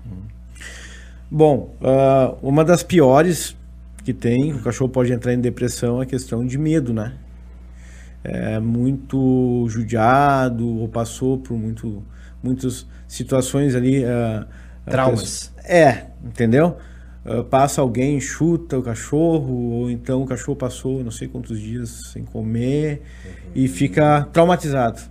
Bom, 1.29 1.75
ah, 1.81 2.35
uma 2.41 2.63
das 2.63 2.83
piores 2.83 3.55
que 4.03 4.13
tem, 4.13 4.53
o 4.53 4.61
cachorro 4.61 4.89
pode 4.89 5.11
entrar 5.11 5.33
em 5.33 5.39
depressão, 5.39 5.99
é 5.99 6.03
a 6.03 6.05
questão 6.05 6.45
de 6.45 6.57
medo, 6.57 6.93
né? 6.93 7.13
É 8.27 8.59
muito 8.59 9.65
judiado 9.69 10.67
ou 10.79 10.87
passou 10.87 11.37
por 11.37 11.55
muito, 11.57 12.03
muitas 12.41 12.87
situações 13.07 13.75
ali. 13.75 14.03
ah, 14.03 14.47
ah, 14.85 14.91
Traumas. 14.91 15.53
É, 15.63 16.05
entendeu? 16.23 16.77
Ah, 17.25 17.43
passa 17.43 17.81
alguém, 17.81 18.19
chuta 18.19 18.77
o 18.77 18.81
cachorro, 18.83 19.53
ou 19.71 19.91
então 19.91 20.21
o 20.23 20.25
cachorro 20.25 20.55
passou 20.55 21.03
não 21.03 21.11
sei 21.11 21.27
quantos 21.27 21.59
dias 21.59 21.89
sem 22.13 22.23
comer 22.23 23.01
e 23.53 23.67
fica 23.67 24.27
traumatizado. 24.33 25.01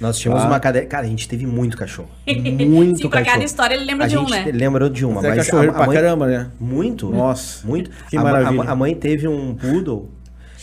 Nós 0.00 0.18
tínhamos 0.18 0.44
Ah. 0.44 0.46
uma 0.48 0.60
cadeia. 0.60 0.84
Cara, 0.86 1.06
a 1.06 1.08
gente 1.08 1.26
teve 1.26 1.46
muito 1.46 1.74
cachorro. 1.76 2.10
Muito 2.26 2.98
Sim, 2.98 3.08
pra 3.08 3.20
cachorro. 3.20 3.32
cada 3.34 3.44
história 3.44 3.74
ele 3.74 3.84
lembra 3.86 4.04
a 4.04 4.08
de 4.08 4.18
um, 4.18 4.28
gente 4.28 4.44
né? 4.46 4.52
lembrou 4.52 4.88
de 4.90 5.04
uma, 5.06 5.14
Mas 5.22 5.24
é 5.24 5.28
mas 5.28 5.36
cachorro 5.46 5.70
a, 5.70 5.72
pra 5.72 5.82
a 5.84 5.86
mãe, 5.86 5.96
caramba, 5.96 6.26
né? 6.26 6.50
Muito. 6.60 7.08
Nossa, 7.10 7.66
Muito. 7.66 7.90
que 8.10 8.16
A- 8.16 8.20
a- 8.20 8.22
maravilha. 8.22 8.62
A, 8.70 8.76
mãe 8.76 8.94
teve 8.94 9.26
um 9.26 9.54
poodle 9.54 10.10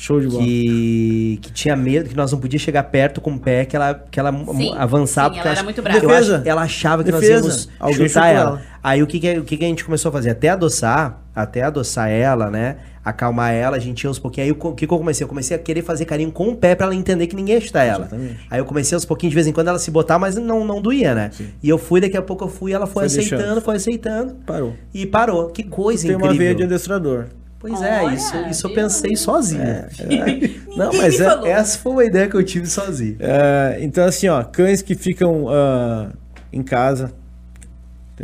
Show 0.05 0.19
de 0.19 0.27
bola. 0.27 0.43
que, 0.43 1.39
que 1.41 1.51
tinha 1.53 1.75
medo, 1.77 2.09
que 2.09 2.15
nós 2.15 2.29
não 2.29 2.37
podíamos 2.39 2.61
chegar 2.61 2.83
perto 2.83 3.21
com 3.21 3.31
o 3.31 3.39
pé, 3.39 3.63
que 3.63 3.73
ela, 3.73 3.93
que 4.11 4.19
ela 4.19 4.33
Sim, 4.53 4.73
avançava. 4.75 5.29
sim, 5.29 5.35
porque 5.35 5.47
ela 5.47 5.51
era 5.51 5.59
ach- 5.61 5.63
muito 5.63 5.81
brava. 5.81 5.99
Defesa. 6.01 6.35
acho- 6.39 6.47
ela 6.49 6.61
achava 6.63 7.03
que 7.05 7.11
Defesa. 7.11 7.33
nós 7.35 7.41
íamos 7.45 7.69
Alguém 7.79 8.07
chutar 8.09 8.27
ela. 8.27 8.39
ela. 8.49 8.61
Aí 8.83 9.01
o 9.01 9.07
que, 9.07 9.17
que, 9.17 9.37
o 9.39 9.43
que, 9.45 9.55
que 9.55 9.63
a 9.63 9.67
gente 9.67 9.85
começou 9.85 10.09
a 10.09 10.11
fazer? 10.11 10.31
Até 10.31 10.49
adoçar, 10.49 11.21
até 11.33 11.61
adoçar 11.63 12.09
ela, 12.09 12.49
né? 12.49 12.75
Acalmar 13.05 13.53
ela, 13.53 13.77
a 13.77 13.79
gente 13.79 14.03
ia 14.03 14.09
aos 14.09 14.19
pouquinhos. 14.19 14.47
Aí 14.47 14.51
o 14.51 14.73
que, 14.73 14.85
que 14.85 14.93
eu 14.93 14.97
comecei? 14.97 15.23
Eu 15.23 15.29
comecei 15.29 15.55
a 15.55 15.59
querer 15.59 15.81
fazer 15.83 16.03
carinho 16.03 16.31
com 16.33 16.49
o 16.49 16.55
pé 16.55 16.75
pra 16.75 16.85
ela 16.87 16.95
entender 16.95 17.27
que 17.27 17.35
ninguém 17.35 17.55
ia 17.55 17.61
chutar 17.61 17.83
ela. 17.85 18.01
Exatamente. 18.05 18.39
Aí 18.49 18.59
eu 18.59 18.65
comecei 18.65 18.93
aos 18.95 19.05
pouquinhos, 19.05 19.31
de 19.31 19.35
vez 19.35 19.47
em 19.47 19.53
quando 19.53 19.69
ela 19.69 19.79
se 19.79 19.89
botar, 19.89 20.19
mas 20.19 20.35
não, 20.35 20.65
não 20.65 20.81
doía, 20.81 21.15
né? 21.15 21.31
E 21.61 21.67
eu 21.69 21.77
fui, 21.77 22.01
daqui 22.01 22.17
a 22.17 22.21
pouco 22.21 22.43
eu 22.45 22.49
fui, 22.49 22.73
ela 22.73 22.85
foi, 22.85 22.93
Foi 22.93 23.05
aceitando, 23.05 23.41
deixando. 23.41 23.61
foi 23.61 23.75
aceitando. 23.77 24.35
Parou. 24.45 24.73
E 24.93 25.05
parou. 25.05 25.47
Que 25.47 25.63
coisa 25.63 26.03
Tem 26.03 26.11
incrível. 26.11 26.31
uma 26.31 26.37
veia 26.37 26.53
de 26.55 26.63
adestrador. 26.63 27.25
Pois 27.65 27.81
é, 27.81 28.03
Olha, 28.03 28.13
isso, 28.15 28.35
isso 28.49 28.67
eu 28.67 28.73
pensei 28.73 29.15
sozinho. 29.15 29.61
É, 29.61 29.87
Não, 30.75 30.87
Ninguém 30.87 31.01
mas 31.01 31.17
me 31.19 31.25
é- 31.25 31.51
essa 31.51 31.77
foi 31.79 31.91
uma 31.93 32.03
ideia 32.03 32.27
que 32.27 32.35
eu 32.35 32.43
tive 32.43 32.67
sozinho. 32.67 33.15
É, 33.19 33.77
então, 33.79 34.03
assim, 34.05 34.27
ó, 34.27 34.43
cães 34.43 34.81
que 34.81 34.95
ficam 34.95 35.45
ah, 35.49 36.11
em 36.51 36.61
casa 36.61 37.13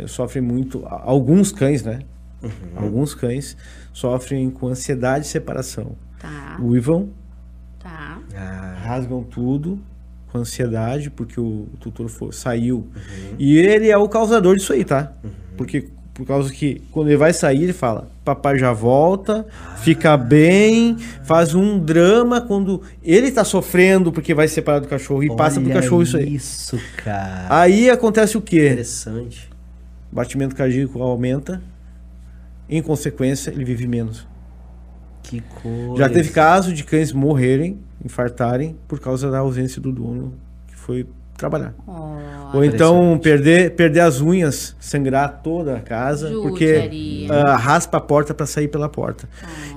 sofrem 0.06 0.42
muito. 0.42 0.84
Alguns 0.86 1.52
cães, 1.52 1.82
né? 1.82 2.00
Uhum. 2.42 2.50
Alguns 2.76 3.14
cães 3.14 3.56
sofrem 3.92 4.50
com 4.50 4.68
ansiedade 4.68 5.24
de 5.24 5.30
separação. 5.30 5.92
Tá, 6.18 6.58
Uivam, 6.60 7.08
tá. 7.78 8.18
Ah, 8.36 8.76
rasgam 8.84 9.22
tudo 9.22 9.78
com 10.30 10.38
ansiedade, 10.38 11.10
porque 11.10 11.40
o 11.40 11.66
tutor 11.80 12.08
fo- 12.08 12.30
saiu. 12.30 12.76
Uhum. 12.94 13.34
E 13.38 13.56
ele 13.56 13.88
é 13.88 13.96
o 13.96 14.08
causador 14.08 14.54
disso 14.56 14.72
aí, 14.72 14.84
tá? 14.84 15.12
Porque 15.56 15.88
por 16.20 16.26
causa 16.26 16.52
que 16.52 16.82
quando 16.90 17.08
ele 17.08 17.16
vai 17.16 17.32
sair, 17.32 17.62
ele 17.62 17.72
fala: 17.72 18.10
Papai 18.22 18.58
já 18.58 18.74
volta, 18.74 19.46
fica 19.78 20.18
bem, 20.18 20.98
faz 21.24 21.54
um 21.54 21.78
drama 21.78 22.42
quando 22.42 22.82
ele 23.02 23.32
tá 23.32 23.42
sofrendo 23.42 24.12
porque 24.12 24.34
vai 24.34 24.46
separar 24.46 24.80
do 24.80 24.86
cachorro 24.86 25.24
e 25.24 25.34
passa 25.34 25.58
pro 25.58 25.70
olha 25.70 25.80
cachorro 25.80 26.02
isso 26.02 26.18
aí. 26.18 26.34
Isso, 26.34 26.78
cara. 26.98 27.46
Aí 27.48 27.88
acontece 27.88 28.36
o 28.36 28.42
quê? 28.42 28.66
Interessante. 28.66 29.48
Batimento 30.12 30.54
cardíaco 30.54 31.02
aumenta. 31.02 31.62
Em 32.68 32.82
consequência, 32.82 33.50
ele 33.50 33.64
vive 33.64 33.86
menos. 33.86 34.28
Que 35.22 35.40
coisa. 35.62 35.96
Já 35.96 36.10
teve 36.10 36.28
caso 36.28 36.70
de 36.70 36.84
cães 36.84 37.14
morrerem, 37.14 37.78
infartarem, 38.04 38.76
por 38.86 39.00
causa 39.00 39.30
da 39.30 39.38
ausência 39.38 39.80
do 39.80 39.90
dono 39.90 40.34
que 40.68 40.76
foi 40.76 41.06
trabalhar. 41.40 41.74
Ó, 41.86 42.18
Ou 42.54 42.64
então 42.64 43.18
perder, 43.22 43.72
perder 43.74 44.00
as 44.00 44.20
unhas, 44.20 44.76
sangrar 44.78 45.40
toda 45.42 45.76
a 45.76 45.80
casa, 45.80 46.30
porque 46.30 46.74
Judiaria. 46.82 47.32
ah, 47.32 47.56
raspa 47.56 47.98
a 47.98 48.00
porta 48.00 48.32
para 48.34 48.46
sair 48.46 48.68
pela 48.68 48.88
porta. 48.88 49.28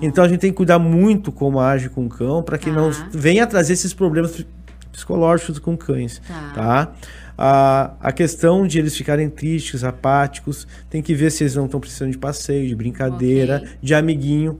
Então 0.01 0.23
a 0.23 0.27
gente 0.27 0.39
tem 0.39 0.51
que 0.51 0.57
cuidar 0.57 0.77
muito 0.79 1.31
como 1.31 1.59
age 1.59 1.89
com 1.89 2.05
o 2.05 2.09
cão, 2.09 2.43
para 2.43 2.57
que 2.57 2.69
não 2.69 2.91
Tá. 2.91 3.07
venha 3.11 3.47
trazer 3.47 3.73
esses 3.73 3.93
problemas 3.93 4.45
psicológicos 4.91 5.57
com 5.59 5.75
cães. 5.77 6.21
Tá. 6.27 6.51
Tá? 6.53 6.91
A, 7.37 7.93
a 7.99 8.11
questão 8.11 8.67
de 8.67 8.77
eles 8.77 8.95
ficarem 8.95 9.27
tristes, 9.29 9.83
apáticos, 9.83 10.67
tem 10.89 11.01
que 11.01 11.15
ver 11.15 11.31
se 11.31 11.43
eles 11.43 11.55
não 11.55 11.65
estão 11.65 11.79
precisando 11.79 12.11
de 12.11 12.17
passeio, 12.17 12.67
de 12.67 12.75
brincadeira, 12.75 13.57
Ok. 13.63 13.69
de 13.81 13.95
amiguinho. 13.95 14.59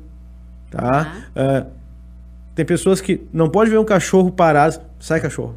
Tá? 0.72 0.82
Tá. 0.82 1.14
Ah, 1.36 1.66
tem 2.56 2.66
pessoas 2.66 3.00
que 3.02 3.22
não 3.34 3.50
pode 3.50 3.70
ver 3.70 3.78
um 3.80 3.86
cachorro 3.86 4.32
parado, 4.32 4.80
sai 5.00 5.20
cachorro. 5.20 5.56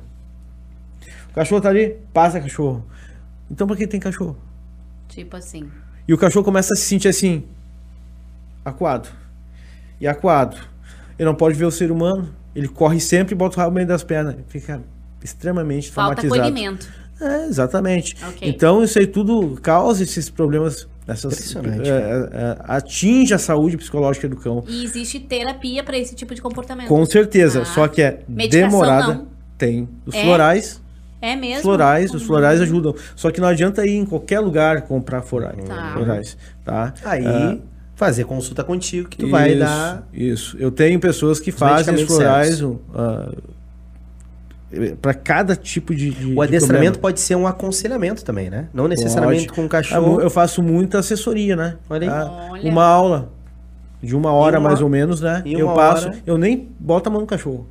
Cachorro 1.36 1.60
tá 1.60 1.68
ali, 1.68 1.96
passa 2.12 2.40
cachorro. 2.40 2.84
Então 3.50 3.66
pra 3.66 3.76
que 3.76 3.86
tem 3.86 4.00
cachorro? 4.00 4.36
Tipo 5.06 5.36
assim. 5.36 5.70
E 6.08 6.12
o 6.14 6.18
cachorro 6.18 6.44
começa 6.44 6.72
a 6.72 6.76
se 6.76 6.82
sentir 6.82 7.08
assim, 7.08 7.44
acuado. 8.64 9.08
E 10.00 10.06
acuado. 10.08 10.56
Ele 11.18 11.26
não 11.26 11.34
pode 11.34 11.54
ver 11.56 11.64
o 11.66 11.70
ser 11.70 11.92
humano. 11.92 12.34
Ele 12.54 12.68
corre 12.68 12.98
sempre 13.00 13.34
e 13.34 13.36
bota 13.36 13.56
o 13.56 13.58
rabo 13.58 13.70
no 13.70 13.74
meio 13.76 13.86
das 13.86 14.02
pernas. 14.02 14.34
Fica 14.48 14.82
extremamente 15.22 15.90
Falta 15.92 16.22
traumatizado. 16.22 16.48
acolhimento. 16.48 16.88
É, 17.20 17.46
exatamente. 17.46 18.16
Ok. 18.28 18.48
Então 18.48 18.82
isso 18.82 18.98
aí 18.98 19.06
tudo 19.06 19.58
causa 19.62 20.02
esses 20.02 20.28
problemas. 20.30 20.88
Essas, 21.06 21.34
Impressionante, 21.34 21.88
é, 21.88 21.92
é, 21.92 22.30
é, 22.32 22.56
atinge 22.64 23.32
a 23.32 23.38
saúde 23.38 23.76
psicológica 23.76 24.28
do 24.28 24.34
cão. 24.36 24.64
E 24.66 24.82
existe 24.84 25.20
terapia 25.20 25.84
para 25.84 25.96
esse 25.96 26.16
tipo 26.16 26.34
de 26.34 26.42
comportamento. 26.42 26.88
Com 26.88 27.06
certeza. 27.06 27.62
Ah. 27.62 27.64
Só 27.64 27.86
que 27.86 28.02
é 28.02 28.22
Medicação, 28.26 28.68
demorada. 28.80 29.14
não? 29.14 29.26
Tem. 29.56 29.88
Os 30.04 30.14
É? 30.14 30.24
florais. 30.24 30.82
É 31.20 31.34
mesmo? 31.34 31.62
Florais, 31.62 32.12
os 32.14 32.22
florais 32.22 32.60
ajudam. 32.60 32.94
Só 33.14 33.30
que 33.30 33.40
não 33.40 33.48
adianta 33.48 33.86
ir 33.86 33.96
em 33.96 34.04
qualquer 34.04 34.40
lugar 34.40 34.82
comprar 34.82 35.22
florais. 35.22 35.64
Tá. 35.64 35.92
florais 35.94 36.36
tá? 36.64 36.94
Aí, 37.04 37.26
Ah, 37.26 37.56
fazer 37.94 38.24
consulta 38.24 38.62
contigo 38.62 39.08
que 39.08 39.16
tu 39.16 39.30
vai 39.30 39.50
isso, 39.50 39.58
dar. 39.60 40.06
Isso. 40.12 40.56
Eu 40.58 40.70
tenho 40.70 41.00
pessoas 41.00 41.40
que 41.40 41.50
fazem 41.50 42.06
florais 42.06 42.58
certos. 42.58 42.76
para 45.00 45.14
cada 45.14 45.54
tipo 45.56 45.94
de. 45.94 46.10
de 46.10 46.34
O 46.34 46.42
adestramento 46.42 46.92
de 46.94 46.98
pode 46.98 47.20
ser 47.20 47.34
um 47.36 47.46
aconselhamento 47.46 48.24
também, 48.24 48.50
né? 48.50 48.68
Não 48.74 48.88
necessariamente 48.88 49.46
Pode. 49.46 49.54
com 49.56 49.62
o 49.62 49.66
Ah, 49.66 49.68
cachorro. 49.68 50.20
Eu 50.20 50.28
faço 50.28 50.62
muita 50.62 50.98
assessoria, 50.98 51.54
né? 51.56 51.76
Olha 51.88 52.02
aí. 52.02 52.08
Ah, 52.08 52.48
Olha. 52.50 52.70
Uma 52.70 52.84
aula 52.84 53.32
de 54.02 54.14
uma 54.14 54.32
hora 54.32 54.58
uma- 54.58 54.68
mais 54.68 54.82
ou 54.82 54.88
menos, 54.88 55.20
né? 55.20 55.42
Eu 55.46 55.68
passo, 55.72 56.08
hora. 56.08 56.18
eu 56.26 56.36
nem 56.36 56.68
boto 56.78 57.08
a 57.08 57.12
mão 57.12 57.20
no 57.22 57.26
cachorro. 57.26 57.66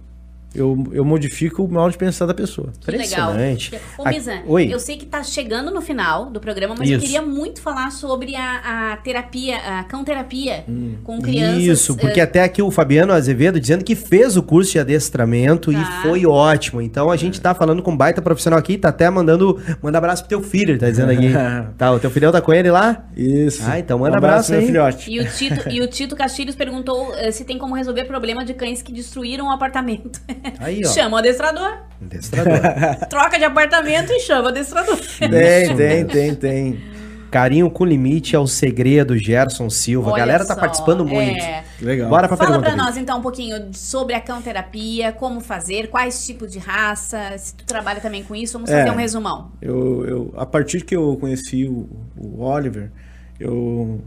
Eu, 0.56 0.88
eu 0.91 1.03
modifico 1.03 1.64
o 1.64 1.72
modo 1.72 1.91
de 1.91 1.97
pensar 1.97 2.26
da 2.26 2.34
pessoa. 2.34 2.72
Que 2.80 2.91
legal. 2.91 3.32
Impressionante. 3.34 3.72
Ô, 3.97 4.08
Misa, 4.08 4.34
A- 4.36 4.41
Oi. 4.47 4.74
eu 4.74 4.80
sei 4.80 4.97
que 4.97 5.06
tá 5.06 5.22
chegando 5.22 5.70
no 5.72 5.82
final 5.82 6.30
do 6.30 6.39
programa, 6.39 6.74
mas 6.78 6.89
eu 6.89 6.97
Isso. 6.97 7.06
queria 7.06 7.22
muito 7.22 7.62
falar 7.62 7.91
sobre 7.91 8.36
a, 8.36 8.93
a 8.93 8.97
terapia, 8.97 9.58
a 9.58 9.84
cão-terapia 9.84 10.64
com 11.03 11.22
crianças. 11.22 11.64
Isso, 11.64 11.95
porque 11.97 12.20
eh, 12.20 12.24
até 12.24 12.43
aqui 12.43 12.62
o 12.62 12.72
Fabiano 12.72 13.12
Azevedo 13.14 13.60
dizendo 13.60 13.84
que 13.84 13.95
fez 13.95 14.38
o 14.38 14.43
curso 14.43 14.72
de 14.72 14.80
adestramento 14.80 15.72
Tá. 15.74 15.80
e 15.80 16.01
foi 16.03 16.26
ótimo. 16.26 16.82
Então 16.82 17.12
a 17.12 17.18
gente 17.18 17.41
tá 17.41 17.53
falando 17.53 17.82
com 17.84 17.91
um 17.91 17.97
baita 17.97 18.22
profissional 18.22 18.58
aqui, 18.60 18.78
tá 18.78 18.89
até 18.89 19.10
mandando 19.10 19.60
manda 19.82 19.97
abraço 19.97 20.24
pro 20.24 20.30
teu 20.30 20.41
filho, 20.41 20.72
ele 20.72 20.80
tá 20.80 20.89
dizendo 20.89 21.12
aqui. 21.12 21.30
tá, 21.78 21.91
o 21.91 21.99
teu 21.99 22.10
filhão 22.10 22.32
tá 22.32 22.39
com 22.41 22.53
ele 22.53 22.72
lá? 22.72 23.06
Isso. 23.16 23.62
Ah, 23.68 23.78
então 23.80 23.99
manda 23.99 24.14
Um 24.16 24.18
abraço 24.18 24.51
meu 24.51 24.60
aí. 24.62 24.66
filhote. 24.68 25.12
E 25.12 25.20
o, 25.20 25.28
Tito, 25.30 25.70
e 25.70 25.82
o 25.82 25.88
Tito 25.88 26.16
Castilhos 26.16 26.56
perguntou 26.56 27.14
eh, 27.16 27.32
se 27.32 27.43
tem 27.43 27.58
como 27.58 27.76
resolver 27.76 28.06
problema 28.06 28.45
de 28.45 28.53
cães 28.53 28.82
que 28.82 28.93
destruíram 28.93 29.47
o 29.47 29.51
apartamento. 29.51 30.22
Aí, 30.60 30.82
ó. 30.86 30.89
Chama 30.89 31.16
o 31.16 31.20
adestrador. 31.20 31.78
Adestrador. 32.02 32.60
Troca 33.10 33.38
de 33.38 33.43
apartamento 33.46 34.12
e 34.12 34.20
chama 34.20 34.43
o 34.46 34.48
adestrador. 34.50 34.98
Tem, 35.20 35.76
tem, 35.76 36.06
tem, 36.06 36.36
tem. 36.36 36.96
Carinho 37.32 37.70
com 37.70 37.84
limite 37.84 38.34
é 38.36 38.39
o 38.39 38.48
segredo, 38.48 39.18
Gerson 39.18 39.70
Silva. 39.70 40.14
a 40.14 40.18
galera 40.18 40.46
tá 40.46 40.54
só, 40.54 40.60
participando 40.60 41.06
muito. 41.06 41.38
é. 41.43 41.66
Legal. 41.82 42.10
Bora 42.10 42.28
pra 42.30 42.38
Fala 42.38 42.52
pergunta. 42.52 42.70
pra 42.70 42.76
Vitor. 42.76 42.86
nós 42.88 42.98
então 42.98 43.20
um 43.20 43.22
pouquinho 43.22 43.58
sobre 43.74 44.14
a 44.14 44.22
cão-terapia, 44.22 45.12
como 45.12 45.41
fazer, 45.41 45.89
quais 45.89 46.26
tipos 46.26 46.50
de 46.50 46.60
raça, 46.60 47.38
se 47.38 47.54
tu 47.56 47.66
trabalha 47.66 48.00
também 48.00 48.24
com 48.24 48.34
isso, 48.34 48.54
vamos 48.54 48.70
É. 48.70 48.78
fazer 48.80 48.91
um 48.96 49.00
resumão. 49.00 49.52
Eu, 49.62 50.06
eu, 50.06 50.34
a 50.38 50.46
partir 50.46 50.86
que 50.86 50.96
eu 50.96 51.18
conheci 51.20 51.66
o, 51.66 51.89
o 52.18 52.41
Oliver, 52.41 52.89
eu 53.38 54.00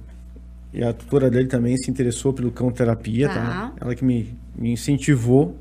e 0.72 0.82
a 0.82 0.93
tutora 0.95 1.28
dele 1.30 1.49
também 1.49 1.76
se 1.76 1.91
interessou 1.91 2.32
pelo 2.32 2.51
cão 2.51 2.70
terapia, 2.70 3.28
tá? 3.28 3.34
Tá. 3.34 3.72
Ela 3.80 3.95
que 3.95 4.05
me, 4.05 4.34
me 4.57 4.72
incentivou. 4.72 5.55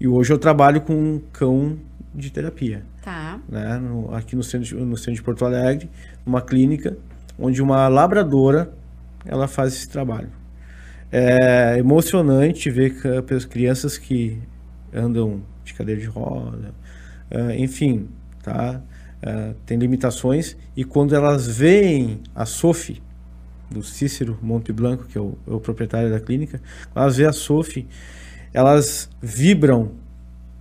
E 0.00 0.08
hoje 0.08 0.32
eu 0.32 0.38
trabalho 0.38 0.80
com 0.80 0.94
um 0.94 1.20
cão 1.32 1.78
de 2.14 2.30
terapia, 2.30 2.84
Tá. 3.02 3.38
né? 3.48 3.78
No- 3.78 4.14
aqui 4.14 4.36
no 4.36 4.42
centro, 4.42 4.66
de- 4.66 4.74
no 4.74 4.96
centro 4.96 5.14
de 5.14 5.22
Porto 5.22 5.44
Alegre, 5.44 5.88
numa 6.24 6.40
clínica 6.40 6.96
onde 7.38 7.60
uma 7.62 7.88
labradora 7.88 8.72
ela 9.24 9.48
faz 9.48 9.72
esse 9.74 9.88
trabalho. 9.88 10.28
É 11.10 11.78
emocionante 11.78 12.70
ver 12.70 12.94
as 13.34 13.44
crianças 13.44 13.96
que 13.96 14.38
andam 14.92 15.42
de 15.64 15.72
cadeira 15.74 16.00
de 16.00 16.06
roda, 16.06 16.74
ah, 17.30 17.54
enfim, 17.56 18.08
tá? 18.42 18.80
Ah, 19.22 19.54
tem 19.64 19.78
limitações 19.78 20.56
e 20.76 20.84
quando 20.84 21.14
elas 21.14 21.46
veem 21.46 22.20
a 22.34 22.44
Sophie 22.44 23.00
do 23.70 23.82
Cícero 23.82 24.38
Monte 24.42 24.72
Blanco, 24.72 25.04
que 25.06 25.16
é 25.16 25.20
o, 25.20 25.36
é 25.48 25.52
o 25.52 25.58
proprietário 25.60 26.10
da 26.10 26.20
clínica, 26.20 26.60
elas 26.94 27.16
veem 27.16 27.28
a 27.28 27.32
Sophie, 27.32 27.86
elas 28.54 29.10
vibram, 29.20 29.90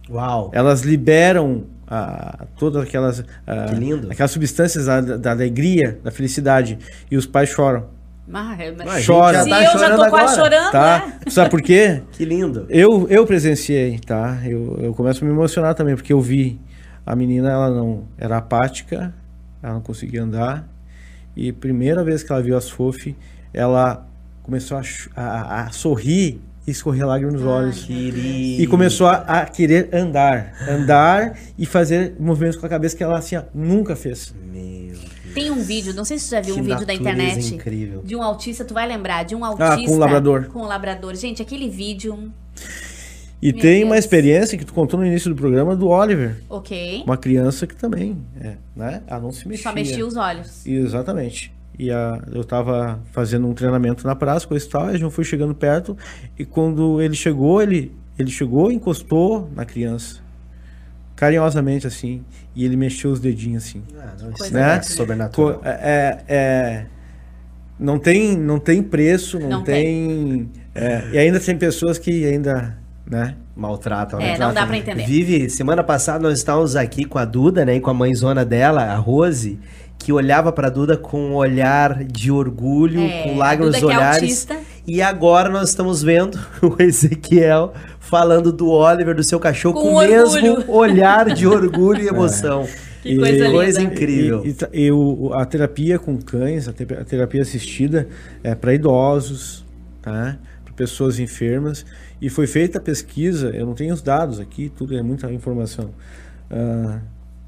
Uau. 0.10 0.50
elas 0.54 0.82
liberam 0.82 1.64
ah, 1.88 2.46
todas 2.58 2.84
aquelas 2.84 3.24
ah, 3.48 3.66
Que 3.70 3.76
lindo. 3.76 4.12
aquelas 4.12 4.32
substâncias 4.32 4.86
da, 4.88 5.00
da 5.00 5.32
alegria, 5.32 6.00
da 6.04 6.12
felicidade 6.12 6.78
e 7.10 7.16
os 7.16 7.26
pais 7.26 7.50
choram. 7.50 7.86
Ah, 8.34 8.56
é, 8.58 8.72
mas- 8.72 8.88
A 8.88 8.96
gente 9.00 9.06
Chora. 9.08 9.46
Tá 9.48 9.60
eu 9.60 9.64
já 9.64 9.72
chorando 9.72 10.04
tô 10.04 10.10
quase 10.10 10.34
agora. 10.34 10.50
chorando, 10.56 10.72
Tá? 10.72 11.06
né? 11.08 11.20
Sabe 11.30 11.50
por 11.50 11.62
quê? 11.62 12.02
Que 12.14 12.24
lindo. 12.26 12.66
Eu, 12.70 13.06
eu 13.10 13.26
presenciei, 13.28 14.00
tá? 14.00 14.40
Eu, 14.46 14.80
eu 14.82 14.94
começo 14.94 15.24
a 15.24 15.28
me 15.28 15.34
emocionar 15.34 15.76
também, 15.76 15.94
porque 15.96 16.14
eu 16.14 16.22
vi 16.22 16.60
a 17.06 17.16
menina, 17.18 17.52
ela 17.52 17.70
não 17.70 18.06
era 18.18 18.38
apática, 18.38 19.14
ela 19.62 19.74
não 19.74 19.82
conseguia 19.82 20.24
andar. 20.24 20.66
E 21.36 21.52
primeira 21.52 22.02
vez 22.04 22.24
que 22.24 22.32
ela 22.32 22.42
viu 22.42 22.56
a 22.56 22.62
Sophie, 22.62 23.16
ela 23.54 24.08
começou 24.42 24.78
a, 24.78 24.82
a- 25.22 25.64
a 25.66 25.72
sorrir 25.72 26.42
e 26.66 26.72
escorrer 26.72 27.06
lágrimas 27.06 27.34
nos 27.36 27.44
olhos. 27.44 27.84
Querido. 27.84 28.62
E 28.62 28.68
começou 28.68 29.08
a, 29.08 29.16
a 29.18 29.46
querer 29.46 29.90
andar. 29.94 30.54
Andar 30.68 31.38
e 31.58 31.66
fazer 31.66 32.16
movimentos 32.20 32.58
com 32.58 32.66
a 32.66 32.70
cabeça 32.70 32.96
que 32.96 33.04
ela 33.04 33.18
assim, 33.18 33.36
ó, 33.36 33.44
nunca 33.54 33.96
fez. 33.96 34.34
Meu 34.52 34.96
Tem 35.34 35.52
um 35.52 35.62
vídeo, 35.62 35.94
não 35.94 36.06
sei 36.06 36.18
se 36.18 36.26
você 36.26 36.36
já 36.36 36.42
viu 36.42 36.56
Que 36.56 36.62
um 36.62 36.64
vídeo 36.64 36.86
da 36.86 36.94
internet. 36.94 37.54
incrível. 37.54 38.02
De 38.04 38.16
um 38.16 38.22
autista, 38.24 38.64
tu 38.64 38.74
vai 38.74 38.88
lembrar, 38.88 39.24
de 39.24 39.36
um 39.36 39.44
autista. 39.44 39.76
com 39.86 39.96
um 39.96 39.98
labrador. 39.98 40.46
Com 40.48 40.60
um 40.60 40.68
labrador. 40.68 41.16
Gente, 41.16 41.42
aquele 41.42 41.70
vídeo. 41.70 42.32
E 43.42 43.52
Meu 43.52 43.62
tem 43.62 43.84
uma 43.84 43.96
Deus. 43.96 44.06
experiência 44.06 44.58
que 44.58 44.64
tu 44.64 44.74
contou 44.74 44.98
no 44.98 45.06
início 45.06 45.30
do 45.30 45.36
programa 45.36 45.76
do 45.76 45.90
Oliver. 45.90 46.38
Ok. 46.50 47.04
Uma 47.06 47.18
criança 47.18 47.68
que 47.68 47.76
também, 47.76 48.18
é, 48.40 48.54
né? 48.74 49.02
Ela 49.06 49.20
não 49.20 49.34
se 49.34 49.46
mexia. 49.46 49.64
Só 49.70 49.76
mexia 49.76 50.08
os 50.08 50.16
olhos. 50.16 50.66
Exatamente. 50.66 51.52
E 51.78 51.90
a, 51.92 52.22
eu 52.32 52.44
tava 52.44 53.00
fazendo 53.12 53.48
um 53.48 53.54
treinamento 53.54 54.06
na 54.06 54.16
praça, 54.16 54.48
coisa 54.48 54.66
e 54.66 54.70
tal, 54.70 54.86
e 54.88 54.96
a 54.96 54.98
gente 54.98 55.12
foi 55.12 55.24
chegando 55.24 55.56
perto, 55.56 55.98
e 56.38 56.46
quando 56.46 57.02
ele 57.02 57.16
chegou, 57.16 57.62
ele, 57.62 57.92
ele 58.18 58.30
chegou 58.30 58.72
e 58.72 58.76
encostou 58.76 59.50
na 59.56 59.66
criança. 59.66 60.22
Carinhosamente, 61.16 61.88
assim, 61.88 62.24
e 62.56 62.66
ele 62.66 62.76
mexeu 62.76 63.12
os 63.12 63.20
dedinhos, 63.20 63.64
assim. 63.64 63.84
Ah, 63.98 64.14
não, 64.20 64.30
isso 64.30 64.38
Coisa 64.40 64.60
é 64.60 64.82
sobrenatural. 64.82 65.62
É, 65.64 66.24
é- 66.28 66.86
não, 67.80 67.98
tem, 68.00 68.38
não 68.38 68.60
tem 68.60 68.82
preço, 68.84 69.40
não, 69.40 69.50
Não 69.50 69.64
tem... 69.64 70.50
é, 70.76 71.10
e 71.12 71.18
ainda 71.18 71.40
tem 71.40 71.58
pessoas 71.58 71.98
que 71.98 72.26
ainda, 72.26 72.78
né? 73.06 73.36
Maltratam, 73.56 74.20
É, 74.20 74.34
né? 74.34 74.38
não 74.38 74.54
dá 74.54 74.66
pra 74.66 74.78
entender. 74.78 75.06
Vive, 75.06 75.50
semana 75.50 75.84
passada 75.84 76.28
nós 76.28 76.38
estávamos 76.38 76.76
aqui 76.76 77.06
com 77.06 77.20
a 77.20 77.26
Duda, 77.26 77.66
né? 77.66 77.76
E 77.76 77.80
com 77.80 77.90
a 77.90 77.94
mãezona 77.94 78.44
dela, 78.46 78.84
a 78.84 78.96
Rose, 78.96 79.60
que 80.04 80.12
olhava 80.12 80.52
pra 80.52 80.70
Duda 80.70 80.98
com 80.98 81.20
um 81.30 81.34
olhar 81.36 82.04
de 82.04 82.32
orgulho, 82.32 83.00
É, 83.02 83.24
com 83.24 83.38
lágrimas 83.38 83.74
nos 83.76 83.84
é 83.84 83.86
olhares. 83.86 84.22
autista. 84.22 84.58
E 84.86 85.02
agora 85.02 85.50
nós 85.50 85.70
estamos 85.70 86.04
vendo 86.04 86.38
o 86.62 86.82
Ezequiel 86.82 87.74
falando 88.00 88.52
do 88.52 88.70
Oliver, 88.70 89.16
do 89.16 89.24
seu 89.24 89.40
cachorro, 89.40 89.76
Com 89.76 89.90
com, 89.90 89.96
o 89.96 90.00
mesmo 90.00 90.36
orgulho. 90.52 90.66
olhar 90.72 91.26
de 91.34 91.48
orgulho 91.48 92.02
e 92.04 92.08
emoção. 92.08 92.68
Que 93.02 93.18
coisa 93.18 93.32
linda. 93.46 93.52
Coisa 93.52 93.82
incrível. 93.82 94.44
E, 94.46 94.56
e 94.74 94.86
e 94.88 94.92
o- 94.92 95.32
a 95.34 95.46
terapia 95.46 95.98
com 96.00 96.18
cães, 96.18 96.68
a, 96.68 96.74
te- 96.74 96.84
a 96.94 97.04
terapia 97.04 97.42
assistida 97.42 98.08
é 98.44 98.54
para 98.56 98.74
idosos, 98.74 99.66
tá? 100.02 100.38
Para 100.64 100.74
pessoas 100.74 101.20
enfermas. 101.20 101.86
E 102.22 102.30
foi 102.30 102.48
feita 102.48 102.78
a 102.78 102.82
pesquisa, 102.82 103.50
eu 103.50 103.66
não 103.66 103.74
tenho 103.74 103.94
os 103.94 104.02
dados 104.02 104.40
aqui, 104.40 104.72
tudo 104.74 104.98
é 104.98 105.02
muita 105.02 105.30
informação. 105.32 105.90
Ah, 106.50 107.00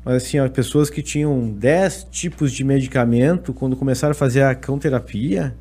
mas 0.05 0.17
assim, 0.23 0.39
ó, 0.39 0.47
pessoas 0.47 0.89
que 0.89 1.01
tinham 1.01 1.49
10 1.49 2.07
tipos 2.11 2.51
de 2.53 2.63
medicamento, 2.63 3.51
quando 3.53 3.75
começaram 3.75 4.11
a 4.11 4.15
fazer 4.15 4.43
a 4.43 4.53
cão 4.55 4.77
terapia, 4.79 5.55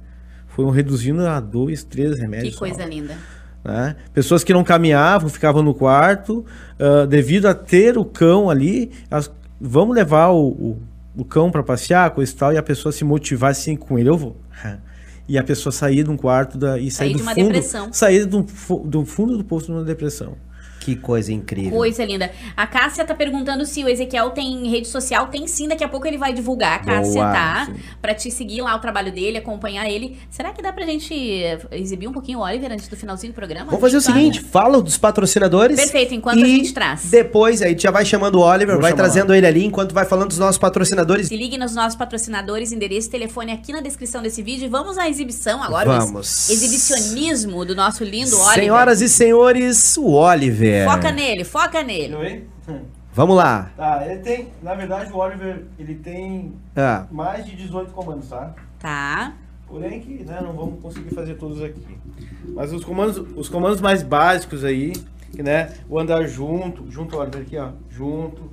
foram 0.49 0.68
reduzindo 0.70 1.26
a 1.26 1.40
dois, 1.40 1.82
três 1.82 2.18
remédios. 2.18 2.51
Que 2.53 2.59
só 2.61 2.66
coisa 2.66 2.84
linda. 2.84 3.16
né? 3.64 3.97
Pessoas 4.12 4.45
que 4.45 4.53
não 4.53 4.62
caminhavam, 4.62 5.28
ficavam 5.30 5.62
no 5.62 5.74
quarto, 5.74 6.45
ah, 6.78 7.07
devido 7.07 7.47
a 7.47 7.55
ter 7.55 7.97
o 7.99 8.05
cão 8.05 8.51
ali, 8.51 8.92
elas, 9.11 9.30
vamos 9.61 9.97
levar 9.97 10.28
o, 10.28 10.47
o, 10.49 10.82
o 11.16 11.24
cão 11.24 11.51
para 11.51 11.62
passear, 11.62 12.11
coisa 12.11 12.30
e 12.30 12.36
tal, 12.36 12.53
e 12.53 12.59
a 12.59 12.62
pessoa 12.62 12.92
se 12.92 13.03
motivar 13.03 13.51
assim 13.51 13.74
com 13.74 13.99
ele, 13.99 14.09
eu 14.11 14.16
vou. 14.18 14.36
E 15.26 15.38
a 15.38 15.42
pessoa 15.42 15.72
sair 15.72 16.05
de 16.05 16.11
um 16.11 16.18
quarto 16.18 16.59
da, 16.59 16.78
e 16.78 16.90
sair 16.90 17.09
Sair 17.09 17.12
do 17.12 17.16
de 17.16 17.22
uma 17.22 17.34
fundo, 17.34 17.45
depressão. 17.47 17.90
sair 17.95 18.24
do, 18.26 18.47
do 18.84 19.07
fundo 19.07 19.38
do 19.38 19.42
poço 19.42 19.64
de 19.68 19.72
uma 19.72 19.82
depressão. 19.82 20.36
Que 20.85 20.95
coisa 20.95 21.32
incrível. 21.32 21.70
Coisa 21.70 22.05
linda. 22.05 22.30
A 22.55 22.66
Cássia 22.66 23.07
tá 23.07 23.14
perguntando 23.14 23.64
se 23.64 23.82
o 23.82 23.89
Ezequiel 23.89 24.30
tem 24.30 24.68
rede 24.68 24.87
social. 24.87 25.28
Tem 25.28 25.47
sim, 25.47 25.66
daqui 25.66 25.82
a 25.82 25.89
pouco 25.89 26.07
ele 26.07 26.18
vai 26.18 26.35
divulgar, 26.35 26.85
Cássia, 26.85 27.22
Boa, 27.22 27.32
tá? 27.32 27.66
sim. 27.66 27.80
Pra 28.03 28.14
te 28.14 28.30
seguir 28.30 28.61
lá 28.61 28.76
o 28.76 28.78
trabalho 28.78 29.11
dele, 29.11 29.39
acompanhar 29.39 29.89
ele. 29.89 30.18
Será 30.30 30.53
que 30.53 30.61
dá 30.61 30.74
pra 30.74 30.85
gente 30.85 31.14
exibir 31.72 32.07
um 32.07 32.12
pouquinho 32.12 32.41
o 32.41 32.43
Oliver 32.43 32.70
antes 32.70 32.87
do 32.87 32.97
finalzinho 32.97 33.32
do 33.32 33.35
programa? 33.35 33.64
Vamos 33.66 33.80
fazer 33.80 33.97
o 33.97 34.01
seguinte, 34.01 34.41
fala 34.41 34.82
dos 34.82 34.99
patrocinadores. 34.99 35.76
Perfeito, 35.76 36.12
enquanto 36.12 36.45
a 36.45 36.47
gente 36.47 36.74
traz. 36.74 37.05
Depois, 37.05 37.62
aí 37.62 37.74
já 37.78 37.91
vai 37.91 38.05
chamando 38.05 38.35
o 38.37 38.41
Oliver, 38.41 38.74
Vou 38.74 38.82
vai 38.82 38.93
trazendo 38.93 39.32
ele 39.32 39.47
ali, 39.47 39.64
enquanto 39.64 39.95
vai 39.95 40.05
falando 40.05 40.28
dos 40.28 40.39
nossos 40.39 40.59
patrocinadores. 40.59 41.28
Se 41.28 41.37
ligue 41.37 41.57
nos 41.57 41.74
nossos 41.74 41.97
patrocinadores, 41.97 42.72
endereço 42.72 43.09
e 43.09 43.11
telefone 43.11 43.53
aqui 43.53 43.72
na 43.72 43.80
descrição 43.80 44.20
desse 44.20 44.43
vídeo. 44.43 44.66
E 44.66 44.68
vamos 44.68 44.99
à 44.99 45.09
exibição 45.09 45.62
agora. 45.62 46.01
Vamos. 46.01 46.51
Exibicionismo 46.51 47.64
do 47.64 47.74
nosso 47.74 48.05
lindo 48.05 48.37
Oliver. 48.37 48.55
Senhoras 48.55 49.01
e 49.01 49.09
senhores, 49.09 49.97
o 49.97 50.11
Oliver. 50.11 50.74
Foca 50.85 51.12
nele, 51.12 51.45
foca 51.45 51.83
nele. 51.83 52.14
Oi? 52.14 52.47
Vamos 53.12 53.37
lá. 53.37 53.70
Tá, 53.77 54.05
ele 54.07 54.20
tem, 54.20 54.49
na 54.62 54.75
verdade 54.75 55.12
o 55.12 55.16
Oliver, 55.16 55.64
ele 55.79 55.95
tem 55.95 56.53
Ah, 56.75 57.07
mais 57.11 57.45
de 57.47 57.55
18 57.55 57.93
comandos, 57.93 58.29
tá? 58.29 58.55
Tá. 58.79 59.33
Porém 59.68 60.01
que 60.01 60.25
né, 60.25 60.41
não 60.43 60.53
vamos 60.53 60.81
conseguir 60.83 61.14
fazer 61.14 61.35
todos 61.35 61.62
aqui. 61.62 61.97
Mas 62.55 62.72
os 62.72 62.85
comandos, 62.85 63.16
os 63.37 63.49
comandos 63.49 63.81
mais 63.81 64.03
básicos 64.03 64.64
aí, 64.64 64.93
que 65.33 65.43
né, 65.43 65.72
o 65.89 65.99
andar 65.99 66.27
junto, 66.27 66.91
junto, 66.91 67.16
Oliver, 67.16 67.43
aqui 67.43 67.57
ó, 67.57 67.68
junto, 67.91 68.51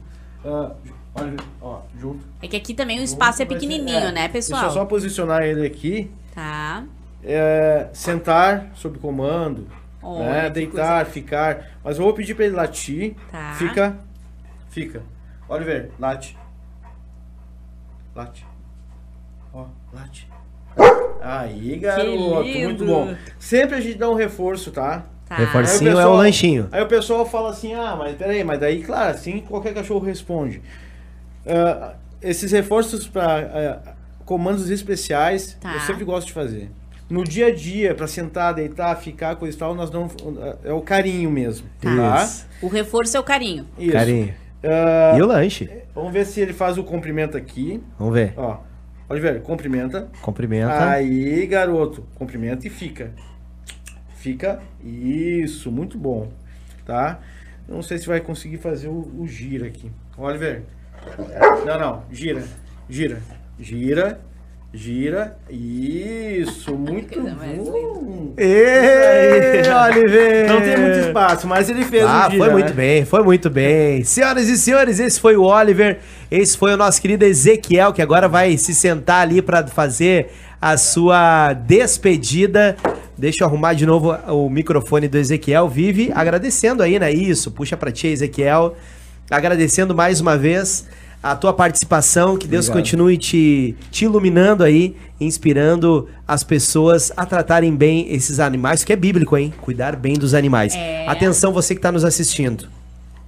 Oliver, 1.16 1.40
ó, 1.62 1.82
junto. 2.00 2.20
É 2.42 2.48
que 2.48 2.56
aqui 2.56 2.74
também 2.74 3.00
o 3.00 3.04
espaço 3.04 3.42
é 3.42 3.46
Junto 3.46 3.54
vai 3.54 3.60
ser- 3.60 3.68
pequenininho, 3.68 3.98
é, 3.98 4.12
né, 4.12 4.28
Deixa 4.28 4.28
eu 4.28 4.32
pessoal? 4.58 4.72
só 4.72 4.86
posicionar 4.86 5.44
ele 5.44 5.66
aqui, 5.66 6.10
Tá. 6.34 6.84
é, 7.24 7.88
sentar 7.94 8.68
sob 8.76 8.98
comando, 9.00 9.68
Olha, 10.02 10.26
né, 10.44 10.50
deitar, 10.50 11.06
ficar. 11.06 11.71
Mas 11.84 11.98
eu 11.98 12.04
vou 12.04 12.14
pedir 12.14 12.36
pra 12.36 12.46
ele 12.46 12.56
latir. 12.56 13.16
Tá. 13.32 13.54
Fica, 13.54 13.98
fica. 14.70 15.02
Oliver, 15.50 15.92
late. 16.00 16.38
Late. 18.16 18.46
Ó, 19.54 19.66
late. 19.94 20.28
Aí, 21.22 21.78
garoto, 21.78 22.42
lindo. 22.42 22.68
muito 22.68 22.86
bom. 22.86 23.16
Sempre 23.38 23.76
a 23.76 23.82
gente 23.82 23.98
dá 23.98 24.10
um 24.10 24.16
reforço, 24.16 24.72
tá? 24.72 25.06
Tá. 25.28 25.36
Reforcinho 25.36 25.92
Aí 25.92 25.96
o 25.96 26.00
é 26.00 26.08
o 26.08 26.14
lanchinho. 26.16 26.68
Aí 26.72 26.82
o 26.82 26.88
pessoal 26.88 27.26
fala 27.26 27.52
assim, 27.52 27.74
ah, 27.74 27.96
mas 27.96 28.16
peraí, 28.18 28.44
mas 28.44 28.60
daí, 28.60 28.84
claro, 28.84 29.12
assim 29.12 29.40
qualquer 29.40 29.74
cachorro 29.74 30.06
responde. 30.06 30.62
Ah, 31.46 31.94
esses 32.22 32.52
reforços 32.52 33.08
para 33.08 33.82
comandos 34.26 34.70
especiais, 34.70 35.58
Tá. 35.60 35.74
eu 35.74 35.80
sempre 35.82 36.04
gosto 36.04 36.28
de 36.28 36.34
fazer. 36.34 36.72
No 37.12 37.26
dia 37.26 37.48
a 37.48 37.54
dia, 37.54 37.94
para 37.94 38.08
sentar, 38.08 38.54
deitar, 38.54 38.96
ficar, 38.96 39.36
coisa 39.36 39.54
e 39.54 39.60
tal, 39.60 39.76
nós 39.76 39.92
não. 39.92 40.10
É 40.64 40.72
o 40.72 40.80
carinho 40.80 41.30
mesmo. 41.30 41.68
Tá? 41.82 42.24
Isso. 42.24 42.48
O 42.62 42.70
reforço 42.70 43.18
é 43.18 43.20
o 43.20 43.24
carinho. 43.24 43.68
Isso. 43.78 43.92
Carinho. 43.92 44.34
Ah, 44.64 45.18
E 45.18 45.22
o 45.22 45.26
lanche? 45.26 45.70
Vamos 45.94 46.14
ver 46.14 46.26
se 46.26 46.40
ele 46.40 46.54
faz 46.54 46.78
o 46.78 46.86
cumprimento 46.86 47.36
aqui. 47.36 47.84
Vamos 48.00 48.14
ver. 48.14 48.34
Ó. 48.38 48.60
Oliver, 49.10 49.42
cumprimenta. 49.42 50.08
Cumprimenta. 50.22 50.90
Aí, 50.90 51.46
garoto, 51.48 52.08
cumprimenta 52.16 52.66
e 52.66 52.70
fica. 52.70 53.12
Fica. 54.16 54.62
Isso, 54.82 55.70
muito 55.70 55.98
bom. 55.98 56.32
Tá? 56.86 57.20
Não 57.68 57.82
sei 57.82 57.98
se 57.98 58.08
vai 58.08 58.22
conseguir 58.22 58.58
fazer 58.58 58.88
o, 58.88 59.12
o 59.20 59.28
gira 59.28 59.68
aqui. 59.68 59.92
Oliver. 60.18 60.64
Não, 61.66 61.78
não. 61.78 62.04
Gira. 62.10 62.42
Gira. 62.90 63.22
Gira. 63.60 64.22
Gira. 64.74 65.36
Isso, 65.50 66.74
muito 66.74 67.20
bom. 67.20 68.34
Ê, 68.38 69.62
Oliver! 69.70 70.48
Não 70.48 70.62
tem 70.62 70.78
muito 70.78 71.00
espaço, 71.08 71.46
mas 71.46 71.70
ele 71.70 71.84
fez 71.84 72.06
Ah, 72.06 72.28
um 72.28 72.30
dia, 72.30 72.40
foi 72.40 72.50
muito 72.52 72.70
né? 72.70 72.74
bem, 72.74 73.06
foi 73.06 73.22
muito 73.24 73.50
bem. 73.50 74.04
Senhoras 74.06 74.48
e 74.48 74.58
senhores, 74.58 74.98
esse 75.00 75.20
foi 75.20 75.36
o 75.36 75.44
Oliver, 75.44 76.00
esse 76.32 76.58
foi 76.58 76.74
o 76.74 76.78
nosso 76.78 77.02
querido 77.02 77.26
Ezequiel, 77.26 77.92
que 77.92 78.02
agora 78.02 78.30
vai 78.30 78.56
se 78.56 78.74
sentar 78.74 79.22
ali 79.24 79.42
para 79.42 79.68
fazer 79.68 80.32
a 80.62 80.78
sua 80.78 81.52
despedida. 81.52 82.78
Deixa 83.18 83.44
eu 83.44 83.48
arrumar 83.48 83.74
de 83.74 83.86
novo 83.86 84.14
o 84.30 84.50
microfone 84.50 85.10
do 85.10 85.18
Ezequiel. 85.18 85.68
Vive 85.68 86.12
agradecendo 86.16 86.82
aí, 86.82 86.98
né? 86.98 87.12
Isso, 87.12 87.52
puxa 87.52 87.76
pra 87.76 87.92
ti, 87.92 88.08
Ezequiel. 88.08 88.76
Agradecendo 89.30 89.94
mais 89.94 90.22
uma 90.22 90.38
vez 90.38 90.88
a 91.24 91.36
tua 91.36 91.54
participação, 91.54 92.36
que 92.36 92.48
Deus 92.48 92.68
Obrigado. 92.68 92.84
continue 92.84 93.18
te, 93.18 93.76
te 93.92 94.06
iluminando 94.06 94.64
aí, 94.64 94.96
inspirando 95.20 96.08
as 96.28 96.44
pessoas 96.44 97.12
a 97.16 97.26
tratarem 97.26 97.76
bem 97.76 98.12
esses 98.12 98.40
animais, 98.40 98.84
que 98.84 98.92
é 98.92 98.96
bíblico, 98.96 99.38
hein? 99.38 99.54
Cuidar 99.62 99.96
bem 99.96 100.14
dos 100.14 100.34
animais. 100.34 100.74
É. 100.74 101.08
Atenção, 101.08 101.54
você 101.54 101.76
que 101.76 101.82
tá 101.82 101.92
nos 101.92 102.04
assistindo. 102.04 102.68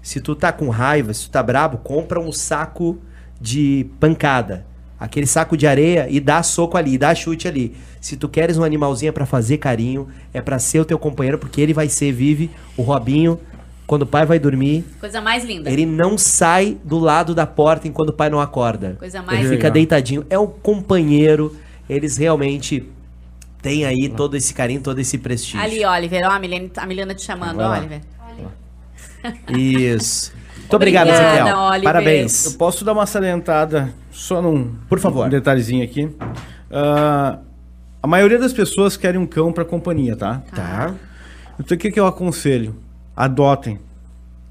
Se 0.02 0.20
tu 0.20 0.36
tá 0.36 0.52
com 0.52 0.70
raiva, 0.70 1.14
se 1.14 1.26
tu 1.26 1.30
tá 1.30 1.44
brabo, 1.44 1.78
compra 1.78 2.20
um 2.20 2.32
saco 2.32 2.98
de 3.40 3.86
pancada. 4.00 4.66
Aquele 5.00 5.28
saco 5.28 5.56
de 5.56 5.68
areia 5.68 6.08
e 6.10 6.20
dá 6.20 6.42
soco 6.42 6.78
ali, 6.78 6.98
dá 6.98 7.14
chute 7.14 7.48
ali. 7.48 7.76
Se 8.02 8.18
tu 8.18 8.28
queres 8.28 8.58
um 8.58 8.64
animalzinho 8.64 9.10
é 9.10 9.12
pra 9.12 9.26
fazer 9.26 9.58
carinho, 9.58 10.08
é 10.34 10.42
pra 10.42 10.58
ser 10.60 10.80
o 10.80 10.86
teu 10.86 10.98
companheiro, 10.98 11.38
porque 11.38 11.62
ele 11.62 11.74
vai 11.74 11.90
ser, 11.90 12.12
vive, 12.12 12.50
o 12.76 12.82
Robinho, 12.82 13.40
quando 13.86 14.04
o 14.04 14.08
pai 14.08 14.26
vai 14.26 14.40
dormir, 14.40 14.86
Coisa 15.00 15.20
mais 15.22 15.44
linda. 15.44 15.70
ele 15.70 15.86
não 15.86 16.18
sai 16.18 16.78
do 16.84 16.98
lado 17.00 17.36
da 17.36 17.46
porta 17.46 17.88
enquanto 17.88 18.10
o 18.10 18.14
pai 18.14 18.30
não 18.30 18.40
acorda. 18.40 18.96
Coisa 19.00 19.18
Ele 19.20 19.26
mais 19.28 19.40
fica 19.42 19.54
Legal. 19.56 19.72
deitadinho. 19.72 20.26
É 20.30 20.40
um 20.40 20.48
companheiro. 20.48 21.56
Eles 21.90 22.16
realmente 22.18 22.90
têm 23.62 23.86
aí 23.86 24.10
todo 24.10 24.36
esse 24.38 24.54
carinho, 24.54 24.82
todo 24.82 25.00
esse 25.00 25.18
prestígio. 25.18 25.60
Ali, 25.60 25.86
Oliver, 25.86 26.22
ó, 26.26 26.32
a 26.32 26.40
Milena, 26.40 26.70
a 26.78 26.86
Milena 26.86 27.14
te 27.14 27.22
chamando, 27.24 27.58
Vai 27.58 27.66
lá. 27.68 27.78
Oliver. 27.80 28.02
Isso. 29.50 30.34
Muito 30.60 30.76
obrigado, 30.76 31.10
Ezequiel. 31.10 31.58
Oliver. 31.58 31.84
Parabéns. 31.84 32.46
Eu 32.46 32.52
posso 32.54 32.84
dar 32.86 32.94
uma 32.94 33.06
salientada 33.06 33.94
só 34.12 34.42
num 34.42 34.74
Por 34.90 35.00
favor. 35.00 35.28
um 35.28 35.30
detalhezinho 35.30 35.84
aqui. 35.84 36.10
Ah, 36.72 37.40
a 38.02 38.08
maioria 38.08 38.40
das 38.40 38.54
pessoas 38.54 38.98
querem 38.98 39.20
um 39.20 39.26
cão 39.26 39.52
para 39.52 39.64
companhia, 39.66 40.16
tá? 40.16 40.42
Tá. 40.56 40.94
Então 41.60 41.76
o 41.76 41.80
que, 41.80 41.92
que 41.92 42.00
eu 42.00 42.08
aconselho? 42.08 42.76
Adotem, 43.16 43.80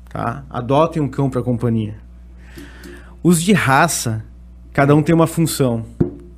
tá? 0.09 0.45
Adotem 0.49 1.03
um 1.03 1.09
cão 1.09 1.29
para 1.29 1.43
companhia. 1.43 1.97
Os 3.23 3.43
de 3.43 3.53
raça, 3.53 4.25
cada 4.73 4.95
um 4.95 5.03
tem 5.03 5.15
uma 5.15 5.27
função. 5.27 5.85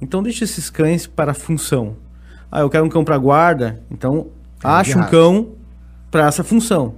Então 0.00 0.22
deixe 0.22 0.44
esses 0.44 0.68
cães 0.70 1.06
para 1.06 1.32
a 1.32 1.34
função. 1.34 1.96
Ah, 2.50 2.60
eu 2.60 2.70
quero 2.70 2.84
um 2.84 2.88
cão 2.88 3.04
para 3.04 3.18
guarda, 3.18 3.82
então 3.90 4.28
de 4.60 4.66
ache 4.66 4.94
um 4.94 5.00
raça. 5.00 5.10
cão 5.10 5.52
para 6.10 6.26
essa 6.26 6.44
função. 6.44 6.94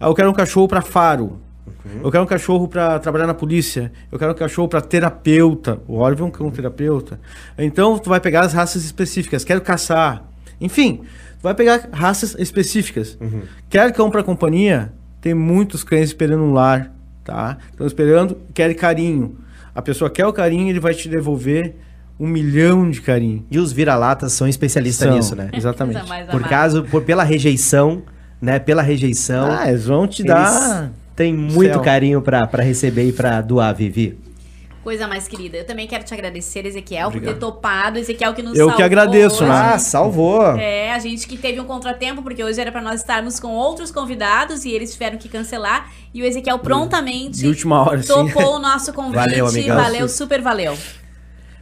Ah, 0.00 0.06
eu 0.06 0.14
quero 0.14 0.30
um 0.30 0.34
cachorro 0.34 0.66
para 0.66 0.80
faro. 0.80 1.38
Uhum. 1.84 2.00
Eu 2.04 2.10
quero 2.10 2.24
um 2.24 2.26
cachorro 2.26 2.66
para 2.66 2.98
trabalhar 2.98 3.26
na 3.26 3.34
polícia. 3.34 3.92
Eu 4.10 4.18
quero 4.18 4.32
um 4.32 4.34
cachorro 4.34 4.68
para 4.68 4.80
terapeuta. 4.80 5.80
O 5.86 5.98
Oliver 5.98 6.24
é 6.24 6.28
um 6.28 6.30
cão 6.30 6.50
terapeuta. 6.50 7.20
Então 7.58 7.98
tu 7.98 8.08
vai 8.08 8.20
pegar 8.20 8.40
as 8.40 8.52
raças 8.52 8.84
específicas. 8.84 9.44
Quero 9.44 9.60
caçar. 9.60 10.24
Enfim, 10.60 11.02
vai 11.44 11.54
pegar 11.54 11.90
raças 11.92 12.34
específicas. 12.38 13.18
Uhum. 13.20 13.42
Quer 13.68 13.92
cão 13.92 14.10
para 14.10 14.22
companhia? 14.22 14.90
Tem 15.20 15.34
muitos 15.34 15.84
cães 15.84 16.04
esperando 16.08 16.42
um 16.42 16.54
lar, 16.54 16.90
tá? 17.22 17.58
Estão 17.70 17.86
esperando, 17.86 18.38
querem 18.54 18.74
carinho. 18.74 19.36
A 19.74 19.82
pessoa 19.82 20.08
quer 20.08 20.26
o 20.26 20.32
carinho, 20.32 20.70
ele 20.70 20.80
vai 20.80 20.94
te 20.94 21.06
devolver 21.06 21.74
um 22.18 22.26
milhão 22.26 22.88
de 22.88 23.02
carinho. 23.02 23.44
E 23.50 23.58
os 23.58 23.72
vira-latas 23.72 24.32
são 24.32 24.48
especialistas 24.48 25.06
São, 25.06 25.16
nisso, 25.16 25.36
né? 25.36 25.50
Exatamente. 25.52 26.00
Por 26.30 26.44
caso, 26.44 26.82
por, 26.84 27.02
pela 27.02 27.22
rejeição, 27.22 28.02
né? 28.40 28.58
Pela 28.58 28.80
rejeição. 28.80 29.50
Ah, 29.50 29.68
eles 29.68 29.84
vão 29.84 30.06
te 30.06 30.22
eles 30.22 30.32
dar. 30.32 30.92
têm 31.14 31.34
muito 31.34 31.74
céu. 31.74 31.80
carinho 31.82 32.22
pra 32.22 32.48
receber 32.62 33.06
e 33.06 33.12
pra 33.12 33.42
doar, 33.42 33.74
Vivi. 33.74 34.18
Coisa 34.84 35.08
mais 35.08 35.26
querida. 35.26 35.56
Eu 35.56 35.64
também 35.64 35.86
quero 35.86 36.04
te 36.04 36.12
agradecer, 36.12 36.66
Ezequiel, 36.66 37.10
por 37.10 37.16
Obrigado. 37.16 37.34
ter 37.36 37.40
topado. 37.40 37.98
Ezequiel 37.98 38.34
que 38.34 38.42
nos 38.42 38.58
Eu 38.58 38.70
que 38.70 38.82
agradeço, 38.82 39.36
hoje. 39.42 39.52
né? 39.52 39.72
Ah, 39.74 39.78
salvou. 39.78 40.42
É, 40.58 40.92
a 40.92 40.98
gente 40.98 41.26
que 41.26 41.38
teve 41.38 41.58
um 41.58 41.64
contratempo, 41.64 42.22
porque 42.22 42.44
hoje 42.44 42.60
era 42.60 42.70
pra 42.70 42.82
nós 42.82 43.00
estarmos 43.00 43.40
com 43.40 43.48
outros 43.48 43.90
convidados 43.90 44.66
e 44.66 44.70
eles 44.70 44.92
tiveram 44.92 45.16
que 45.16 45.26
cancelar. 45.26 45.90
E 46.12 46.20
o 46.20 46.24
Ezequiel 46.26 46.58
prontamente 46.58 47.38
De 47.38 47.48
última 47.48 47.80
hora, 47.80 48.02
sim. 48.02 48.08
topou 48.08 48.56
o 48.56 48.58
nosso 48.58 48.92
convite. 48.94 49.14
Valeu, 49.14 49.46
amigão. 49.46 49.76
Valeu, 49.76 50.06
super 50.06 50.42
valeu. 50.42 50.76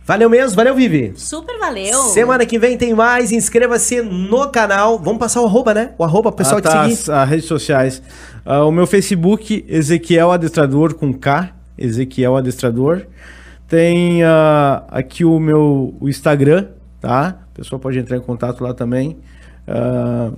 Valeu 0.04 0.28
mesmo, 0.28 0.56
valeu, 0.56 0.74
Vivi. 0.74 1.12
Super 1.14 1.60
valeu. 1.60 1.96
Semana 2.08 2.44
que 2.44 2.58
vem 2.58 2.76
tem 2.76 2.92
mais. 2.92 3.30
Inscreva-se 3.30 4.02
no 4.02 4.48
canal. 4.50 4.98
Vamos 4.98 5.20
passar 5.20 5.40
o 5.40 5.46
arroba, 5.46 5.72
né? 5.72 5.92
O 5.96 6.02
arroba, 6.02 6.32
pro 6.32 6.38
pessoal 6.38 6.58
ah, 6.58 6.60
te 6.60 6.64
tá, 6.64 6.82
seguir. 6.82 6.92
as, 6.94 7.08
as 7.08 7.28
redes 7.28 7.44
sociais. 7.46 8.02
Ah, 8.44 8.64
o 8.64 8.72
meu 8.72 8.84
Facebook, 8.84 9.64
Ezequiel 9.68 10.32
Adestrador 10.32 10.94
com 10.94 11.12
K, 11.14 11.54
Ezequiel 11.76 12.36
Adestrador. 12.36 13.06
Tem 13.68 14.22
ah, 14.22 14.84
aqui 14.88 15.24
o 15.24 15.38
meu 15.38 15.94
o 16.00 16.08
Instagram, 16.08 16.66
tá? 17.00 17.38
O 17.52 17.54
pessoal 17.54 17.78
pode 17.78 17.98
entrar 17.98 18.16
em 18.16 18.20
contato 18.20 18.62
lá 18.62 18.74
também. 18.74 19.18
Eh, 19.66 20.32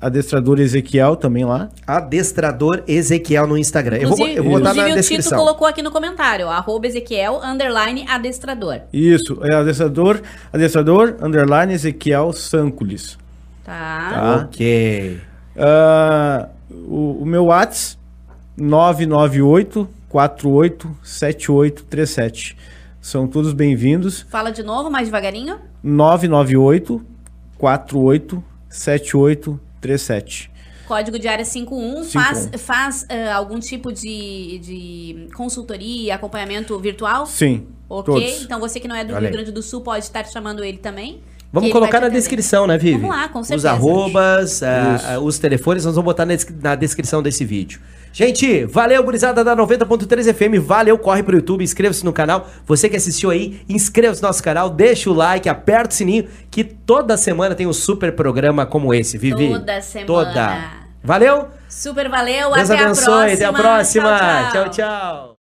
Adestrador 0.00 0.60
Ezequiel 0.60 1.16
também 1.16 1.44
lá. 1.44 1.70
Adestrador 1.86 2.82
Ezequiel 2.86 3.46
no 3.46 3.56
Instagram. 3.56 3.96
Eu 3.96 4.10
vou, 4.10 4.18
Inclusive, 4.18 4.38
eu 4.38 4.44
vou 4.44 4.52
botar 4.52 4.70
inclusive 4.70 4.80
na 4.80 4.84
o 4.84 5.02
Tito 5.02 5.08
descrição. 5.08 5.38
colocou 5.38 5.66
aqui 5.66 5.82
no 5.82 5.90
comentário, 5.90 6.48
arroba 6.48 6.86
Ezequiel, 6.86 7.40
underline, 7.42 8.04
adestrador. 8.06 8.80
Isso, 8.92 9.38
é 9.42 9.54
Adestrador, 9.54 10.20
Adestrador, 10.52 11.16
underline 11.22 11.72
Ezequiel 11.72 12.32
Sanculis. 12.34 13.16
Tá? 13.64 14.10
Tá. 14.12 14.36
Ok. 14.44 15.20
Ah, 15.56 16.48
o, 16.70 17.22
o 17.22 17.26
meu 17.26 17.46
WhatsApp 17.46 18.01
998 18.56 19.88
48 20.08 20.96
7837. 21.02 22.56
São 23.00 23.26
todos 23.26 23.52
bem-vindos. 23.52 24.26
Fala 24.28 24.50
de 24.50 24.62
novo, 24.62 24.90
mais 24.90 25.08
devagarinho. 25.08 25.58
998 25.82 27.02
48 27.56 28.44
7837. 28.68 30.50
Código 30.86 31.18
de 31.18 31.28
área 31.28 31.44
51. 31.44 32.04
51. 32.04 32.10
Faz, 32.10 32.50
faz 32.60 33.06
ah, 33.08 33.34
algum 33.34 33.58
tipo 33.58 33.90
de, 33.90 34.58
de 34.58 35.28
consultoria, 35.34 36.14
acompanhamento 36.14 36.78
virtual? 36.78 37.24
Sim. 37.24 37.66
Ok? 37.88 38.14
Todos. 38.14 38.42
Então 38.42 38.60
você 38.60 38.78
que 38.78 38.86
não 38.86 38.94
é 38.94 39.02
do 39.04 39.14
Olha 39.14 39.20
Rio 39.20 39.28
aí. 39.28 39.32
Grande 39.32 39.52
do 39.52 39.62
Sul 39.62 39.80
pode 39.80 40.04
estar 40.04 40.24
chamando 40.26 40.62
ele 40.62 40.78
também. 40.78 41.20
Vamos 41.50 41.70
colocar 41.70 42.00
na 42.00 42.08
descrição, 42.08 42.66
né, 42.66 42.78
Vivi? 42.78 42.98
Vamos 42.98 43.14
lá, 43.14 43.28
com 43.28 43.40
Os 43.40 43.46
certeza. 43.46 43.70
arrobas, 43.70 44.62
ah, 44.62 44.96
Isso. 44.96 45.06
ah, 45.06 45.20
os 45.20 45.38
telefones, 45.38 45.84
nós 45.84 45.94
vamos 45.94 46.06
botar 46.06 46.26
na 46.26 46.74
descrição 46.74 47.22
desse 47.22 47.44
vídeo. 47.44 47.78
Gente, 48.12 48.66
valeu, 48.66 49.02
gurizada 49.02 49.42
da 49.42 49.56
90.3 49.56 50.34
FM, 50.34 50.62
valeu, 50.62 50.98
corre 50.98 51.22
pro 51.22 51.36
YouTube, 51.36 51.64
inscreva-se 51.64 52.04
no 52.04 52.12
canal. 52.12 52.46
Você 52.66 52.88
que 52.88 52.96
assistiu 52.96 53.30
aí, 53.30 53.60
inscreva-se 53.68 54.20
no 54.20 54.28
nosso 54.28 54.42
canal, 54.42 54.68
deixa 54.68 55.08
o 55.08 55.14
like, 55.14 55.48
aperta 55.48 55.90
o 55.90 55.94
sininho, 55.94 56.28
que 56.50 56.62
toda 56.62 57.16
semana 57.16 57.54
tem 57.54 57.66
um 57.66 57.72
super 57.72 58.14
programa 58.14 58.66
como 58.66 58.92
esse, 58.92 59.16
Vivi. 59.16 59.48
Toda 59.48 59.80
semana. 59.80 60.06
Toda. 60.06 60.72
Valeu? 61.02 61.48
Super 61.68 62.08
valeu, 62.08 62.52
Deus 62.52 62.70
até 62.70 62.82
abençoe, 62.82 63.12
a 63.12 63.14
próxima. 63.14 63.32
até 63.32 63.44
a 63.44 63.52
próxima. 63.52 64.18
Tchau, 64.18 64.50
tchau. 64.50 64.50
tchau. 64.52 64.70
tchau. 64.70 65.31